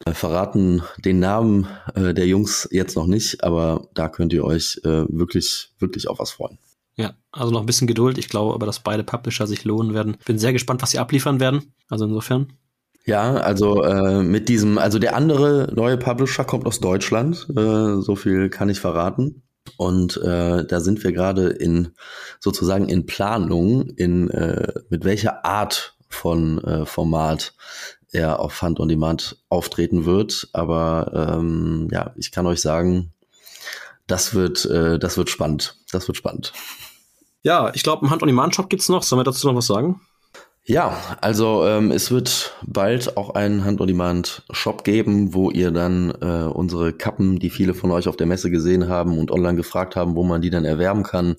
äh, 0.06 0.14
verraten 0.14 0.82
den 1.06 1.20
Namen 1.20 1.68
äh, 1.94 2.14
der 2.14 2.26
Jungs 2.26 2.68
jetzt 2.72 2.96
noch 2.96 3.08
nicht, 3.08 3.44
aber 3.44 3.90
da 3.94 4.10
könnt 4.10 4.34
ihr 4.34 4.44
euch 4.44 4.80
äh, 4.84 5.06
wirklich, 5.10 5.74
wirklich 5.80 6.08
auf 6.08 6.20
was 6.20 6.32
freuen. 6.32 6.58
Ja, 7.02 7.14
also 7.32 7.52
noch 7.52 7.62
ein 7.62 7.66
bisschen 7.66 7.88
Geduld. 7.88 8.20
Ich 8.20 8.30
glaube 8.30 8.54
aber, 8.54 8.68
dass 8.68 8.82
beide 8.82 9.04
Publisher 9.04 9.48
sich 9.48 9.64
lohnen 9.66 9.96
werden. 9.96 10.18
Bin 10.26 10.38
sehr 10.38 10.54
gespannt, 10.54 10.84
was 10.84 10.92
sie 10.92 11.00
abliefern 11.00 11.40
werden. 11.40 11.74
Also 11.90 12.06
insofern. 12.06 12.54
Ja, 13.06 13.38
also 13.38 13.84
äh, 13.84 14.22
mit 14.22 14.50
diesem, 14.50 14.78
also 14.78 15.00
der 15.00 15.16
andere 15.16 15.72
neue 15.74 15.98
Publisher 15.98 16.44
kommt 16.44 16.68
aus 16.68 16.80
Deutschland. 16.80 17.48
Äh, 17.50 18.02
so 18.02 18.16
viel 18.16 18.50
kann 18.50 18.70
ich 18.70 18.80
verraten. 18.80 19.42
Und 19.78 20.18
äh, 20.18 20.64
da 20.64 20.80
sind 20.80 21.04
wir 21.04 21.12
gerade 21.12 21.50
in 21.50 21.90
sozusagen 22.40 22.88
in 22.88 23.08
Planung, 23.08 23.90
in 23.96 24.30
äh, 24.30 24.72
mit 24.90 25.04
welcher 25.04 25.44
Art 25.44 25.98
von 26.08 26.64
äh, 26.64 26.86
Format 26.86 27.54
er 28.12 28.40
auf 28.40 28.62
Hand 28.62 28.80
on 28.80 28.90
Demand 28.90 29.42
auftreten 29.50 30.06
wird. 30.06 30.50
Aber 30.54 31.40
ähm, 31.40 31.88
ja, 31.92 32.14
ich 32.16 32.32
kann 32.32 32.46
euch 32.46 32.62
sagen, 32.62 33.12
das 34.06 34.36
wird, 34.36 34.66
äh, 34.66 35.00
das 35.00 35.18
wird 35.18 35.30
spannend. 35.30 35.78
Das 35.92 36.08
wird 36.08 36.18
spannend. 36.18 36.54
Ja, 37.44 37.72
ich 37.74 37.84
glaube, 37.84 38.06
im 38.06 38.12
Hand 38.12 38.22
on 38.22 38.28
Demand 38.28 38.56
Shop 38.56 38.70
gibt's 38.70 38.90
noch. 38.90 39.04
Sollen 39.04 39.20
wir 39.20 39.24
dazu 39.24 39.48
noch 39.48 39.56
was 39.56 39.68
sagen? 39.68 40.00
Ja, 40.64 40.96
also 41.22 41.66
ähm, 41.66 41.90
es 41.90 42.12
wird 42.12 42.56
bald 42.62 43.18
auch 43.18 43.32
einen 43.34 43.66
Hand-on-Demand-Shop 43.66 44.84
geben, 44.84 45.34
wo 45.34 45.50
ihr 45.50 45.72
dann 45.72 46.12
äh, 46.22 46.46
unsere 46.46 46.94
Kappen, 46.94 47.40
die 47.40 47.50
viele 47.50 47.74
von 47.74 47.90
euch 47.90 48.08
auf 48.08 48.16
der 48.16 48.28
Messe 48.28 48.52
gesehen 48.52 48.88
haben 48.88 49.18
und 49.18 49.32
online 49.32 49.56
gefragt 49.56 49.96
haben, 49.96 50.16
wo 50.16 50.24
man 50.24 50.44
die 50.44 50.52
dann 50.52 50.64
erwerben 50.64 51.02
kann, 51.02 51.36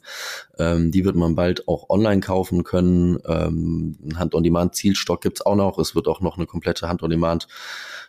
ähm, 0.58 0.90
die 0.90 1.04
wird 1.04 1.14
man 1.14 1.36
bald 1.36 1.68
auch 1.68 1.88
online 1.88 2.20
kaufen 2.20 2.64
können. 2.64 3.20
Ähm, 3.24 3.96
Hand-on-Demand-Zielstock 4.16 5.20
gibt's 5.20 5.46
auch 5.46 5.54
noch. 5.54 5.78
Es 5.78 5.94
wird 5.94 6.08
auch 6.08 6.20
noch 6.20 6.36
eine 6.36 6.46
komplette 6.46 6.88
Hand-on-Demand 6.88 7.46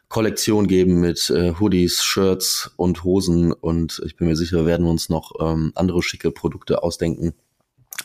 Kollektion 0.10 0.68
geben 0.68 1.00
mit 1.00 1.30
äh, 1.30 1.54
Hoodies, 1.60 2.04
Shirts 2.04 2.72
und 2.76 3.04
Hosen 3.04 3.52
und 3.52 4.02
ich 4.06 4.16
bin 4.16 4.28
mir 4.28 4.36
sicher, 4.36 4.58
wir 4.58 4.66
werden 4.66 4.88
uns 4.88 5.10
noch 5.10 5.32
ähm, 5.40 5.72
andere 5.76 6.02
schicke 6.02 6.32
Produkte 6.32 6.82
ausdenken. 6.84 7.34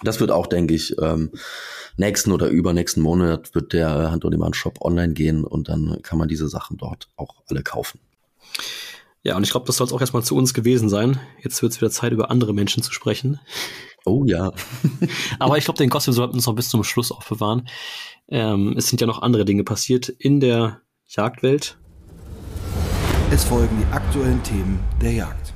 Das 0.02 0.20
wird 0.20 0.30
auch, 0.30 0.46
denke 0.46 0.74
ich, 0.74 0.96
ähm, 1.00 1.32
nächsten 1.96 2.32
oder 2.32 2.48
übernächsten 2.48 3.02
Monat 3.02 3.54
wird 3.54 3.72
der 3.72 4.10
Hand 4.10 4.24
on 4.24 4.30
Demand 4.30 4.56
Shop 4.56 4.80
online 4.80 5.14
gehen 5.14 5.44
und 5.44 5.68
dann 5.68 5.98
kann 6.02 6.18
man 6.18 6.28
diese 6.28 6.48
Sachen 6.48 6.76
dort 6.76 7.08
auch 7.16 7.42
alle 7.48 7.62
kaufen. 7.62 8.00
Ja, 9.24 9.36
und 9.36 9.42
ich 9.42 9.50
glaube, 9.50 9.66
das 9.66 9.76
soll 9.76 9.86
es 9.86 9.92
auch 9.92 10.00
erstmal 10.00 10.22
zu 10.22 10.36
uns 10.36 10.54
gewesen 10.54 10.88
sein. 10.88 11.18
Jetzt 11.42 11.60
wird 11.60 11.72
es 11.72 11.80
wieder 11.80 11.90
Zeit, 11.90 12.12
über 12.12 12.30
andere 12.30 12.54
Menschen 12.54 12.82
zu 12.82 12.92
sprechen. 12.92 13.40
Oh 14.04 14.24
ja. 14.24 14.52
Aber 15.38 15.58
ich 15.58 15.64
glaube, 15.64 15.78
den 15.78 15.90
Gossip 15.90 16.14
sollten 16.14 16.34
wir 16.34 16.36
uns 16.36 16.46
noch 16.46 16.54
bis 16.54 16.70
zum 16.70 16.84
Schluss 16.84 17.10
aufbewahren. 17.10 17.68
Ähm, 18.28 18.74
es 18.76 18.88
sind 18.88 19.00
ja 19.00 19.06
noch 19.06 19.22
andere 19.22 19.44
Dinge 19.44 19.64
passiert 19.64 20.08
in 20.08 20.40
der 20.40 20.80
Jagdwelt. 21.06 21.78
Es 23.30 23.44
folgen 23.44 23.76
die 23.78 23.92
aktuellen 23.92 24.42
Themen 24.42 24.78
der 25.02 25.12
Jagd. 25.12 25.52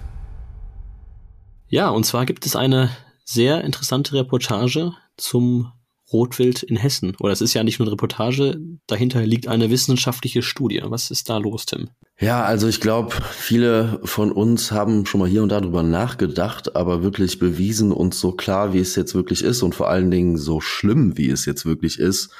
Ja, 1.68 1.88
und 1.88 2.04
zwar 2.04 2.26
gibt 2.26 2.44
es 2.44 2.56
eine 2.56 2.90
sehr 3.24 3.64
interessante 3.64 4.14
Reportage 4.14 4.92
zum 5.16 5.72
Rotwild 6.12 6.62
in 6.62 6.76
Hessen. 6.76 7.14
Oder 7.20 7.32
es 7.32 7.40
ist 7.40 7.54
ja 7.54 7.64
nicht 7.64 7.78
nur 7.78 7.86
eine 7.86 7.92
Reportage, 7.92 8.60
dahinter 8.86 9.24
liegt 9.24 9.48
eine 9.48 9.70
wissenschaftliche 9.70 10.42
Studie. 10.42 10.82
Was 10.84 11.10
ist 11.10 11.28
da 11.28 11.38
los, 11.38 11.66
Tim? 11.66 11.88
Ja, 12.22 12.44
also 12.44 12.68
ich 12.68 12.80
glaube, 12.80 13.16
viele 13.32 13.98
von 14.04 14.30
uns 14.30 14.70
haben 14.70 15.06
schon 15.06 15.18
mal 15.18 15.28
hier 15.28 15.42
und 15.42 15.48
da 15.48 15.60
drüber 15.60 15.82
nachgedacht, 15.82 16.76
aber 16.76 17.02
wirklich 17.02 17.40
bewiesen 17.40 17.90
und 17.90 18.14
so 18.14 18.30
klar, 18.30 18.72
wie 18.72 18.78
es 18.78 18.94
jetzt 18.94 19.16
wirklich 19.16 19.42
ist 19.42 19.62
und 19.62 19.74
vor 19.74 19.88
allen 19.88 20.10
Dingen 20.10 20.36
so 20.36 20.60
schlimm, 20.60 21.18
wie 21.18 21.30
es 21.30 21.46
jetzt 21.46 21.66
wirklich 21.66 21.98
ist, 21.98 22.30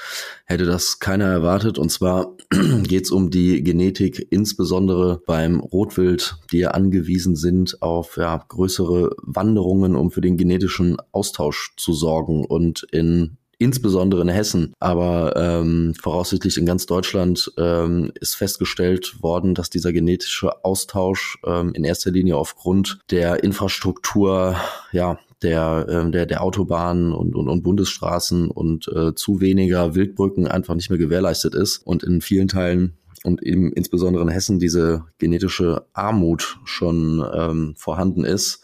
hätte 0.45 0.67
das 0.67 1.01
keiner 1.01 1.25
erwartet. 1.25 1.79
Und 1.79 1.91
zwar 1.91 2.37
geht 2.85 3.07
es 3.07 3.11
um 3.11 3.31
die 3.31 3.65
Genetik, 3.65 4.25
insbesondere 4.31 5.21
beim 5.27 5.59
Rotwild, 5.59 6.37
die 6.53 6.59
ja 6.59 6.71
angewiesen 6.71 7.35
sind 7.35 7.83
auf 7.83 8.17
ja, 8.19 8.37
größere 8.37 9.17
Wanderungen, 9.23 9.97
um 9.97 10.13
für 10.13 10.21
den 10.21 10.37
genetischen 10.37 10.97
Austausch 11.11 11.75
zu 11.77 11.93
sorgen. 11.93 12.45
Und 12.45 12.87
in 12.93 13.39
insbesondere 13.63 14.23
in 14.23 14.29
Hessen, 14.29 14.73
aber 14.81 15.37
ähm, 15.37 15.95
voraussichtlich 16.01 16.57
in 16.59 16.67
ganz 16.67 16.87
Deutschland 16.87 17.53
ähm, 17.59 18.13
ist 18.21 18.37
festgestellt 18.37 19.23
worden, 19.23 19.55
dass 19.55 19.71
dieser 19.71 19.93
genetische 19.93 20.65
Austausch 20.65 21.39
ähm, 21.47 21.73
in 21.75 21.85
erster 21.85 22.11
Linie 22.11 22.37
aufgrund 22.37 22.99
der 23.11 23.45
Infrastruktur, 23.45 24.57
ja, 24.93 25.19
der, 25.43 25.87
ähm, 25.89 26.13
der, 26.13 26.27
der 26.27 26.43
Autobahnen 26.43 27.13
und, 27.13 27.35
und, 27.35 27.49
und 27.49 27.63
Bundesstraßen 27.63 28.51
und 28.51 28.89
äh, 28.89 29.15
zu 29.15 29.41
weniger 29.41 29.95
Wildbrücken 29.95 30.47
einfach 30.47 30.75
nicht 30.75 30.91
mehr 30.91 30.99
gewährleistet 30.99 31.55
ist 31.55 31.79
und 31.79 32.03
in 32.03 32.21
vielen 32.21 32.49
Teilen 32.49 32.97
und 33.25 33.43
eben 33.43 33.73
insbesondere 33.73 34.23
in 34.23 34.29
Hessen 34.29 34.59
diese 34.59 35.05
genetische 35.19 35.87
Armut 35.93 36.59
schon 36.65 37.25
ähm, 37.35 37.75
vorhanden 37.77 38.25
ist, 38.25 38.63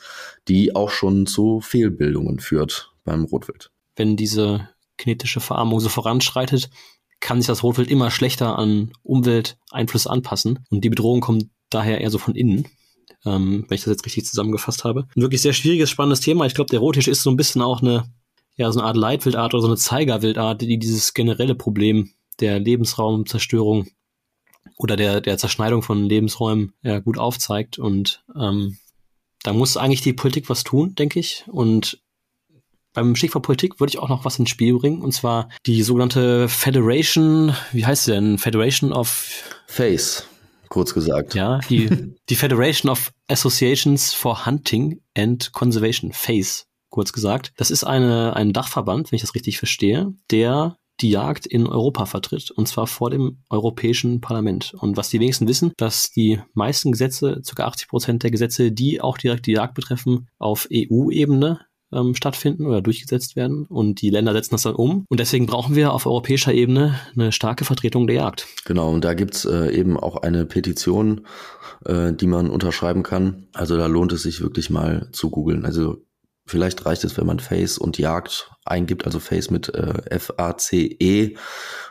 die 0.48 0.74
auch 0.74 0.90
schon 0.90 1.26
zu 1.26 1.60
Fehlbildungen 1.60 2.40
führt 2.40 2.92
beim 3.04 3.24
Rotwild. 3.24 3.70
Wenn 3.96 4.16
diese 4.16 4.68
kinetische 4.98 5.40
Verarmung 5.40 5.80
so 5.80 5.88
voranschreitet, 5.88 6.70
kann 7.20 7.40
sich 7.40 7.46
das 7.48 7.62
Rotwild 7.62 7.90
immer 7.90 8.10
schlechter 8.10 8.58
an 8.58 8.92
Umwelteinflüsse 9.02 10.10
anpassen. 10.10 10.64
Und 10.70 10.84
die 10.84 10.90
Bedrohung 10.90 11.20
kommt 11.20 11.46
daher 11.70 12.00
eher 12.00 12.10
so 12.10 12.18
von 12.18 12.34
innen, 12.34 12.68
ähm, 13.24 13.64
wenn 13.68 13.74
ich 13.74 13.82
das 13.82 13.92
jetzt 13.92 14.06
richtig 14.06 14.26
zusammengefasst 14.26 14.84
habe. 14.84 15.06
Ein 15.16 15.22
wirklich 15.22 15.42
sehr 15.42 15.52
schwieriges, 15.52 15.90
spannendes 15.90 16.20
Thema. 16.20 16.46
Ich 16.46 16.54
glaube, 16.54 16.70
der 16.70 16.80
Rottisch 16.80 17.08
ist 17.08 17.22
so 17.22 17.30
ein 17.30 17.36
bisschen 17.36 17.62
auch 17.62 17.82
eine, 17.82 18.12
ja, 18.56 18.70
so 18.70 18.80
eine 18.80 18.88
Art 18.88 18.96
Leitwildart 18.96 19.54
oder 19.54 19.62
so 19.62 19.68
eine 19.68 19.76
Zeigerwildart, 19.76 20.60
die 20.60 20.78
dieses 20.78 21.14
generelle 21.14 21.54
Problem 21.54 22.10
der 22.40 22.58
Lebensraumzerstörung 22.60 23.88
oder 24.76 24.96
der, 24.96 25.20
der 25.20 25.38
Zerschneidung 25.38 25.82
von 25.82 26.04
Lebensräumen 26.04 26.72
ja, 26.82 27.00
gut 27.00 27.18
aufzeigt. 27.18 27.78
Und 27.78 28.24
ähm, 28.38 28.78
da 29.42 29.52
muss 29.52 29.76
eigentlich 29.76 30.02
die 30.02 30.12
Politik 30.12 30.48
was 30.48 30.62
tun, 30.62 30.94
denke 30.94 31.18
ich. 31.18 31.44
Und 31.48 32.00
beim 32.98 33.14
Stichwort 33.14 33.44
Politik 33.44 33.78
würde 33.78 33.90
ich 33.90 33.98
auch 33.98 34.08
noch 34.08 34.24
was 34.24 34.38
ins 34.38 34.50
Spiel 34.50 34.76
bringen, 34.76 35.02
und 35.02 35.12
zwar 35.12 35.48
die 35.66 35.82
sogenannte 35.82 36.48
Federation, 36.48 37.54
wie 37.72 37.86
heißt 37.86 38.04
sie 38.04 38.12
denn? 38.12 38.38
Federation 38.38 38.92
of 38.92 39.44
Face, 39.66 40.26
kurz 40.68 40.94
gesagt. 40.94 41.34
Ja, 41.34 41.60
die, 41.70 41.88
die 42.28 42.34
Federation 42.34 42.90
of 42.90 43.12
Associations 43.28 44.12
for 44.12 44.46
Hunting 44.46 45.00
and 45.16 45.52
Conservation, 45.52 46.12
FACE, 46.12 46.64
kurz 46.90 47.12
gesagt. 47.12 47.52
Das 47.56 47.70
ist 47.70 47.84
eine, 47.84 48.34
ein 48.34 48.52
Dachverband, 48.52 49.12
wenn 49.12 49.16
ich 49.16 49.22
das 49.22 49.34
richtig 49.34 49.58
verstehe, 49.58 50.12
der 50.30 50.76
die 51.00 51.10
Jagd 51.10 51.46
in 51.46 51.68
Europa 51.68 52.06
vertritt, 52.06 52.50
und 52.50 52.66
zwar 52.66 52.88
vor 52.88 53.10
dem 53.10 53.38
Europäischen 53.48 54.20
Parlament. 54.20 54.74
Und 54.74 54.96
was 54.96 55.10
die 55.10 55.20
wenigsten 55.20 55.46
wissen, 55.46 55.72
dass 55.76 56.10
die 56.10 56.40
meisten 56.54 56.90
Gesetze, 56.90 57.40
ca. 57.54 57.64
80 57.64 57.88
Prozent 57.88 58.22
der 58.24 58.32
Gesetze, 58.32 58.72
die 58.72 59.00
auch 59.00 59.18
direkt 59.18 59.46
die 59.46 59.52
Jagd 59.52 59.74
betreffen, 59.74 60.26
auf 60.38 60.66
EU-Ebene 60.72 61.60
ähm, 61.92 62.14
stattfinden 62.14 62.66
oder 62.66 62.82
durchgesetzt 62.82 63.36
werden 63.36 63.66
und 63.66 64.00
die 64.02 64.10
Länder 64.10 64.32
setzen 64.32 64.52
das 64.52 64.62
dann 64.62 64.74
um. 64.74 65.04
Und 65.08 65.20
deswegen 65.20 65.46
brauchen 65.46 65.74
wir 65.74 65.92
auf 65.92 66.06
europäischer 66.06 66.52
Ebene 66.52 66.98
eine 67.14 67.32
starke 67.32 67.64
Vertretung 67.64 68.06
der 68.06 68.16
Jagd. 68.16 68.46
Genau, 68.64 68.90
und 68.90 69.04
da 69.04 69.14
gibt's 69.14 69.44
äh, 69.44 69.70
eben 69.74 69.98
auch 69.98 70.16
eine 70.16 70.46
Petition, 70.46 71.26
äh, 71.84 72.12
die 72.12 72.26
man 72.26 72.50
unterschreiben 72.50 73.02
kann. 73.02 73.48
Also 73.52 73.76
da 73.76 73.86
lohnt 73.86 74.12
es 74.12 74.22
sich 74.22 74.40
wirklich 74.40 74.70
mal 74.70 75.08
zu 75.12 75.30
googeln. 75.30 75.64
Also 75.64 76.04
vielleicht 76.46 76.84
reicht 76.86 77.04
es, 77.04 77.16
wenn 77.16 77.26
man 77.26 77.40
Face 77.40 77.78
und 77.78 77.98
Jagd 77.98 78.50
eingibt, 78.70 79.04
also 79.06 79.20
Face 79.20 79.50
mit 79.50 79.68
äh, 79.74 79.94
F-A-C-E 80.10 81.36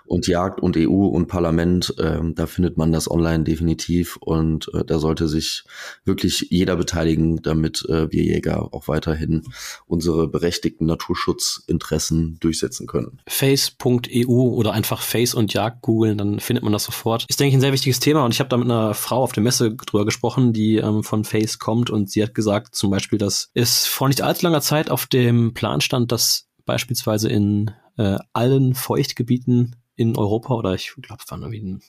und 0.07 0.27
Jagd 0.27 0.61
und 0.61 0.77
EU 0.77 1.05
und 1.05 1.27
Parlament, 1.27 1.93
ähm, 1.99 2.33
da 2.33 2.45
findet 2.45 2.77
man 2.77 2.91
das 2.91 3.11
online 3.11 3.43
definitiv 3.43 4.17
und 4.17 4.71
äh, 4.73 4.83
da 4.85 4.99
sollte 4.99 5.27
sich 5.27 5.63
wirklich 6.05 6.47
jeder 6.49 6.77
beteiligen, 6.77 7.41
damit 7.41 7.85
äh, 7.89 8.11
wir 8.11 8.23
Jäger 8.23 8.73
auch 8.73 8.87
weiterhin 8.87 9.43
unsere 9.85 10.27
berechtigten 10.27 10.85
Naturschutzinteressen 10.85 12.37
durchsetzen 12.39 12.87
können. 12.87 13.19
Face.eu 13.27 14.27
oder 14.27 14.71
einfach 14.71 15.01
Face 15.01 15.33
und 15.33 15.53
Jagd 15.53 15.81
googeln, 15.81 16.17
dann 16.17 16.39
findet 16.39 16.63
man 16.63 16.73
das 16.73 16.85
sofort. 16.85 17.25
Ist, 17.27 17.39
denke 17.39 17.49
ich, 17.49 17.55
ein 17.55 17.61
sehr 17.61 17.73
wichtiges 17.73 17.99
Thema 17.99 18.23
und 18.23 18.33
ich 18.33 18.39
habe 18.39 18.49
da 18.49 18.57
mit 18.57 18.65
einer 18.65 18.93
Frau 18.93 19.21
auf 19.21 19.33
der 19.33 19.43
Messe 19.43 19.75
drüber 19.75 20.05
gesprochen, 20.05 20.53
die 20.53 20.77
ähm, 20.77 21.03
von 21.03 21.25
Face 21.25 21.59
kommt 21.59 21.89
und 21.89 22.09
sie 22.09 22.23
hat 22.23 22.33
gesagt 22.33 22.75
zum 22.75 22.91
Beispiel, 22.91 23.19
dass 23.19 23.49
es 23.53 23.85
vor 23.85 24.07
nicht 24.07 24.21
allzu 24.21 24.45
langer 24.45 24.61
Zeit 24.61 24.89
auf 24.89 25.05
dem 25.05 25.53
Plan 25.53 25.81
stand, 25.81 26.11
dass 26.11 26.46
beispielsweise 26.67 27.29
in 27.29 27.71
äh, 27.97 28.19
allen 28.33 28.75
Feuchtgebieten 28.75 29.75
in 29.95 30.15
Europa 30.15 30.53
oder 30.53 30.75
ich 30.75 30.93
glaube, 31.01 31.23
es 31.25 31.31
waren 31.31 31.41
irgendwie 31.41 31.63
ein 31.63 31.81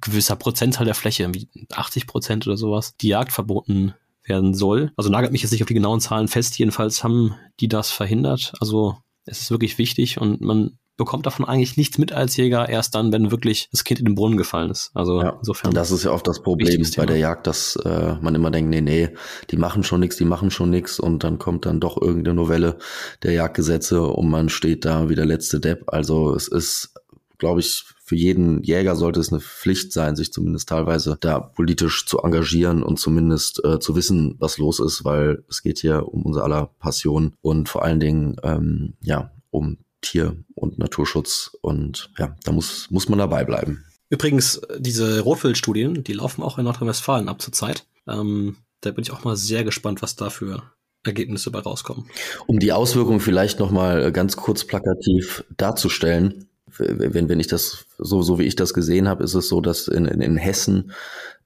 gewisser 0.00 0.34
Prozentteil 0.34 0.86
der 0.86 0.94
Fläche, 0.96 1.32
wie 1.32 1.48
80 1.72 2.08
Prozent 2.08 2.46
oder 2.46 2.56
sowas, 2.56 2.96
die 2.96 3.08
Jagd 3.08 3.32
verboten 3.32 3.94
werden 4.24 4.54
soll. 4.54 4.92
Also 4.96 5.10
nagelt 5.10 5.30
mich 5.30 5.42
jetzt 5.42 5.52
nicht 5.52 5.62
auf 5.62 5.68
die 5.68 5.74
genauen 5.74 6.00
Zahlen 6.00 6.26
fest. 6.26 6.58
Jedenfalls 6.58 7.04
haben 7.04 7.36
die 7.60 7.68
das 7.68 7.92
verhindert. 7.92 8.54
Also 8.60 8.96
es 9.24 9.40
ist 9.40 9.50
wirklich 9.52 9.78
wichtig 9.78 10.20
und 10.20 10.40
man 10.40 10.78
bekommt 10.96 11.26
davon 11.26 11.44
eigentlich 11.44 11.76
nichts 11.76 11.98
mit 11.98 12.12
als 12.12 12.36
Jäger, 12.36 12.68
erst 12.68 12.94
dann, 12.94 13.12
wenn 13.12 13.30
wirklich 13.30 13.68
das 13.70 13.84
Kind 13.84 14.00
in 14.00 14.06
den 14.06 14.14
Brunnen 14.14 14.38
gefallen 14.38 14.70
ist. 14.70 14.90
Also 14.94 15.20
ja, 15.20 15.36
insofern. 15.38 15.72
Das 15.74 15.90
ist 15.90 16.04
ja 16.04 16.12
oft 16.12 16.26
das 16.26 16.42
Problem 16.42 16.82
bei 16.96 17.06
der 17.06 17.18
Jagd, 17.18 17.46
dass 17.46 17.76
äh, 17.76 18.14
man 18.20 18.34
immer 18.34 18.50
denkt, 18.50 18.70
nee, 18.70 18.80
nee, 18.80 19.10
die 19.50 19.56
machen 19.56 19.84
schon 19.84 20.00
nichts, 20.00 20.16
die 20.16 20.24
machen 20.24 20.50
schon 20.50 20.70
nichts 20.70 20.98
und 20.98 21.24
dann 21.24 21.38
kommt 21.38 21.66
dann 21.66 21.80
doch 21.80 22.00
irgendeine 22.00 22.34
Novelle 22.34 22.78
der 23.22 23.32
Jagdgesetze 23.32 24.02
und 24.02 24.30
man 24.30 24.48
steht 24.48 24.84
da 24.84 25.08
wie 25.08 25.14
der 25.14 25.26
letzte 25.26 25.60
Depp. 25.60 25.84
Also 25.92 26.34
es 26.34 26.48
ist, 26.48 26.94
glaube 27.38 27.60
ich, 27.60 27.84
für 28.06 28.16
jeden 28.16 28.62
Jäger 28.62 28.94
sollte 28.94 29.18
es 29.18 29.32
eine 29.32 29.40
Pflicht 29.40 29.92
sein, 29.92 30.14
sich 30.14 30.32
zumindest 30.32 30.68
teilweise 30.68 31.16
da 31.20 31.40
politisch 31.40 32.06
zu 32.06 32.18
engagieren 32.18 32.84
und 32.84 33.00
zumindest 33.00 33.62
äh, 33.64 33.80
zu 33.80 33.96
wissen, 33.96 34.36
was 34.38 34.58
los 34.58 34.78
ist, 34.78 35.04
weil 35.04 35.42
es 35.50 35.62
geht 35.62 35.80
hier 35.80 36.06
um 36.06 36.22
unser 36.22 36.44
aller 36.44 36.70
Passion 36.78 37.34
und 37.42 37.68
vor 37.68 37.82
allen 37.82 37.98
Dingen 37.98 38.36
ähm, 38.44 38.94
ja 39.02 39.32
um 39.50 39.78
Tier- 40.10 40.36
und 40.54 40.78
Naturschutz. 40.78 41.56
Und 41.60 42.10
ja, 42.18 42.34
da 42.44 42.52
muss, 42.52 42.90
muss 42.90 43.08
man 43.08 43.18
dabei 43.18 43.44
bleiben. 43.44 43.84
Übrigens, 44.08 44.60
diese 44.78 45.20
Rotwildstudien, 45.20 46.04
die 46.04 46.12
laufen 46.12 46.42
auch 46.42 46.58
in 46.58 46.64
Nordrhein-Westfalen 46.64 47.28
ab 47.28 47.42
zur 47.42 47.52
Zeit. 47.52 47.86
Ähm, 48.06 48.56
da 48.80 48.92
bin 48.92 49.02
ich 49.02 49.10
auch 49.10 49.24
mal 49.24 49.36
sehr 49.36 49.64
gespannt, 49.64 50.02
was 50.02 50.14
da 50.16 50.30
für 50.30 50.62
Ergebnisse 51.04 51.50
bei 51.50 51.60
rauskommen. 51.60 52.06
Um 52.46 52.58
die 52.58 52.72
Auswirkungen 52.72 53.20
vielleicht 53.20 53.58
noch 53.58 53.70
mal 53.70 54.04
äh, 54.04 54.12
ganz 54.12 54.36
kurz 54.36 54.64
plakativ 54.64 55.44
darzustellen, 55.56 56.48
wenn, 56.78 57.28
wenn 57.28 57.40
ich 57.40 57.46
das 57.46 57.86
so, 57.96 58.22
so 58.22 58.38
wie 58.38 58.44
ich 58.44 58.56
das 58.56 58.74
gesehen 58.74 59.08
habe, 59.08 59.24
ist 59.24 59.34
es 59.34 59.48
so, 59.48 59.60
dass 59.60 59.88
in, 59.88 60.04
in, 60.04 60.20
in 60.20 60.36
Hessen 60.36 60.92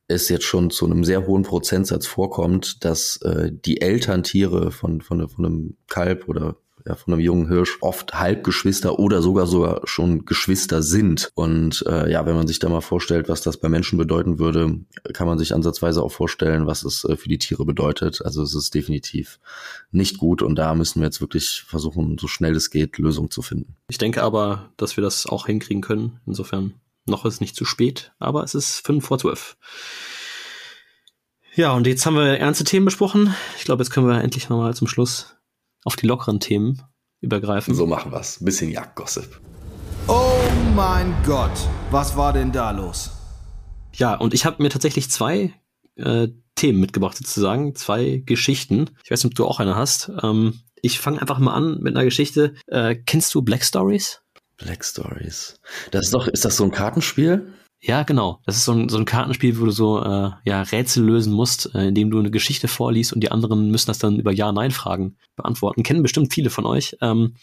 es 0.09 0.29
jetzt 0.29 0.45
schon 0.45 0.71
zu 0.71 0.87
einem 0.87 1.05
sehr 1.05 1.27
hohen 1.27 1.45
Prozentsatz 1.45 2.07
vorkommt, 2.07 2.85
dass 2.85 3.19
äh, 3.23 3.53
die 3.53 3.81
Elterntiere 3.81 4.73
von, 4.73 5.03
von, 5.03 5.29
von 5.29 5.47
einem 5.47 5.77
Kalb 5.89 6.29
oder 6.29 6.57
ja, 6.87 6.95
von 6.95 7.13
einem 7.13 7.23
jungen 7.23 7.49
Hirsch 7.49 7.79
oft 7.81 8.15
Halbgeschwister 8.15 8.99
oder 8.99 9.23
sogar 9.23 9.47
sogar 9.47 9.83
schon 9.85 10.25
Geschwister 10.25 10.83
sind. 10.83 11.31
Und 11.35 11.85
äh, 11.87 12.11
ja, 12.11 12.27
wenn 12.27 12.37
man 12.37 12.47
sich 12.47 12.59
da 12.59 12.69
mal 12.69 12.81
vorstellt, 12.81 13.29
was 13.29 13.43
das 13.43 13.59
bei 13.59 13.69
Menschen 13.69 13.99
bedeuten 13.99 14.39
würde, 14.39 14.81
kann 15.13 15.27
man 15.27 15.39
sich 15.39 15.55
ansatzweise 15.55 16.03
auch 16.03 16.13
vorstellen, 16.13 16.67
was 16.67 16.85
es 16.85 17.05
äh, 17.05 17.17
für 17.17 17.29
die 17.29 17.39
Tiere 17.39 17.65
bedeutet. 17.65 18.23
Also 18.25 18.43
es 18.43 18.55
ist 18.55 18.75
definitiv 18.75 19.41
nicht 19.91 20.19
gut 20.19 20.43
und 20.43 20.57
da 20.57 20.75
müssen 20.75 21.01
wir 21.01 21.07
jetzt 21.07 21.21
wirklich 21.21 21.65
versuchen, 21.67 22.19
so 22.19 22.29
schnell 22.29 22.57
es 22.57 22.71
geht, 22.71 22.99
Lösungen 22.99 23.31
zu 23.31 23.43
finden. 23.43 23.77
Ich 23.89 23.99
denke 23.99 24.23
aber, 24.23 24.71
dass 24.77 24.97
wir 24.97 25.03
das 25.03 25.27
auch 25.27 25.47
hinkriegen 25.47 25.83
können. 25.83 26.21
Insofern 26.27 26.75
noch 27.07 27.25
ist 27.25 27.41
nicht 27.41 27.57
zu 27.57 27.65
spät, 27.65 28.13
aber 28.19 28.45
es 28.45 28.55
ist 28.55 28.87
fünf 28.87 29.07
vor 29.07 29.19
zwölf. 29.19 29.57
Ja, 31.55 31.73
und 31.73 31.87
jetzt 31.87 32.07
haben 32.07 32.15
wir 32.15 32.39
ernste 32.39 32.65
Themen 32.65 32.85
besprochen. 32.85 33.35
Ich 33.59 33.65
glaube, 33.65 33.83
jetzt 33.83 33.91
können 33.91 34.07
wir 34.07 34.23
endlich 34.23 34.49
nochmal 34.49 34.75
zum 34.75 34.87
Schluss 34.87 35.37
auf 35.85 35.97
die 35.97 36.07
lockeren 36.07 36.41
Themen 36.41 36.83
übergreifen. 37.21 37.75
So 37.75 37.87
machen 37.87 38.13
wir's. 38.13 38.41
Ein 38.41 38.45
bisschen 38.45 38.71
Jagdgossip. 38.71 39.41
Oh 40.09 40.39
mein 40.75 41.15
Gott, 41.25 41.53
was 41.91 42.17
war 42.17 42.33
denn 42.33 42.53
da 42.53 42.71
los? 42.71 43.11
Ja, 43.95 44.15
und 44.15 44.35
ich 44.35 44.45
habe 44.45 44.63
mir 44.63 44.71
tatsächlich 44.71 45.11
zwei 45.11 45.53
äh, 45.97 46.29
Themen 46.55 46.81
mitgebracht, 46.81 47.17
sozusagen, 47.17 47.75
zwei 47.75 48.23
Geschichten. 48.25 48.91
Ich 49.05 49.11
weiß 49.11 49.25
nicht, 49.25 49.33
ob 49.33 49.37
du 49.37 49.47
auch 49.47 49.61
eine 49.61 49.77
hast. 49.77 50.11
Ähm, 50.23 50.61
ich 50.83 50.99
fange 51.01 51.21
einfach 51.21 51.39
mal 51.39 51.55
an 51.55 51.79
mit 51.81 51.95
einer 51.95 52.05
Geschichte. 52.05 52.55
Äh, 52.67 52.97
kennst 52.97 53.35
du 53.35 53.43
Black 53.43 53.65
Stories? 53.65 54.23
Black 54.57 54.85
Stories. 54.85 55.61
Das 55.91 56.07
ist 56.07 56.15
doch, 56.15 56.27
ist 56.27 56.45
das 56.45 56.57
so 56.57 56.65
ein 56.65 56.71
Kartenspiel? 56.71 57.53
Ja, 57.83 58.03
genau. 58.03 58.41
Das 58.45 58.57
ist 58.57 58.67
so 58.67 58.73
ein, 58.73 58.91
so 58.91 58.99
ein 58.99 59.07
Kartenspiel, 59.07 59.59
wo 59.59 59.65
du 59.65 59.71
so 59.71 60.03
äh, 60.03 60.31
ja, 60.45 60.63
Rätsel 60.63 61.03
lösen 61.03 61.33
musst, 61.33 61.75
äh, 61.75 61.89
indem 61.89 62.11
du 62.11 62.19
eine 62.19 62.31
Geschichte 62.31 62.69
vorliest 62.69 63.15
und 63.15 63.21
die 63.21 63.31
anderen 63.31 63.71
müssen 63.71 63.87
das 63.87 63.99
dann 63.99 64.19
über 64.19 64.33
Ja-Nein-Fragen 64.33 65.17
beantworten. 65.35 65.83
Kennen 65.83 66.03
bestimmt 66.03 66.35
viele 66.35 66.51
von 66.51 66.67
euch. 66.67 66.97
Ähm, 67.01 67.37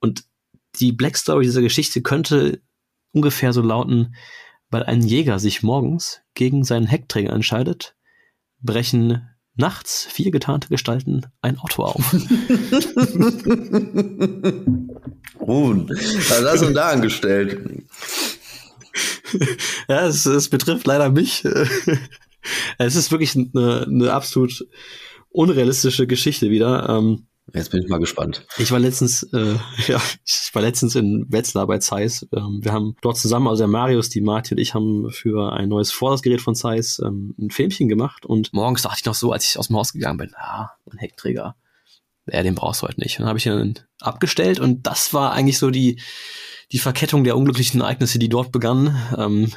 und 0.00 0.24
die 0.80 0.90
Black 0.90 1.16
Story 1.16 1.44
dieser 1.44 1.62
Geschichte 1.62 2.02
könnte 2.02 2.60
ungefähr 3.12 3.52
so 3.52 3.62
lauten, 3.62 4.16
weil 4.70 4.82
ein 4.82 5.02
Jäger 5.02 5.38
sich 5.38 5.62
morgens 5.62 6.20
gegen 6.34 6.64
seinen 6.64 6.86
Heckträger 6.86 7.32
entscheidet, 7.32 7.94
brechen 8.60 9.28
nachts 9.54 10.06
vier 10.06 10.32
getarnte 10.32 10.68
Gestalten 10.68 11.26
ein 11.42 11.58
Auto 11.58 11.84
auf. 11.84 12.12
Ruhen. 15.40 15.88
Was 15.88 16.44
hast 16.44 16.62
du 16.62 16.72
da 16.72 16.90
angestellt? 16.90 17.84
Ja, 19.88 20.06
es, 20.06 20.26
es 20.26 20.48
betrifft 20.48 20.86
leider 20.86 21.10
mich. 21.10 21.44
es 22.78 22.96
ist 22.96 23.10
wirklich 23.10 23.36
eine, 23.36 23.86
eine 23.86 24.12
absolut 24.12 24.66
unrealistische 25.30 26.06
Geschichte 26.06 26.50
wieder. 26.50 26.88
Ähm, 26.88 27.26
Jetzt 27.52 27.70
bin 27.70 27.82
ich 27.82 27.88
mal 27.88 27.98
gespannt. 27.98 28.46
Ich 28.58 28.70
war 28.70 28.78
letztens, 28.78 29.24
äh, 29.32 29.56
ja, 29.88 30.00
ich 30.24 30.50
war 30.52 30.62
letztens 30.62 30.94
in 30.94 31.26
Wetzlar 31.30 31.66
bei 31.66 31.78
Zeiss. 31.78 32.26
Ähm, 32.34 32.60
wir 32.62 32.72
haben 32.72 32.96
dort 33.02 33.16
zusammen, 33.16 33.48
also 33.48 33.62
der 33.62 33.68
Marius, 33.68 34.08
die 34.08 34.20
Marti 34.20 34.54
und 34.54 34.60
ich 34.60 34.74
haben 34.74 35.10
für 35.10 35.52
ein 35.52 35.68
neues 35.68 35.90
Vordersgerät 35.90 36.40
von 36.40 36.54
Zeiss 36.54 37.00
ähm, 37.04 37.34
ein 37.38 37.50
Filmchen 37.50 37.88
gemacht 37.88 38.24
und 38.24 38.52
morgens 38.52 38.82
dachte 38.82 38.98
ich 39.00 39.04
noch 39.04 39.14
so, 39.14 39.32
als 39.32 39.48
ich 39.48 39.58
aus 39.58 39.68
dem 39.68 39.76
Haus 39.76 39.92
gegangen 39.92 40.18
bin, 40.18 40.32
ah, 40.36 40.70
ein 40.90 40.98
Heckträger. 40.98 41.56
Ja, 42.26 42.42
den 42.42 42.54
brauchst 42.54 42.82
du 42.82 42.86
heute 42.86 43.00
nicht. 43.00 43.18
Und 43.18 43.22
dann 43.22 43.30
habe 43.30 43.38
ich 43.38 43.46
ihn 43.46 43.74
abgestellt 44.00 44.60
und 44.60 44.86
das 44.86 45.12
war 45.12 45.32
eigentlich 45.32 45.58
so 45.58 45.70
die, 45.70 46.00
die 46.72 46.78
Verkettung 46.78 47.24
der 47.24 47.36
unglücklichen 47.36 47.80
Ereignisse, 47.80 48.18
die 48.18 48.28
dort 48.28 48.52
begannen. 48.52 48.96
Ähm, 49.16 49.52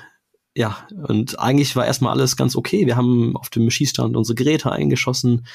ja, 0.55 0.87
und 1.07 1.39
eigentlich 1.39 1.75
war 1.75 1.85
erstmal 1.85 2.13
alles 2.13 2.35
ganz 2.35 2.55
okay. 2.55 2.85
Wir 2.85 2.95
haben 2.95 3.35
auf 3.35 3.49
dem 3.49 3.69
Schießstand 3.69 4.15
unsere 4.15 4.35
Geräte 4.35 4.71
eingeschossen, 4.71 5.47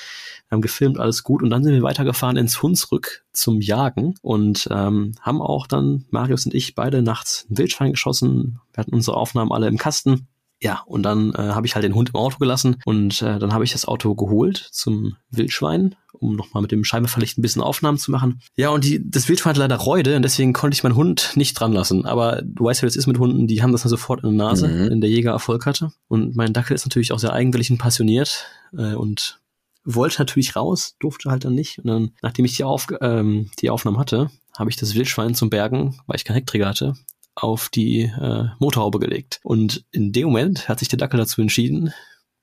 haben 0.50 0.60
gefilmt, 0.60 0.98
alles 0.98 1.22
gut. 1.22 1.42
Und 1.42 1.50
dann 1.50 1.62
sind 1.62 1.72
wir 1.72 1.82
weitergefahren 1.82 2.36
ins 2.36 2.62
Hunsrück 2.62 3.24
zum 3.32 3.60
Jagen 3.60 4.14
und 4.22 4.68
ähm, 4.70 5.14
haben 5.20 5.40
auch 5.40 5.66
dann, 5.66 6.06
Marius 6.10 6.46
und 6.46 6.54
ich, 6.54 6.74
beide 6.74 7.02
nachts 7.02 7.46
ein 7.48 7.58
Wildschwein 7.58 7.92
geschossen. 7.92 8.60
Wir 8.72 8.80
hatten 8.80 8.94
unsere 8.94 9.16
Aufnahmen 9.16 9.52
alle 9.52 9.68
im 9.68 9.78
Kasten. 9.78 10.26
Ja, 10.60 10.82
und 10.86 11.04
dann 11.04 11.32
äh, 11.34 11.38
habe 11.38 11.66
ich 11.66 11.74
halt 11.74 11.84
den 11.84 11.94
Hund 11.94 12.08
im 12.08 12.16
Auto 12.16 12.38
gelassen 12.38 12.76
und 12.84 13.22
äh, 13.22 13.38
dann 13.38 13.52
habe 13.52 13.64
ich 13.64 13.72
das 13.72 13.86
Auto 13.86 14.14
geholt 14.16 14.68
zum 14.72 15.16
Wildschwein, 15.30 15.94
um 16.12 16.34
nochmal 16.34 16.62
mit 16.62 16.72
dem 16.72 16.82
Scheibenverlicht 16.82 17.38
ein 17.38 17.42
bisschen 17.42 17.62
Aufnahmen 17.62 17.96
zu 17.96 18.10
machen. 18.10 18.40
Ja, 18.56 18.70
und 18.70 18.82
die, 18.82 19.00
das 19.08 19.28
Wildschwein 19.28 19.50
hat 19.50 19.58
leider 19.58 19.76
Reude 19.76 20.16
und 20.16 20.22
deswegen 20.22 20.52
konnte 20.52 20.74
ich 20.74 20.82
meinen 20.82 20.96
Hund 20.96 21.32
nicht 21.36 21.54
dran 21.54 21.72
lassen. 21.72 22.06
Aber 22.06 22.42
du 22.42 22.64
weißt 22.64 22.82
ja, 22.82 22.86
wie 22.86 22.90
es 22.90 22.96
ist 22.96 23.06
mit 23.06 23.18
Hunden, 23.18 23.46
die 23.46 23.62
haben 23.62 23.70
das 23.70 23.82
dann 23.82 23.90
sofort 23.90 24.24
in 24.24 24.36
der 24.36 24.46
Nase, 24.46 24.66
mhm. 24.66 24.90
wenn 24.90 25.00
der 25.00 25.10
Jäger 25.10 25.30
Erfolg 25.30 25.64
hatte. 25.64 25.92
Und 26.08 26.34
mein 26.34 26.52
Dackel 26.52 26.74
ist 26.74 26.86
natürlich 26.86 27.12
auch 27.12 27.20
sehr 27.20 27.32
eigenwillig 27.32 27.70
und 27.70 27.78
passioniert 27.78 28.46
äh, 28.76 28.94
und 28.94 29.38
wollte 29.84 30.20
natürlich 30.20 30.56
raus, 30.56 30.96
durfte 30.98 31.30
halt 31.30 31.44
dann 31.44 31.54
nicht. 31.54 31.78
Und 31.78 31.86
dann, 31.86 32.10
nachdem 32.20 32.44
ich 32.44 32.56
die, 32.56 32.64
Auf, 32.64 32.88
ähm, 33.00 33.50
die 33.60 33.70
Aufnahmen 33.70 33.98
hatte, 33.98 34.30
habe 34.56 34.70
ich 34.70 34.76
das 34.76 34.94
Wildschwein 34.94 35.34
zum 35.34 35.50
Bergen, 35.50 36.00
weil 36.06 36.16
ich 36.16 36.24
keinen 36.24 36.34
Heckträger 36.34 36.66
hatte, 36.66 36.94
auf 37.42 37.68
die 37.68 38.02
äh, 38.02 38.44
Motorhaube 38.58 38.98
gelegt. 38.98 39.40
Und 39.42 39.84
in 39.90 40.12
dem 40.12 40.26
Moment 40.26 40.68
hat 40.68 40.78
sich 40.78 40.88
der 40.88 40.98
Dackel 40.98 41.18
dazu 41.18 41.40
entschieden, 41.40 41.92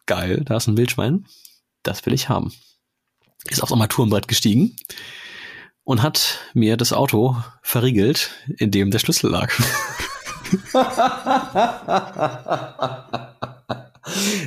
geil, 0.05 0.43
da 0.45 0.57
ist 0.57 0.67
ein 0.67 0.77
Wildschwein, 0.77 1.25
das 1.83 2.05
will 2.05 2.13
ich 2.13 2.29
haben. 2.29 2.53
Ist 3.49 3.61
aufs 3.61 3.71
Armaturenbrett 3.71 4.27
gestiegen 4.27 4.75
und 5.83 6.01
hat 6.01 6.39
mir 6.53 6.77
das 6.77 6.93
Auto 6.93 7.37
verriegelt, 7.61 8.31
in 8.57 8.71
dem 8.71 8.91
der 8.91 8.99
Schlüssel 8.99 9.29
lag. 9.29 9.51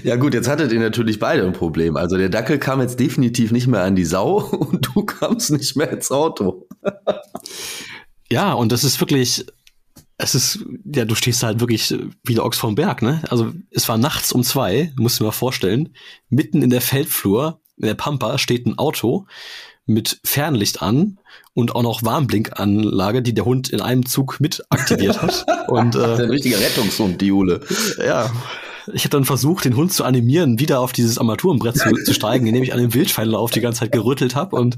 Ja 0.04 0.16
gut, 0.16 0.34
jetzt 0.34 0.48
hattet 0.48 0.72
ihr 0.72 0.78
natürlich 0.78 1.18
beide 1.18 1.44
ein 1.44 1.52
Problem. 1.52 1.96
Also 1.96 2.16
der 2.16 2.28
Dackel 2.28 2.58
kam 2.58 2.80
jetzt 2.80 3.00
definitiv 3.00 3.50
nicht 3.50 3.66
mehr 3.66 3.82
an 3.82 3.96
die 3.96 4.04
Sau 4.04 4.38
und 4.50 4.86
du 4.94 5.04
kamst 5.04 5.50
nicht 5.50 5.76
mehr 5.76 5.90
ins 5.90 6.10
Auto. 6.10 6.68
Ja, 8.30 8.52
und 8.52 8.72
das 8.72 8.84
ist 8.84 9.00
wirklich, 9.00 9.46
es 10.18 10.34
ist, 10.34 10.64
ja, 10.84 11.04
du 11.04 11.14
stehst 11.14 11.44
halt 11.44 11.60
wirklich 11.60 11.94
wie 12.24 12.34
der 12.34 12.44
Ochs 12.44 12.58
vom 12.58 12.74
Berg, 12.74 13.02
ne? 13.02 13.22
Also 13.30 13.52
es 13.70 13.88
war 13.88 13.98
nachts 13.98 14.32
um 14.32 14.42
zwei, 14.42 14.92
musst 14.96 15.18
du 15.18 15.24
dir 15.24 15.28
mal 15.28 15.32
vorstellen, 15.32 15.94
mitten 16.28 16.60
in 16.60 16.70
der 16.70 16.80
Feldflur, 16.80 17.60
in 17.76 17.86
der 17.86 17.94
Pampa 17.94 18.36
steht 18.36 18.66
ein 18.66 18.76
Auto 18.76 19.26
mit 19.86 20.20
Fernlicht 20.24 20.82
an 20.82 21.18
und 21.54 21.74
auch 21.74 21.82
noch 21.82 22.02
Warnblinkanlage, 22.02 23.22
die 23.22 23.32
der 23.32 23.44
Hund 23.44 23.70
in 23.70 23.80
einem 23.80 24.04
Zug 24.06 24.40
mit 24.40 24.62
aktiviert 24.70 25.22
hat. 25.22 25.46
und, 25.68 25.94
äh, 25.94 26.16
ein 26.16 26.30
richtiger 26.30 26.60
Rettungshund, 26.60 27.20
die 27.20 27.26
Jule. 27.26 27.60
Ja, 27.98 28.30
ich 28.94 29.04
habe 29.04 29.10
dann 29.10 29.24
versucht, 29.24 29.64
den 29.64 29.76
Hund 29.76 29.92
zu 29.92 30.04
animieren, 30.04 30.58
wieder 30.58 30.80
auf 30.80 30.92
dieses 30.92 31.18
Armaturenbrett 31.18 31.76
zu, 31.76 31.92
zu 32.04 32.14
steigen, 32.14 32.46
indem 32.46 32.62
ich 32.62 32.72
an 32.72 32.80
dem 32.80 32.94
Wildschweinlauf 32.94 33.50
die 33.50 33.60
ganze 33.60 33.80
Zeit 33.80 33.92
gerüttelt 33.92 34.34
habe. 34.34 34.56
Und 34.56 34.76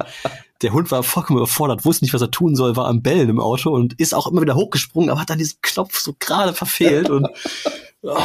der 0.63 0.73
Hund 0.73 0.91
war 0.91 1.03
vollkommen 1.03 1.39
überfordert, 1.39 1.85
wusste 1.85 2.05
nicht, 2.05 2.15
was 2.15 2.23
er 2.23 2.31
tun 2.31 2.55
soll, 2.55 2.77
war 2.77 2.87
am 2.87 3.03
Bellen 3.03 3.29
im 3.29 3.41
Auto 3.41 3.71
und 3.71 3.95
ist 4.01 4.15
auch 4.15 4.27
immer 4.27 4.43
wieder 4.43 4.55
hochgesprungen, 4.55 5.11
aber 5.11 5.21
hat 5.21 5.31
dann 5.31 5.39
diesen 5.39 5.59
Knopf 5.63 5.99
so 5.99 6.15
gerade 6.19 6.53
verfehlt. 6.53 7.11
Und 7.11 7.29
oh. 8.03 8.17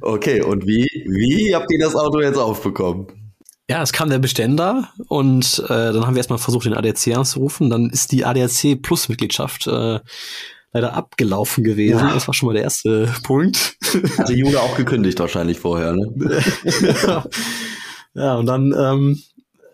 Okay, 0.00 0.42
und 0.42 0.66
wie, 0.66 0.86
wie 1.06 1.54
habt 1.54 1.70
ihr 1.70 1.78
das 1.78 1.94
Auto 1.94 2.20
jetzt 2.20 2.38
aufbekommen? 2.38 3.06
Ja, 3.68 3.82
es 3.82 3.92
kam 3.92 4.10
der 4.10 4.20
Beständer 4.20 4.90
und 5.08 5.60
äh, 5.64 5.68
dann 5.68 6.06
haben 6.06 6.14
wir 6.14 6.18
erstmal 6.18 6.38
versucht, 6.38 6.66
den 6.66 6.74
ADAC 6.74 7.16
anzurufen. 7.16 7.68
Dann 7.68 7.90
ist 7.90 8.12
die 8.12 8.24
ADAC 8.24 8.80
Plus 8.80 9.08
Mitgliedschaft 9.08 9.66
äh, 9.66 9.98
leider 10.76 10.94
abgelaufen 10.94 11.64
gewesen. 11.64 12.06
Ja. 12.06 12.14
Das 12.14 12.26
war 12.26 12.34
schon 12.34 12.48
mal 12.48 12.52
der 12.52 12.64
erste 12.64 13.12
Punkt. 13.22 13.76
Hatte 14.18 14.34
Jule 14.34 14.60
auch 14.60 14.76
gekündigt 14.76 15.18
wahrscheinlich 15.18 15.58
vorher, 15.58 15.92
ne? 15.92 16.12
ja, 18.14 18.34
und 18.34 18.46
dann 18.46 18.74
ähm, 18.76 19.22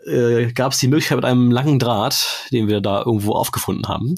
äh, 0.07 0.53
gab 0.53 0.73
es 0.73 0.79
die 0.79 0.89
Möglichkeit 0.89 1.17
mit 1.17 1.25
einem 1.25 1.51
langen 1.51 1.79
Draht, 1.79 2.47
den 2.53 2.69
wir 2.69 2.81
da 2.81 3.03
irgendwo 3.05 3.33
aufgefunden 3.33 3.89
haben. 3.89 4.15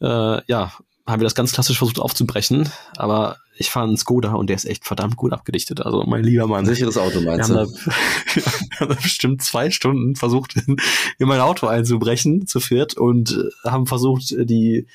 Äh, 0.00 0.40
ja, 0.46 0.72
haben 1.06 1.20
wir 1.20 1.24
das 1.26 1.34
ganz 1.34 1.52
klassisch 1.52 1.78
versucht 1.78 1.98
aufzubrechen, 1.98 2.70
aber 2.96 3.36
ich 3.58 3.70
fahre 3.70 3.86
einen 3.86 3.96
Skoda 3.96 4.34
und 4.34 4.48
der 4.48 4.56
ist 4.56 4.66
echt 4.66 4.84
verdammt 4.84 5.16
gut 5.16 5.32
abgedichtet. 5.32 5.80
Also 5.80 6.04
mein 6.06 6.22
lieber 6.22 6.46
Mann. 6.46 6.66
Sicheres 6.66 6.98
Auto 6.98 7.20
meinst 7.20 7.50
wir 7.50 7.56
haben, 7.56 7.72
da, 7.72 7.92
wir 8.34 8.80
haben 8.80 8.88
da 8.88 8.94
bestimmt 8.94 9.42
zwei 9.42 9.70
Stunden 9.70 10.16
versucht, 10.16 10.56
in, 10.56 10.76
in, 11.18 11.28
mein 11.28 11.40
Auto 11.40 11.66
einzubrechen, 11.66 12.46
zu 12.46 12.60
viert, 12.60 12.96
und 12.96 13.32
äh, 13.32 13.68
haben 13.68 13.86
versucht, 13.86 14.30
die, 14.30 14.86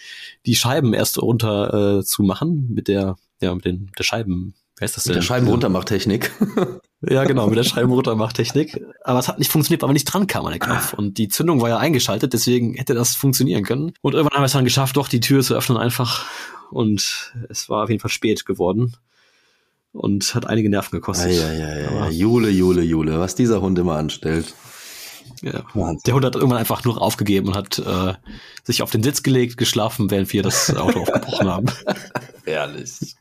die 0.46 0.56
Scheiben 0.56 0.94
erst 0.94 1.22
runter 1.22 2.00
äh, 2.00 2.04
zu 2.04 2.24
machen 2.24 2.68
mit 2.70 2.88
der, 2.88 3.18
ja, 3.42 3.54
mit 3.54 3.66
den 3.66 3.92
der 3.98 4.04
Scheiben, 4.04 4.54
Wer 4.82 4.88
ist 4.88 4.98
das 4.98 5.04
denn? 5.04 5.12
Mit 5.12 5.18
der 5.18 5.28
Scheibenruntermachtechnik. 5.28 6.32
ja, 7.08 7.24
genau, 7.26 7.46
mit 7.46 7.56
der 7.56 7.64
Scheibenruntermachtechnik. 7.64 8.84
Aber 9.04 9.20
es 9.20 9.28
hat 9.28 9.38
nicht 9.38 9.52
funktioniert, 9.52 9.84
weil 9.84 9.90
man 9.90 9.94
nicht 9.94 10.06
dran 10.06 10.26
kam 10.26 10.44
an 10.48 10.54
den 10.54 10.60
Knopf. 10.60 10.94
Und 10.94 11.20
die 11.20 11.28
Zündung 11.28 11.62
war 11.62 11.70
ja 11.70 11.78
eingeschaltet, 11.78 12.34
deswegen 12.34 12.74
hätte 12.74 12.96
das 12.96 13.14
funktionieren 13.14 13.64
können. 13.64 13.92
Und 14.02 14.16
irgendwann 14.16 14.38
haben 14.38 14.42
wir 14.42 14.48
es 14.48 14.54
dann 14.54 14.64
geschafft, 14.64 14.98
doch 14.98 15.08
die 15.08 15.20
Tür 15.20 15.44
zu 15.44 15.54
öffnen 15.54 15.78
einfach. 15.78 16.26
Und 16.72 17.34
es 17.50 17.70
war 17.70 17.84
auf 17.84 17.90
jeden 17.90 18.02
Fall 18.02 18.12
spät 18.12 18.46
geworden. 18.46 18.96
Und 19.94 20.36
hat 20.36 20.48
einige 20.48 20.70
Nerven 20.70 20.92
gekostet. 20.92 21.32
Ja, 21.32 21.52
ja, 21.52 21.78
ja, 21.78 21.92
ja. 21.92 22.10
Jule, 22.10 22.50
Jule, 22.50 22.82
Jule, 22.82 23.20
was 23.20 23.36
dieser 23.36 23.62
Hund 23.62 23.78
immer 23.78 23.98
anstellt. 23.98 24.54
Ja. 25.42 25.64
Der 26.06 26.14
Hund 26.14 26.26
hat 26.26 26.36
irgendwann 26.36 26.60
einfach 26.60 26.84
nur 26.84 27.02
aufgegeben 27.02 27.50
und 27.50 27.56
hat 27.56 27.80
äh, 27.80 28.14
sich 28.64 28.84
auf 28.84 28.92
den 28.92 29.02
Sitz 29.02 29.24
gelegt, 29.24 29.58
geschlafen, 29.58 30.12
während 30.12 30.32
wir 30.32 30.44
das 30.44 30.76
Auto 30.76 31.00
aufgebrochen 31.02 31.50
haben. 31.50 31.66
Ehrlich. 32.46 33.16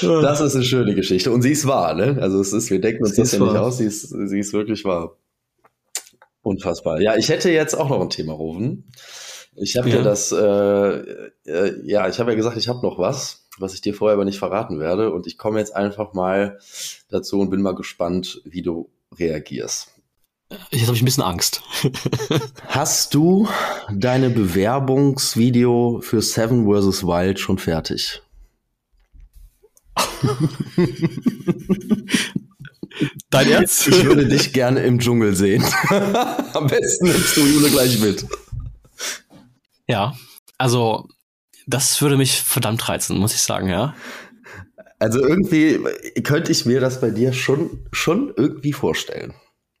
Das 0.00 0.40
ist 0.40 0.54
eine 0.54 0.64
schöne 0.64 0.94
Geschichte. 0.94 1.30
Und 1.30 1.42
sie 1.42 1.52
ist 1.52 1.66
wahr, 1.66 1.94
ne? 1.94 2.18
Also 2.20 2.40
es 2.40 2.52
ist, 2.52 2.70
wir 2.70 2.80
denken 2.80 3.04
uns 3.04 3.14
sie 3.14 3.22
das 3.22 3.32
ja 3.32 3.38
nicht 3.38 3.56
aus, 3.56 3.78
sie 3.78 3.84
ist, 3.84 4.08
sie 4.08 4.38
ist 4.38 4.52
wirklich 4.52 4.84
wahr. 4.84 5.16
Unfassbar. 6.42 7.00
Ja, 7.00 7.16
ich 7.16 7.28
hätte 7.28 7.50
jetzt 7.50 7.74
auch 7.74 7.88
noch 7.88 8.00
ein 8.00 8.10
Thema 8.10 8.32
rufen. 8.32 8.90
Ich 9.56 9.76
habe 9.76 9.90
ja. 9.90 9.98
dir 9.98 10.02
das, 10.02 10.32
äh, 10.32 10.38
äh, 11.50 11.80
ja, 11.84 12.08
ich 12.08 12.18
habe 12.18 12.30
ja 12.30 12.36
gesagt, 12.36 12.56
ich 12.56 12.68
habe 12.68 12.86
noch 12.86 12.98
was, 12.98 13.46
was 13.58 13.74
ich 13.74 13.80
dir 13.80 13.94
vorher 13.94 14.14
aber 14.14 14.24
nicht 14.24 14.38
verraten 14.38 14.78
werde. 14.80 15.12
Und 15.12 15.26
ich 15.26 15.38
komme 15.38 15.58
jetzt 15.58 15.74
einfach 15.74 16.12
mal 16.14 16.58
dazu 17.08 17.40
und 17.40 17.50
bin 17.50 17.62
mal 17.62 17.74
gespannt, 17.74 18.40
wie 18.44 18.62
du 18.62 18.88
reagierst. 19.18 19.88
Jetzt 20.70 20.86
habe 20.86 20.96
ich 20.96 21.02
ein 21.02 21.04
bisschen 21.04 21.22
Angst. 21.22 21.62
Hast 22.66 23.14
du 23.14 23.48
deine 23.92 24.30
Bewerbungsvideo 24.30 26.00
für 26.02 26.22
Seven 26.22 26.64
vs. 26.66 27.04
Wild 27.04 27.38
schon 27.38 27.58
fertig? 27.58 28.22
Dein 33.30 33.50
Ernst? 33.50 33.86
Ich 33.86 34.04
würde 34.04 34.26
dich 34.26 34.52
gerne 34.52 34.82
im 34.82 34.98
Dschungel 34.98 35.34
sehen. 35.36 35.64
Am 36.52 36.66
besten 36.66 37.06
nimmst 37.06 37.36
du 37.36 37.42
Jule 37.42 37.70
gleich 37.70 38.00
mit. 38.00 38.26
Ja, 39.90 40.14
also 40.58 41.08
das 41.66 42.00
würde 42.02 42.16
mich 42.16 42.40
verdammt 42.40 42.88
reizen, 42.88 43.18
muss 43.18 43.34
ich 43.34 43.40
sagen, 43.40 43.68
ja. 43.68 43.94
Also 44.98 45.20
irgendwie 45.20 45.78
könnte 46.22 46.52
ich 46.52 46.66
mir 46.66 46.80
das 46.80 47.00
bei 47.00 47.10
dir 47.10 47.32
schon, 47.32 47.86
schon 47.92 48.32
irgendwie 48.36 48.72
vorstellen. 48.72 49.32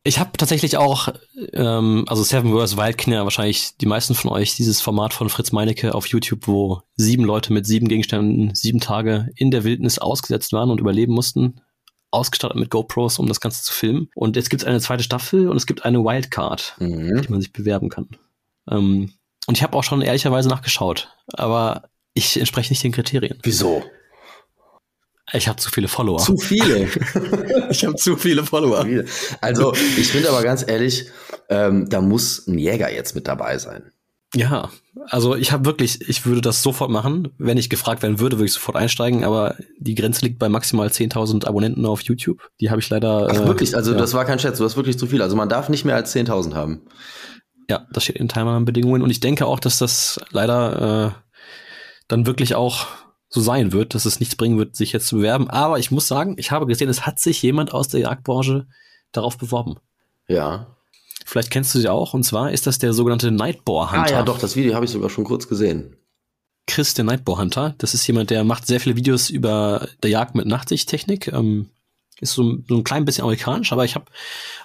Ich 0.02 0.18
habe 0.18 0.30
tatsächlich 0.38 0.78
auch, 0.78 1.08
ähm, 1.52 2.06
also 2.08 2.22
Seven 2.22 2.52
vs. 2.52 2.78
Wild 2.78 2.96
kennen 2.96 3.16
ja 3.16 3.24
wahrscheinlich 3.24 3.76
die 3.76 3.86
meisten 3.86 4.14
von 4.14 4.30
euch, 4.30 4.56
dieses 4.56 4.80
Format 4.80 5.12
von 5.12 5.28
Fritz 5.28 5.52
Meinecke 5.52 5.94
auf 5.94 6.06
YouTube, 6.06 6.46
wo 6.46 6.80
sieben 6.96 7.24
Leute 7.24 7.52
mit 7.52 7.66
sieben 7.66 7.86
Gegenständen 7.86 8.54
sieben 8.54 8.80
Tage 8.80 9.28
in 9.36 9.50
der 9.50 9.62
Wildnis 9.64 9.98
ausgesetzt 9.98 10.54
waren 10.54 10.70
und 10.70 10.80
überleben 10.80 11.12
mussten, 11.12 11.60
ausgestattet 12.10 12.56
mit 12.56 12.70
GoPros, 12.70 13.18
um 13.18 13.26
das 13.26 13.40
Ganze 13.40 13.62
zu 13.62 13.74
filmen. 13.74 14.08
Und 14.14 14.36
jetzt 14.36 14.48
gibt 14.48 14.62
es 14.62 14.68
eine 14.68 14.80
zweite 14.80 15.02
Staffel 15.02 15.50
und 15.50 15.56
es 15.58 15.66
gibt 15.66 15.84
eine 15.84 16.02
Wildcard, 16.02 16.76
mhm. 16.78 17.20
die 17.20 17.28
man 17.28 17.42
sich 17.42 17.52
bewerben 17.52 17.90
kann. 17.90 18.08
Ähm, 18.70 19.12
und 19.46 19.56
ich 19.56 19.62
habe 19.62 19.76
auch 19.76 19.84
schon 19.84 20.02
ehrlicherweise 20.02 20.48
nachgeschaut, 20.48 21.08
aber 21.32 21.84
ich 22.14 22.38
entspreche 22.38 22.72
nicht 22.72 22.82
den 22.82 22.92
Kriterien. 22.92 23.38
Wieso? 23.42 23.84
Ich 25.32 25.48
habe 25.48 25.58
zu 25.58 25.70
viele 25.70 25.88
Follower. 25.88 26.18
Zu 26.18 26.36
viele. 26.36 26.88
ich 27.70 27.84
habe 27.84 27.94
zu 27.94 28.16
viele 28.16 28.44
Follower. 28.44 28.84
Also 29.40 29.72
ich 29.96 30.08
finde 30.08 30.28
aber 30.30 30.42
ganz 30.42 30.66
ehrlich, 30.66 31.06
ähm, 31.48 31.88
da 31.88 32.00
muss 32.00 32.46
ein 32.48 32.58
Jäger 32.58 32.92
jetzt 32.92 33.14
mit 33.14 33.28
dabei 33.28 33.58
sein. 33.58 33.92
Ja, 34.34 34.70
also 35.08 35.34
ich 35.34 35.50
habe 35.50 35.64
wirklich, 35.64 36.08
ich 36.08 36.24
würde 36.24 36.40
das 36.40 36.62
sofort 36.62 36.90
machen. 36.90 37.32
Wenn 37.38 37.58
ich 37.58 37.68
gefragt 37.68 38.02
werden 38.02 38.20
würde, 38.20 38.36
würde 38.36 38.46
ich 38.46 38.52
sofort 38.52 38.76
einsteigen, 38.76 39.24
aber 39.24 39.56
die 39.78 39.96
Grenze 39.96 40.24
liegt 40.24 40.38
bei 40.38 40.48
maximal 40.48 40.86
10.000 40.86 41.46
Abonnenten 41.46 41.84
auf 41.84 42.02
YouTube. 42.02 42.48
Die 42.60 42.70
habe 42.70 42.80
ich 42.80 42.88
leider. 42.90 43.28
Ach, 43.28 43.46
wirklich? 43.46 43.74
Also 43.74 43.92
ja. 43.92 43.98
das 43.98 44.14
war 44.14 44.24
kein 44.24 44.38
Scherz, 44.38 44.58
du 44.58 44.64
hast 44.64 44.76
wirklich 44.76 44.98
zu 44.98 45.08
viel. 45.08 45.20
Also 45.20 45.34
man 45.34 45.48
darf 45.48 45.68
nicht 45.68 45.84
mehr 45.84 45.96
als 45.96 46.14
10.000 46.14 46.54
haben. 46.54 46.82
Ja, 47.70 47.86
das 47.92 48.02
steht 48.02 48.16
in 48.16 48.26
Teilnahmebedingungen 48.26 49.00
und 49.00 49.10
ich 49.10 49.20
denke 49.20 49.46
auch, 49.46 49.60
dass 49.60 49.78
das 49.78 50.18
leider 50.32 51.14
äh, 51.14 51.36
dann 52.08 52.26
wirklich 52.26 52.56
auch 52.56 52.88
so 53.28 53.40
sein 53.40 53.70
wird, 53.70 53.94
dass 53.94 54.06
es 54.06 54.18
nichts 54.18 54.34
bringen 54.34 54.58
wird, 54.58 54.74
sich 54.74 54.92
jetzt 54.92 55.06
zu 55.06 55.18
bewerben. 55.18 55.48
Aber 55.48 55.78
ich 55.78 55.92
muss 55.92 56.08
sagen, 56.08 56.34
ich 56.36 56.50
habe 56.50 56.66
gesehen, 56.66 56.88
es 56.88 57.06
hat 57.06 57.20
sich 57.20 57.40
jemand 57.42 57.72
aus 57.72 57.86
der 57.86 58.00
Jagdbranche 58.00 58.66
darauf 59.12 59.38
beworben. 59.38 59.76
Ja. 60.26 60.74
Vielleicht 61.24 61.52
kennst 61.52 61.72
du 61.72 61.78
sie 61.78 61.88
auch, 61.88 62.12
und 62.12 62.24
zwar 62.24 62.50
ist 62.50 62.66
das 62.66 62.78
der 62.78 62.92
sogenannte 62.92 63.30
Nightboar 63.30 63.92
Hunter. 63.92 64.04
Ah 64.04 64.10
ja, 64.18 64.22
doch, 64.24 64.40
das 64.40 64.56
Video 64.56 64.74
habe 64.74 64.84
ich 64.84 64.90
sogar 64.90 65.08
schon 65.08 65.22
kurz 65.22 65.46
gesehen. 65.46 65.94
Chris, 66.66 66.94
der 66.94 67.04
Nightboar 67.04 67.38
Hunter, 67.38 67.76
das 67.78 67.94
ist 67.94 68.04
jemand, 68.08 68.30
der 68.30 68.42
macht 68.42 68.66
sehr 68.66 68.80
viele 68.80 68.96
Videos 68.96 69.30
über 69.30 69.86
der 70.02 70.10
Jagd 70.10 70.34
mit 70.34 70.46
Nachtsichttechnik. 70.46 71.28
Ähm, 71.28 71.70
ist 72.20 72.32
so, 72.32 72.58
so 72.68 72.76
ein 72.76 72.84
klein 72.84 73.04
bisschen 73.04 73.22
amerikanisch, 73.22 73.72
aber 73.72 73.84
ich 73.84 73.94
habe 73.94 74.06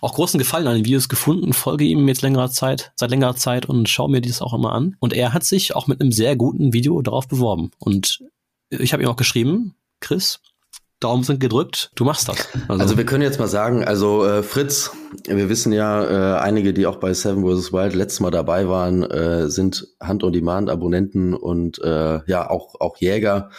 auch 0.02 0.14
großen 0.14 0.38
Gefallen 0.38 0.68
an 0.68 0.76
den 0.76 0.86
Videos 0.86 1.10
gefunden, 1.10 1.54
folge 1.54 1.86
ihm 1.86 2.08
jetzt 2.08 2.22
längerer 2.22 2.50
Zeit, 2.50 2.92
seit 2.96 3.10
längerer 3.12 3.36
Zeit 3.36 3.66
und 3.66 3.90
schaue 3.90 4.10
mir 4.10 4.22
dies 4.22 4.42
auch 4.42 4.54
immer 4.54 4.74
an. 4.74 4.96
Und 5.00 5.14
er 5.14 5.34
hat 5.34 5.44
sich 5.44 5.76
auch 5.76 5.88
mit 5.88 6.02
einem 6.02 6.12
sehr 6.12 6.36
guten 6.36 6.74
Video 6.74 7.02
darauf 7.02 7.28
beworben. 7.28 7.72
Und 7.80 8.24
ich 8.70 8.94
habe 8.94 9.04
ihm 9.04 9.10
auch 9.10 9.16
geschrieben, 9.16 9.76
Chris, 10.00 10.40
Daumen 11.02 11.24
sind 11.24 11.40
gedrückt, 11.40 11.92
du 11.96 12.06
machst 12.06 12.30
das. 12.30 12.48
Also, 12.68 12.82
also 12.82 12.98
wir 12.98 13.06
können 13.06 13.22
jetzt 13.22 13.38
mal 13.38 13.48
sagen, 13.48 13.84
also 13.84 14.26
äh, 14.26 14.42
Fritz, 14.44 14.92
wir 15.26 15.50
wissen 15.50 15.74
ja, 15.74 16.38
äh, 16.38 16.40
einige, 16.40 16.74
die 16.74 16.88
auch 16.88 16.96
bei 16.96 17.14
Seven 17.14 17.44
vs. 17.44 17.74
Wild 17.74 17.94
letztes 17.94 18.22
Mal 18.22 18.32
dabei 18.32 18.68
waren, 18.70 19.04
äh, 19.04 19.50
sind 19.50 19.88
Hand-on-Demand-Abonnenten 20.02 21.34
und 21.34 21.80
äh, 21.80 22.22
ja 22.26 22.50
auch, 22.50 22.80
auch 22.80 22.98
Jäger 22.98 23.50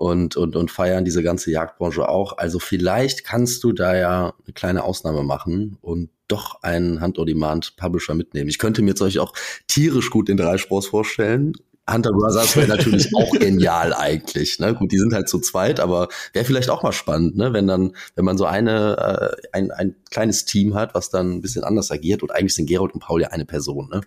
und, 0.00 0.34
und, 0.34 0.56
und 0.56 0.70
feiern 0.70 1.04
diese 1.04 1.22
ganze 1.22 1.50
Jagdbranche 1.50 2.08
auch. 2.08 2.38
Also 2.38 2.58
vielleicht 2.58 3.22
kannst 3.22 3.62
du 3.62 3.72
da 3.72 3.94
ja 3.94 4.32
eine 4.46 4.54
kleine 4.54 4.82
Ausnahme 4.82 5.22
machen 5.22 5.76
und 5.82 6.08
doch 6.26 6.62
einen 6.62 7.02
Hand-on-Demand-Publisher 7.02 8.14
mitnehmen. 8.14 8.48
Ich 8.48 8.58
könnte 8.58 8.80
mir 8.80 8.90
jetzt 8.90 9.02
euch 9.02 9.18
auch 9.18 9.34
tierisch 9.66 10.08
gut 10.08 10.28
den 10.28 10.38
Dreispros 10.38 10.86
vorstellen. 10.86 11.52
Hunter 11.90 12.12
Brothers 12.12 12.56
wäre 12.56 12.68
natürlich 12.68 13.10
auch 13.14 13.30
genial 13.32 13.92
eigentlich. 13.92 14.58
Ne? 14.58 14.74
Gut, 14.74 14.90
die 14.90 14.98
sind 14.98 15.12
halt 15.12 15.28
zu 15.28 15.38
zweit, 15.38 15.80
aber 15.80 16.08
wäre 16.32 16.46
vielleicht 16.46 16.70
auch 16.70 16.82
mal 16.82 16.92
spannend, 16.92 17.36
ne? 17.36 17.52
wenn 17.52 17.66
dann, 17.66 17.94
wenn 18.14 18.24
man 18.24 18.38
so 18.38 18.46
eine, 18.46 19.36
äh, 19.42 19.48
ein, 19.52 19.70
ein 19.70 19.96
kleines 20.10 20.46
Team 20.46 20.74
hat, 20.74 20.94
was 20.94 21.10
dann 21.10 21.30
ein 21.30 21.40
bisschen 21.42 21.62
anders 21.62 21.90
agiert 21.90 22.22
und 22.22 22.34
eigentlich 22.34 22.54
sind 22.54 22.70
Gerold 22.70 22.94
und 22.94 23.00
Paul 23.00 23.20
ja 23.20 23.28
eine 23.28 23.44
Person. 23.44 23.90
Ne? 23.90 24.00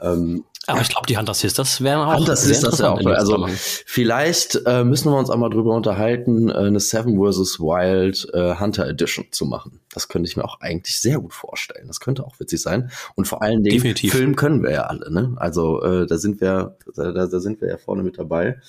Ähm, 0.00 0.44
aber 0.66 0.82
ich 0.82 0.88
glaube, 0.88 1.06
die 1.06 1.16
Hunter 1.16 1.32
Sisters 1.32 1.80
wären 1.80 2.06
auch 2.06 2.18
Hunter 2.18 2.36
Sisters 2.36 2.78
ja 2.78 2.90
auch. 2.90 3.04
Also 3.06 3.46
vielleicht 3.48 4.60
äh, 4.66 4.84
müssen 4.84 5.10
wir 5.10 5.18
uns 5.18 5.30
auch 5.30 5.36
mal 5.36 5.48
drüber 5.48 5.74
unterhalten, 5.74 6.50
äh, 6.50 6.54
eine 6.54 6.80
Seven 6.80 7.16
vs. 7.16 7.60
Wild 7.60 8.28
äh, 8.34 8.56
Hunter 8.56 8.86
Edition 8.86 9.26
zu 9.30 9.46
machen. 9.46 9.80
Das 9.92 10.08
könnte 10.08 10.28
ich 10.28 10.36
mir 10.36 10.44
auch 10.44 10.60
eigentlich 10.60 11.00
sehr 11.00 11.18
gut 11.18 11.32
vorstellen. 11.32 11.86
Das 11.88 11.98
könnte 11.98 12.24
auch 12.24 12.38
witzig 12.38 12.60
sein. 12.60 12.90
Und 13.16 13.26
vor 13.26 13.42
allen 13.42 13.64
Dingen 13.64 13.76
Definitiv. 13.76 14.12
Film 14.12 14.36
können 14.36 14.62
wir 14.62 14.70
ja 14.70 14.82
alle. 14.82 15.10
Ne? 15.10 15.34
Also 15.36 15.82
äh, 15.82 16.06
da 16.06 16.18
sind 16.18 16.40
wir, 16.40 16.76
da, 16.94 17.10
da 17.10 17.40
sind 17.40 17.60
wir 17.62 17.68
ja 17.68 17.78
vorne 17.78 18.02
mit 18.02 18.18
dabei. 18.18 18.60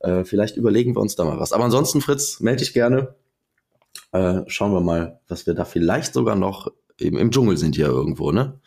Äh, 0.00 0.24
vielleicht 0.24 0.56
überlegen 0.56 0.96
wir 0.96 1.00
uns 1.00 1.14
da 1.14 1.24
mal 1.24 1.38
was. 1.38 1.52
Aber 1.52 1.64
ansonsten, 1.64 2.00
Fritz, 2.00 2.40
melde 2.40 2.64
dich 2.64 2.72
gerne. 2.72 3.14
Äh, 4.12 4.40
schauen 4.48 4.72
wir 4.72 4.80
mal, 4.80 5.20
was 5.28 5.46
wir 5.46 5.54
da 5.54 5.64
vielleicht 5.64 6.12
sogar 6.12 6.34
noch 6.34 6.72
eben 6.98 7.18
im 7.18 7.30
Dschungel 7.30 7.56
sind 7.56 7.76
hier 7.76 7.86
irgendwo, 7.86 8.32
ne? 8.32 8.60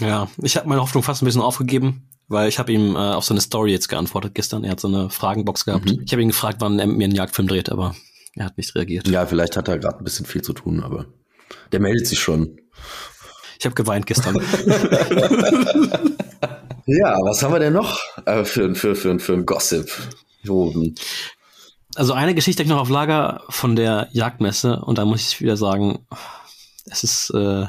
Ja, 0.00 0.28
ich 0.42 0.56
habe 0.56 0.68
meine 0.68 0.80
Hoffnung 0.80 1.02
fast 1.02 1.22
ein 1.22 1.26
bisschen 1.26 1.42
aufgegeben, 1.42 2.08
weil 2.28 2.48
ich 2.48 2.58
habe 2.58 2.72
ihm 2.72 2.94
äh, 2.96 2.98
auf 2.98 3.24
so 3.24 3.32
eine 3.34 3.40
Story 3.40 3.72
jetzt 3.72 3.88
geantwortet 3.88 4.34
gestern. 4.34 4.64
Er 4.64 4.72
hat 4.72 4.80
so 4.80 4.88
eine 4.88 5.10
Fragenbox 5.10 5.64
gehabt. 5.64 5.86
Mhm. 5.86 6.02
Ich 6.04 6.12
habe 6.12 6.22
ihn 6.22 6.28
gefragt, 6.28 6.60
wann 6.60 6.78
er 6.78 6.86
mit 6.86 6.98
mir 6.98 7.04
einen 7.04 7.14
Jagdfilm 7.14 7.48
dreht, 7.48 7.70
aber 7.70 7.94
er 8.34 8.46
hat 8.46 8.58
nicht 8.58 8.74
reagiert. 8.74 9.08
Ja, 9.08 9.24
vielleicht 9.26 9.56
hat 9.56 9.68
er 9.68 9.78
gerade 9.78 9.98
ein 9.98 10.04
bisschen 10.04 10.26
viel 10.26 10.42
zu 10.42 10.52
tun, 10.52 10.82
aber 10.82 11.06
der 11.72 11.80
meldet 11.80 12.06
sich 12.06 12.18
schon. 12.18 12.60
Ich 13.58 13.64
habe 13.64 13.74
geweint 13.74 14.06
gestern. 14.06 14.34
ja, 16.86 17.16
was 17.22 17.42
haben 17.42 17.54
wir 17.54 17.58
denn 17.58 17.72
noch 17.72 17.98
äh, 18.26 18.44
für, 18.44 18.74
für, 18.74 18.94
für, 18.94 19.18
für 19.18 19.32
ein 19.32 19.46
Gossip? 19.46 19.90
Also 21.94 22.12
eine 22.12 22.34
Geschichte 22.34 22.62
ich 22.62 22.68
noch 22.68 22.80
auf 22.80 22.90
Lager 22.90 23.42
von 23.48 23.74
der 23.74 24.08
Jagdmesse 24.12 24.80
und 24.84 24.98
da 24.98 25.06
muss 25.06 25.22
ich 25.22 25.40
wieder 25.40 25.56
sagen, 25.56 26.06
es 26.84 27.02
ist 27.02 27.30
äh, 27.30 27.64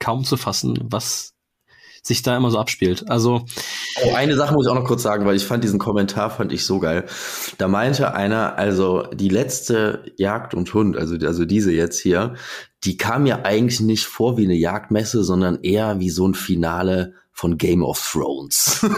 kaum 0.00 0.24
zu 0.24 0.36
fassen, 0.36 0.76
was 0.90 1.34
sich 2.08 2.22
da 2.22 2.36
immer 2.36 2.50
so 2.50 2.58
abspielt. 2.58 3.08
Also 3.08 3.44
oh, 4.02 4.14
eine 4.14 4.34
Sache 4.34 4.52
muss 4.54 4.66
ich 4.66 4.70
auch 4.70 4.74
noch 4.74 4.84
kurz 4.84 5.02
sagen, 5.02 5.24
weil 5.24 5.36
ich 5.36 5.44
fand 5.44 5.62
diesen 5.62 5.78
Kommentar 5.78 6.30
fand 6.30 6.52
ich 6.52 6.64
so 6.64 6.80
geil. 6.80 7.04
Da 7.58 7.68
meinte 7.68 8.14
einer, 8.14 8.58
also 8.58 9.04
die 9.14 9.28
letzte 9.28 10.02
Jagd 10.16 10.54
und 10.54 10.74
Hund, 10.74 10.96
also 10.96 11.16
also 11.24 11.44
diese 11.44 11.72
jetzt 11.72 12.00
hier, 12.00 12.34
die 12.84 12.96
kam 12.96 13.26
ja 13.26 13.44
eigentlich 13.44 13.80
nicht 13.80 14.06
vor 14.06 14.36
wie 14.36 14.44
eine 14.44 14.56
Jagdmesse, 14.56 15.22
sondern 15.22 15.60
eher 15.62 16.00
wie 16.00 16.10
so 16.10 16.26
ein 16.26 16.34
Finale 16.34 17.14
von 17.32 17.56
Game 17.56 17.84
of 17.84 18.00
Thrones. 18.12 18.82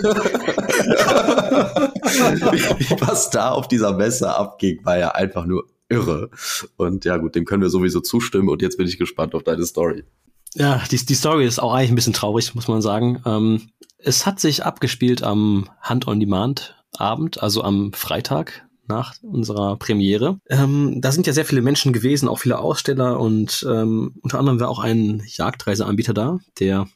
Was 3.00 3.28
da 3.30 3.50
auf 3.50 3.68
dieser 3.68 3.94
Messe 3.94 4.34
abging, 4.34 4.82
war 4.84 4.98
ja 4.98 5.10
einfach 5.10 5.44
nur 5.44 5.64
irre. 5.90 6.30
Und 6.76 7.04
ja 7.04 7.18
gut, 7.18 7.34
dem 7.34 7.44
können 7.44 7.62
wir 7.62 7.68
sowieso 7.68 8.00
zustimmen 8.00 8.48
und 8.48 8.62
jetzt 8.62 8.78
bin 8.78 8.86
ich 8.86 8.96
gespannt 8.98 9.34
auf 9.34 9.42
deine 9.42 9.66
Story. 9.66 10.04
Ja, 10.54 10.82
die, 10.90 10.96
die 11.04 11.14
Story 11.14 11.46
ist 11.46 11.60
auch 11.60 11.72
eigentlich 11.72 11.90
ein 11.90 11.96
bisschen 11.96 12.12
traurig, 12.12 12.54
muss 12.54 12.68
man 12.68 12.82
sagen. 12.82 13.22
Ähm, 13.24 13.70
es 13.98 14.26
hat 14.26 14.40
sich 14.40 14.64
abgespielt 14.64 15.22
am 15.22 15.68
Hand-on-Demand-Abend, 15.80 17.42
also 17.42 17.62
am 17.62 17.92
Freitag 17.92 18.66
nach 18.86 19.14
unserer 19.22 19.76
Premiere. 19.76 20.40
Ähm, 20.48 21.00
da 21.00 21.12
sind 21.12 21.26
ja 21.26 21.32
sehr 21.32 21.44
viele 21.44 21.62
Menschen 21.62 21.92
gewesen, 21.92 22.28
auch 22.28 22.40
viele 22.40 22.58
Aussteller 22.58 23.20
und 23.20 23.64
ähm, 23.68 24.16
unter 24.22 24.38
anderem 24.38 24.58
war 24.58 24.68
auch 24.68 24.80
ein 24.80 25.22
Jagdreiseanbieter 25.26 26.12
da, 26.12 26.38
der 26.58 26.88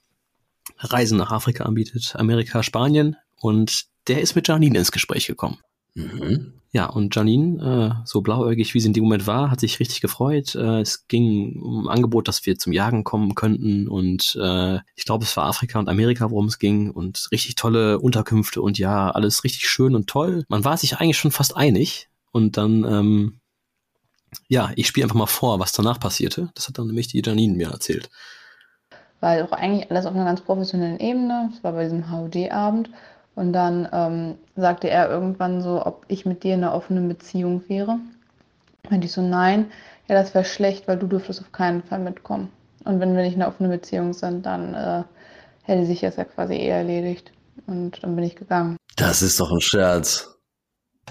Reisen 0.79 1.19
nach 1.19 1.31
Afrika 1.31 1.65
anbietet, 1.65 2.15
Amerika, 2.17 2.63
Spanien 2.63 3.17
und 3.41 3.85
der 4.09 4.21
ist 4.21 4.35
mit 4.35 4.49
Janine 4.49 4.79
ins 4.79 4.93
Gespräch 4.93 5.27
gekommen. 5.27 5.59
Mhm. 5.95 6.55
Ja, 6.75 6.87
und 6.87 7.15
Janine, 7.15 8.03
äh, 8.03 8.05
so 8.05 8.21
blauäugig 8.21 8.75
wie 8.75 8.81
sie 8.81 8.89
in 8.89 8.95
dem 8.95 9.05
Moment 9.05 9.29
war, 9.29 9.49
hat 9.49 9.61
sich 9.61 9.79
richtig 9.79 10.01
gefreut. 10.01 10.57
Äh, 10.57 10.81
es 10.81 11.07
ging 11.07 11.63
um 11.63 11.87
ein 11.87 11.89
Angebot, 11.89 12.27
dass 12.27 12.45
wir 12.47 12.59
zum 12.59 12.73
Jagen 12.73 13.05
kommen 13.05 13.37
könnten. 13.37 13.87
Und 13.87 14.37
äh, 14.43 14.81
ich 14.97 15.05
glaube, 15.05 15.23
es 15.23 15.37
war 15.37 15.47
Afrika 15.47 15.79
und 15.79 15.89
Amerika, 15.89 16.33
worum 16.33 16.47
es 16.47 16.59
ging. 16.59 16.91
Und 16.91 17.29
richtig 17.31 17.55
tolle 17.55 18.01
Unterkünfte 18.01 18.61
und 18.61 18.77
ja, 18.77 19.09
alles 19.09 19.45
richtig 19.45 19.69
schön 19.69 19.95
und 19.95 20.09
toll. 20.09 20.45
Man 20.49 20.65
war 20.65 20.77
sich 20.77 20.97
eigentlich 20.97 21.17
schon 21.17 21.31
fast 21.31 21.57
einig. 21.57 22.09
Und 22.33 22.57
dann, 22.57 22.83
ähm, 22.83 23.41
ja, 24.49 24.73
ich 24.75 24.89
spiele 24.89 25.05
einfach 25.05 25.15
mal 25.15 25.27
vor, 25.27 25.61
was 25.61 25.71
danach 25.71 26.01
passierte. 26.01 26.51
Das 26.57 26.67
hat 26.67 26.77
dann 26.77 26.89
nämlich 26.89 27.07
die 27.07 27.23
Janine 27.25 27.55
mir 27.55 27.69
erzählt. 27.69 28.11
War 29.21 29.45
auch 29.45 29.53
eigentlich 29.53 29.89
alles 29.93 30.07
auf 30.07 30.15
einer 30.17 30.25
ganz 30.25 30.41
professionellen 30.41 30.99
Ebene. 30.99 31.53
Es 31.55 31.63
war 31.63 31.71
bei 31.71 31.85
diesem 31.85 32.11
HOD-Abend. 32.11 32.91
Und 33.35 33.53
dann 33.53 33.89
ähm, 33.93 34.35
sagte 34.55 34.89
er 34.89 35.11
irgendwann 35.11 35.61
so, 35.61 35.85
ob 35.85 36.05
ich 36.09 36.25
mit 36.25 36.45
dir 36.45 36.55
in 36.55 36.63
einer 36.63 36.75
offenen 36.75 37.09
Beziehung 37.09 37.63
wäre. 37.69 37.99
Und 38.91 39.05
ich 39.05 39.13
so, 39.13 39.23
nein, 39.23 39.67
ja, 40.09 40.15
das 40.15 40.35
wäre 40.35 40.45
schlecht, 40.45 40.87
weil 40.87 40.99
du 40.99 41.07
dürftest 41.07 41.41
auf 41.41 41.53
keinen 41.53 41.83
Fall 41.83 41.99
mitkommen. 41.99 42.51
Und 42.85 43.01
wenn 43.01 43.17
wir 43.17 43.23
nicht 43.23 43.35
in 43.35 43.43
einer 43.43 43.51
offenen 43.51 43.73
Beziehung 43.73 44.13
sind, 44.13 44.47
dann 44.47 44.75
äh, 44.75 45.03
hätte 45.63 45.87
sich 45.87 46.01
das 46.01 46.17
ja 46.17 46.25
quasi 46.25 46.55
eh 46.55 46.69
erledigt. 46.69 47.33
Und 47.67 48.03
dann 48.03 48.15
bin 48.15 48.25
ich 48.25 48.37
gegangen. 48.37 48.77
Das 48.97 49.23
ist 49.23 49.41
doch 49.41 49.51
ein 49.51 49.61
Scherz. 49.61 50.34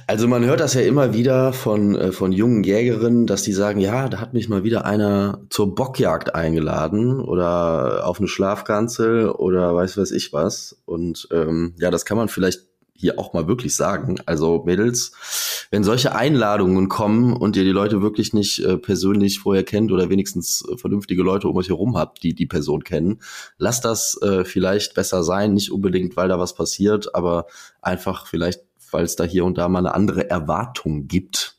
Also 0.06 0.28
man 0.28 0.44
hört 0.44 0.60
das 0.60 0.74
ja 0.74 0.82
immer 0.82 1.14
wieder 1.14 1.54
von, 1.54 1.96
äh, 1.96 2.12
von 2.12 2.32
jungen 2.32 2.64
Jägerinnen, 2.64 3.26
dass 3.26 3.44
die 3.44 3.54
sagen, 3.54 3.80
ja, 3.80 4.10
da 4.10 4.20
hat 4.20 4.34
mich 4.34 4.50
mal 4.50 4.64
wieder 4.64 4.86
einer 4.86 5.42
zur 5.50 5.74
Bockjagd 5.76 6.36
eingeladen 6.36 7.22
oder 7.22 8.06
auf 8.06 8.20
eine 8.20 8.28
Schlafkanzel 8.28 9.30
oder 9.30 9.74
weiß 9.74 9.98
weiß 9.98 10.12
ich 10.12 10.34
was. 10.34 10.82
Und 10.86 11.28
ähm, 11.32 11.76
ja, 11.78 11.90
das 11.90 12.06
kann 12.06 12.18
man 12.18 12.28
vielleicht 12.28 12.68
hier 12.96 13.20
auch 13.20 13.34
mal 13.34 13.48
wirklich 13.48 13.76
sagen. 13.76 14.18
Also 14.26 14.64
Mädels, 14.66 15.68
wenn 15.72 15.84
solche 15.84 16.16
Einladungen 16.16 16.90
kommen 16.90 17.34
und 17.34 17.56
ihr 17.56 17.64
die 17.64 17.72
Leute 17.72 18.02
wirklich 18.02 18.34
nicht 18.34 18.60
äh, 18.60 18.78
persönlich 18.78 19.40
vorher 19.40 19.64
kennt 19.64 19.92
oder 19.92 20.10
wenigstens 20.10 20.64
äh, 20.70 20.78
vernünftige 20.78 21.24
Leute 21.24 21.48
um 21.48 21.58
euch 21.58 21.70
herum 21.70 21.98
habt, 21.98 22.24
die 22.24 22.34
die 22.34 22.46
Person 22.46 22.84
kennen, 22.84 23.20
lasst 23.58 23.86
das 23.86 24.22
äh, 24.22 24.46
vielleicht 24.46 24.96
besser 24.96 25.24
sein. 25.24 25.54
Nicht 25.54 25.72
unbedingt, 25.72 26.16
weil 26.16 26.30
da 26.30 26.40
was 26.40 26.56
passiert, 26.56 27.16
aber 27.16 27.46
einfach 27.82 28.28
vielleicht 28.28 28.62
weil 28.94 29.04
es 29.04 29.16
da 29.16 29.24
hier 29.24 29.46
und 29.46 29.58
da 29.58 29.68
mal 29.70 29.80
eine 29.80 29.94
andere 29.94 30.30
Erwartung 30.30 31.08
gibt. 31.08 31.58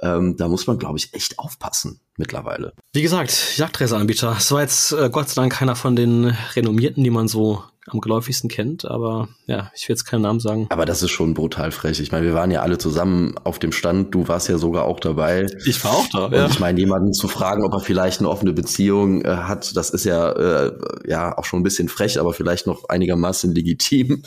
Ähm, 0.00 0.36
da 0.36 0.48
muss 0.48 0.66
man, 0.66 0.78
glaube 0.78 0.98
ich, 0.98 1.12
echt 1.14 1.38
aufpassen 1.38 2.00
mittlerweile. 2.16 2.72
Wie 2.92 3.02
gesagt, 3.02 3.56
Jagdreiseanbieter. 3.56 4.36
Es 4.38 4.52
war 4.52 4.60
jetzt 4.60 4.92
äh, 4.92 5.10
Gott 5.10 5.28
sei 5.28 5.42
Dank 5.42 5.54
keiner 5.54 5.74
von 5.74 5.96
den 5.96 6.36
renommierten, 6.54 7.02
die 7.02 7.10
man 7.10 7.26
so 7.26 7.64
am 7.90 8.00
geläufigsten 8.00 8.50
kennt, 8.50 8.84
aber 8.84 9.28
ja, 9.46 9.70
ich 9.74 9.88
will 9.88 9.94
jetzt 9.94 10.04
keinen 10.04 10.22
Namen 10.22 10.40
sagen. 10.40 10.66
Aber 10.70 10.84
das 10.84 11.02
ist 11.02 11.10
schon 11.10 11.34
brutal 11.34 11.70
frech. 11.70 12.00
Ich 12.00 12.12
meine, 12.12 12.26
wir 12.26 12.34
waren 12.34 12.50
ja 12.50 12.62
alle 12.62 12.78
zusammen 12.78 13.34
auf 13.44 13.58
dem 13.58 13.72
Stand. 13.72 14.14
Du 14.14 14.28
warst 14.28 14.48
ja 14.48 14.58
sogar 14.58 14.84
auch 14.84 15.00
dabei. 15.00 15.46
Ich 15.64 15.82
war 15.84 15.92
auch 15.92 16.06
da. 16.12 16.26
Und 16.26 16.34
ja. 16.34 16.46
ich 16.46 16.60
meine, 16.60 16.78
jemanden 16.78 17.12
zu 17.12 17.28
fragen, 17.28 17.64
ob 17.64 17.72
er 17.72 17.80
vielleicht 17.80 18.20
eine 18.20 18.28
offene 18.28 18.52
Beziehung 18.52 19.22
äh, 19.22 19.28
hat, 19.28 19.76
das 19.76 19.90
ist 19.90 20.04
ja 20.04 20.30
äh, 20.32 20.72
ja 21.06 21.36
auch 21.36 21.44
schon 21.44 21.60
ein 21.60 21.64
bisschen 21.64 21.88
frech, 21.88 22.20
aber 22.20 22.32
vielleicht 22.32 22.66
noch 22.66 22.88
einigermaßen 22.88 23.54
legitim. 23.54 24.22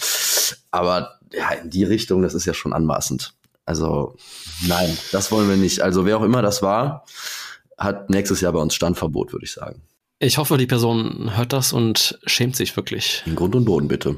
Aber 0.71 1.19
ja, 1.33 1.51
in 1.51 1.69
die 1.69 1.83
Richtung, 1.83 2.21
das 2.21 2.33
ist 2.33 2.45
ja 2.45 2.53
schon 2.53 2.73
anmaßend. 2.73 3.33
Also 3.65 4.15
nein, 4.67 4.97
das 5.11 5.31
wollen 5.31 5.49
wir 5.49 5.57
nicht. 5.57 5.81
Also 5.81 6.05
wer 6.05 6.17
auch 6.17 6.23
immer 6.23 6.41
das 6.41 6.61
war, 6.61 7.05
hat 7.77 8.09
nächstes 8.09 8.41
Jahr 8.41 8.53
bei 8.53 8.59
uns 8.59 8.75
Standverbot, 8.75 9.31
würde 9.33 9.45
ich 9.45 9.53
sagen. 9.53 9.81
Ich 10.19 10.37
hoffe, 10.37 10.57
die 10.57 10.67
Person 10.67 11.35
hört 11.35 11.53
das 11.53 11.73
und 11.73 12.19
schämt 12.25 12.55
sich 12.55 12.75
wirklich. 12.75 13.23
In 13.25 13.35
Grund 13.35 13.55
und 13.55 13.65
Boden, 13.65 13.87
bitte. 13.87 14.15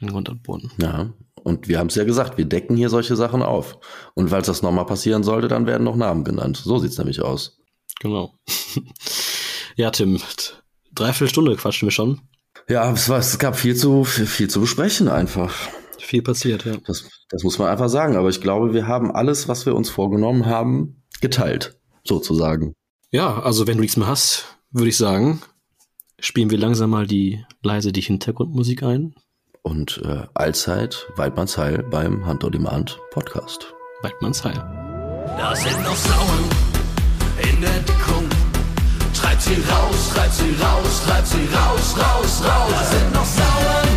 In 0.00 0.08
Grund 0.08 0.28
und 0.28 0.42
Boden. 0.42 0.70
Ja. 0.78 1.10
Und 1.42 1.68
wir 1.68 1.78
haben 1.78 1.86
es 1.86 1.94
ja 1.94 2.04
gesagt, 2.04 2.36
wir 2.36 2.44
decken 2.44 2.76
hier 2.76 2.90
solche 2.90 3.16
Sachen 3.16 3.42
auf. 3.42 3.78
Und 4.14 4.28
falls 4.28 4.48
das 4.48 4.62
nochmal 4.62 4.86
passieren 4.86 5.22
sollte, 5.22 5.48
dann 5.48 5.66
werden 5.66 5.84
noch 5.84 5.96
Namen 5.96 6.24
genannt. 6.24 6.60
So 6.62 6.78
sieht's 6.78 6.98
nämlich 6.98 7.22
aus. 7.22 7.58
Genau. 8.00 8.34
ja, 9.76 9.90
Tim, 9.90 10.20
dreiviertel 10.94 11.30
Stunde 11.30 11.56
quatschen 11.56 11.86
wir 11.86 11.92
schon. 11.92 12.20
Ja, 12.68 12.92
es, 12.92 13.08
war, 13.08 13.18
es 13.18 13.38
gab 13.38 13.56
viel 13.56 13.76
zu, 13.76 14.04
viel 14.04 14.50
zu 14.50 14.60
besprechen 14.60 15.08
einfach 15.08 15.54
viel 16.08 16.22
passiert, 16.22 16.64
ja. 16.64 16.76
Das, 16.86 17.08
das 17.28 17.42
muss 17.42 17.58
man 17.58 17.68
einfach 17.68 17.88
sagen. 17.88 18.16
Aber 18.16 18.28
ich 18.28 18.40
glaube, 18.40 18.72
wir 18.72 18.86
haben 18.86 19.12
alles, 19.12 19.46
was 19.46 19.66
wir 19.66 19.74
uns 19.74 19.90
vorgenommen 19.90 20.46
haben, 20.46 21.02
geteilt, 21.20 21.78
sozusagen. 22.02 22.72
Ja, 23.10 23.40
also 23.42 23.66
wenn 23.66 23.76
du 23.76 23.82
nichts 23.82 23.96
mehr 23.96 24.08
hast, 24.08 24.58
würde 24.70 24.88
ich 24.88 24.96
sagen, 24.96 25.40
spielen 26.18 26.50
wir 26.50 26.58
langsam 26.58 26.90
mal 26.90 27.06
die 27.06 27.44
leise 27.62 27.92
die 27.92 28.00
Hintergrundmusik 28.00 28.82
ein. 28.82 29.14
Und 29.62 30.00
äh, 30.04 30.26
allzeit 30.34 31.06
Weidmanns 31.16 31.58
Heil 31.58 31.84
beim 31.90 32.24
Hand 32.24 32.42
on 32.42 32.52
Demand 32.52 32.98
Podcast. 33.10 33.74
Weidmanns 34.02 34.44
Heil. 34.44 34.54
Da 35.36 35.54
sind 35.54 35.82
noch 35.82 35.96
Sauen 35.96 36.44
in 37.50 37.60
der 37.60 37.80
Deckung. 37.80 38.24
Treibt 39.14 39.42
sie 39.42 39.54
raus, 39.54 40.10
treibt 40.14 40.34
sie 40.34 40.50
raus, 40.62 41.02
treibt 41.06 41.26
sie 41.26 41.48
raus, 41.52 41.96
raus, 41.96 42.42
raus. 42.44 42.70
Da 42.70 42.84
sind 42.84 43.12
noch 43.12 43.26
Sauen 43.26 43.87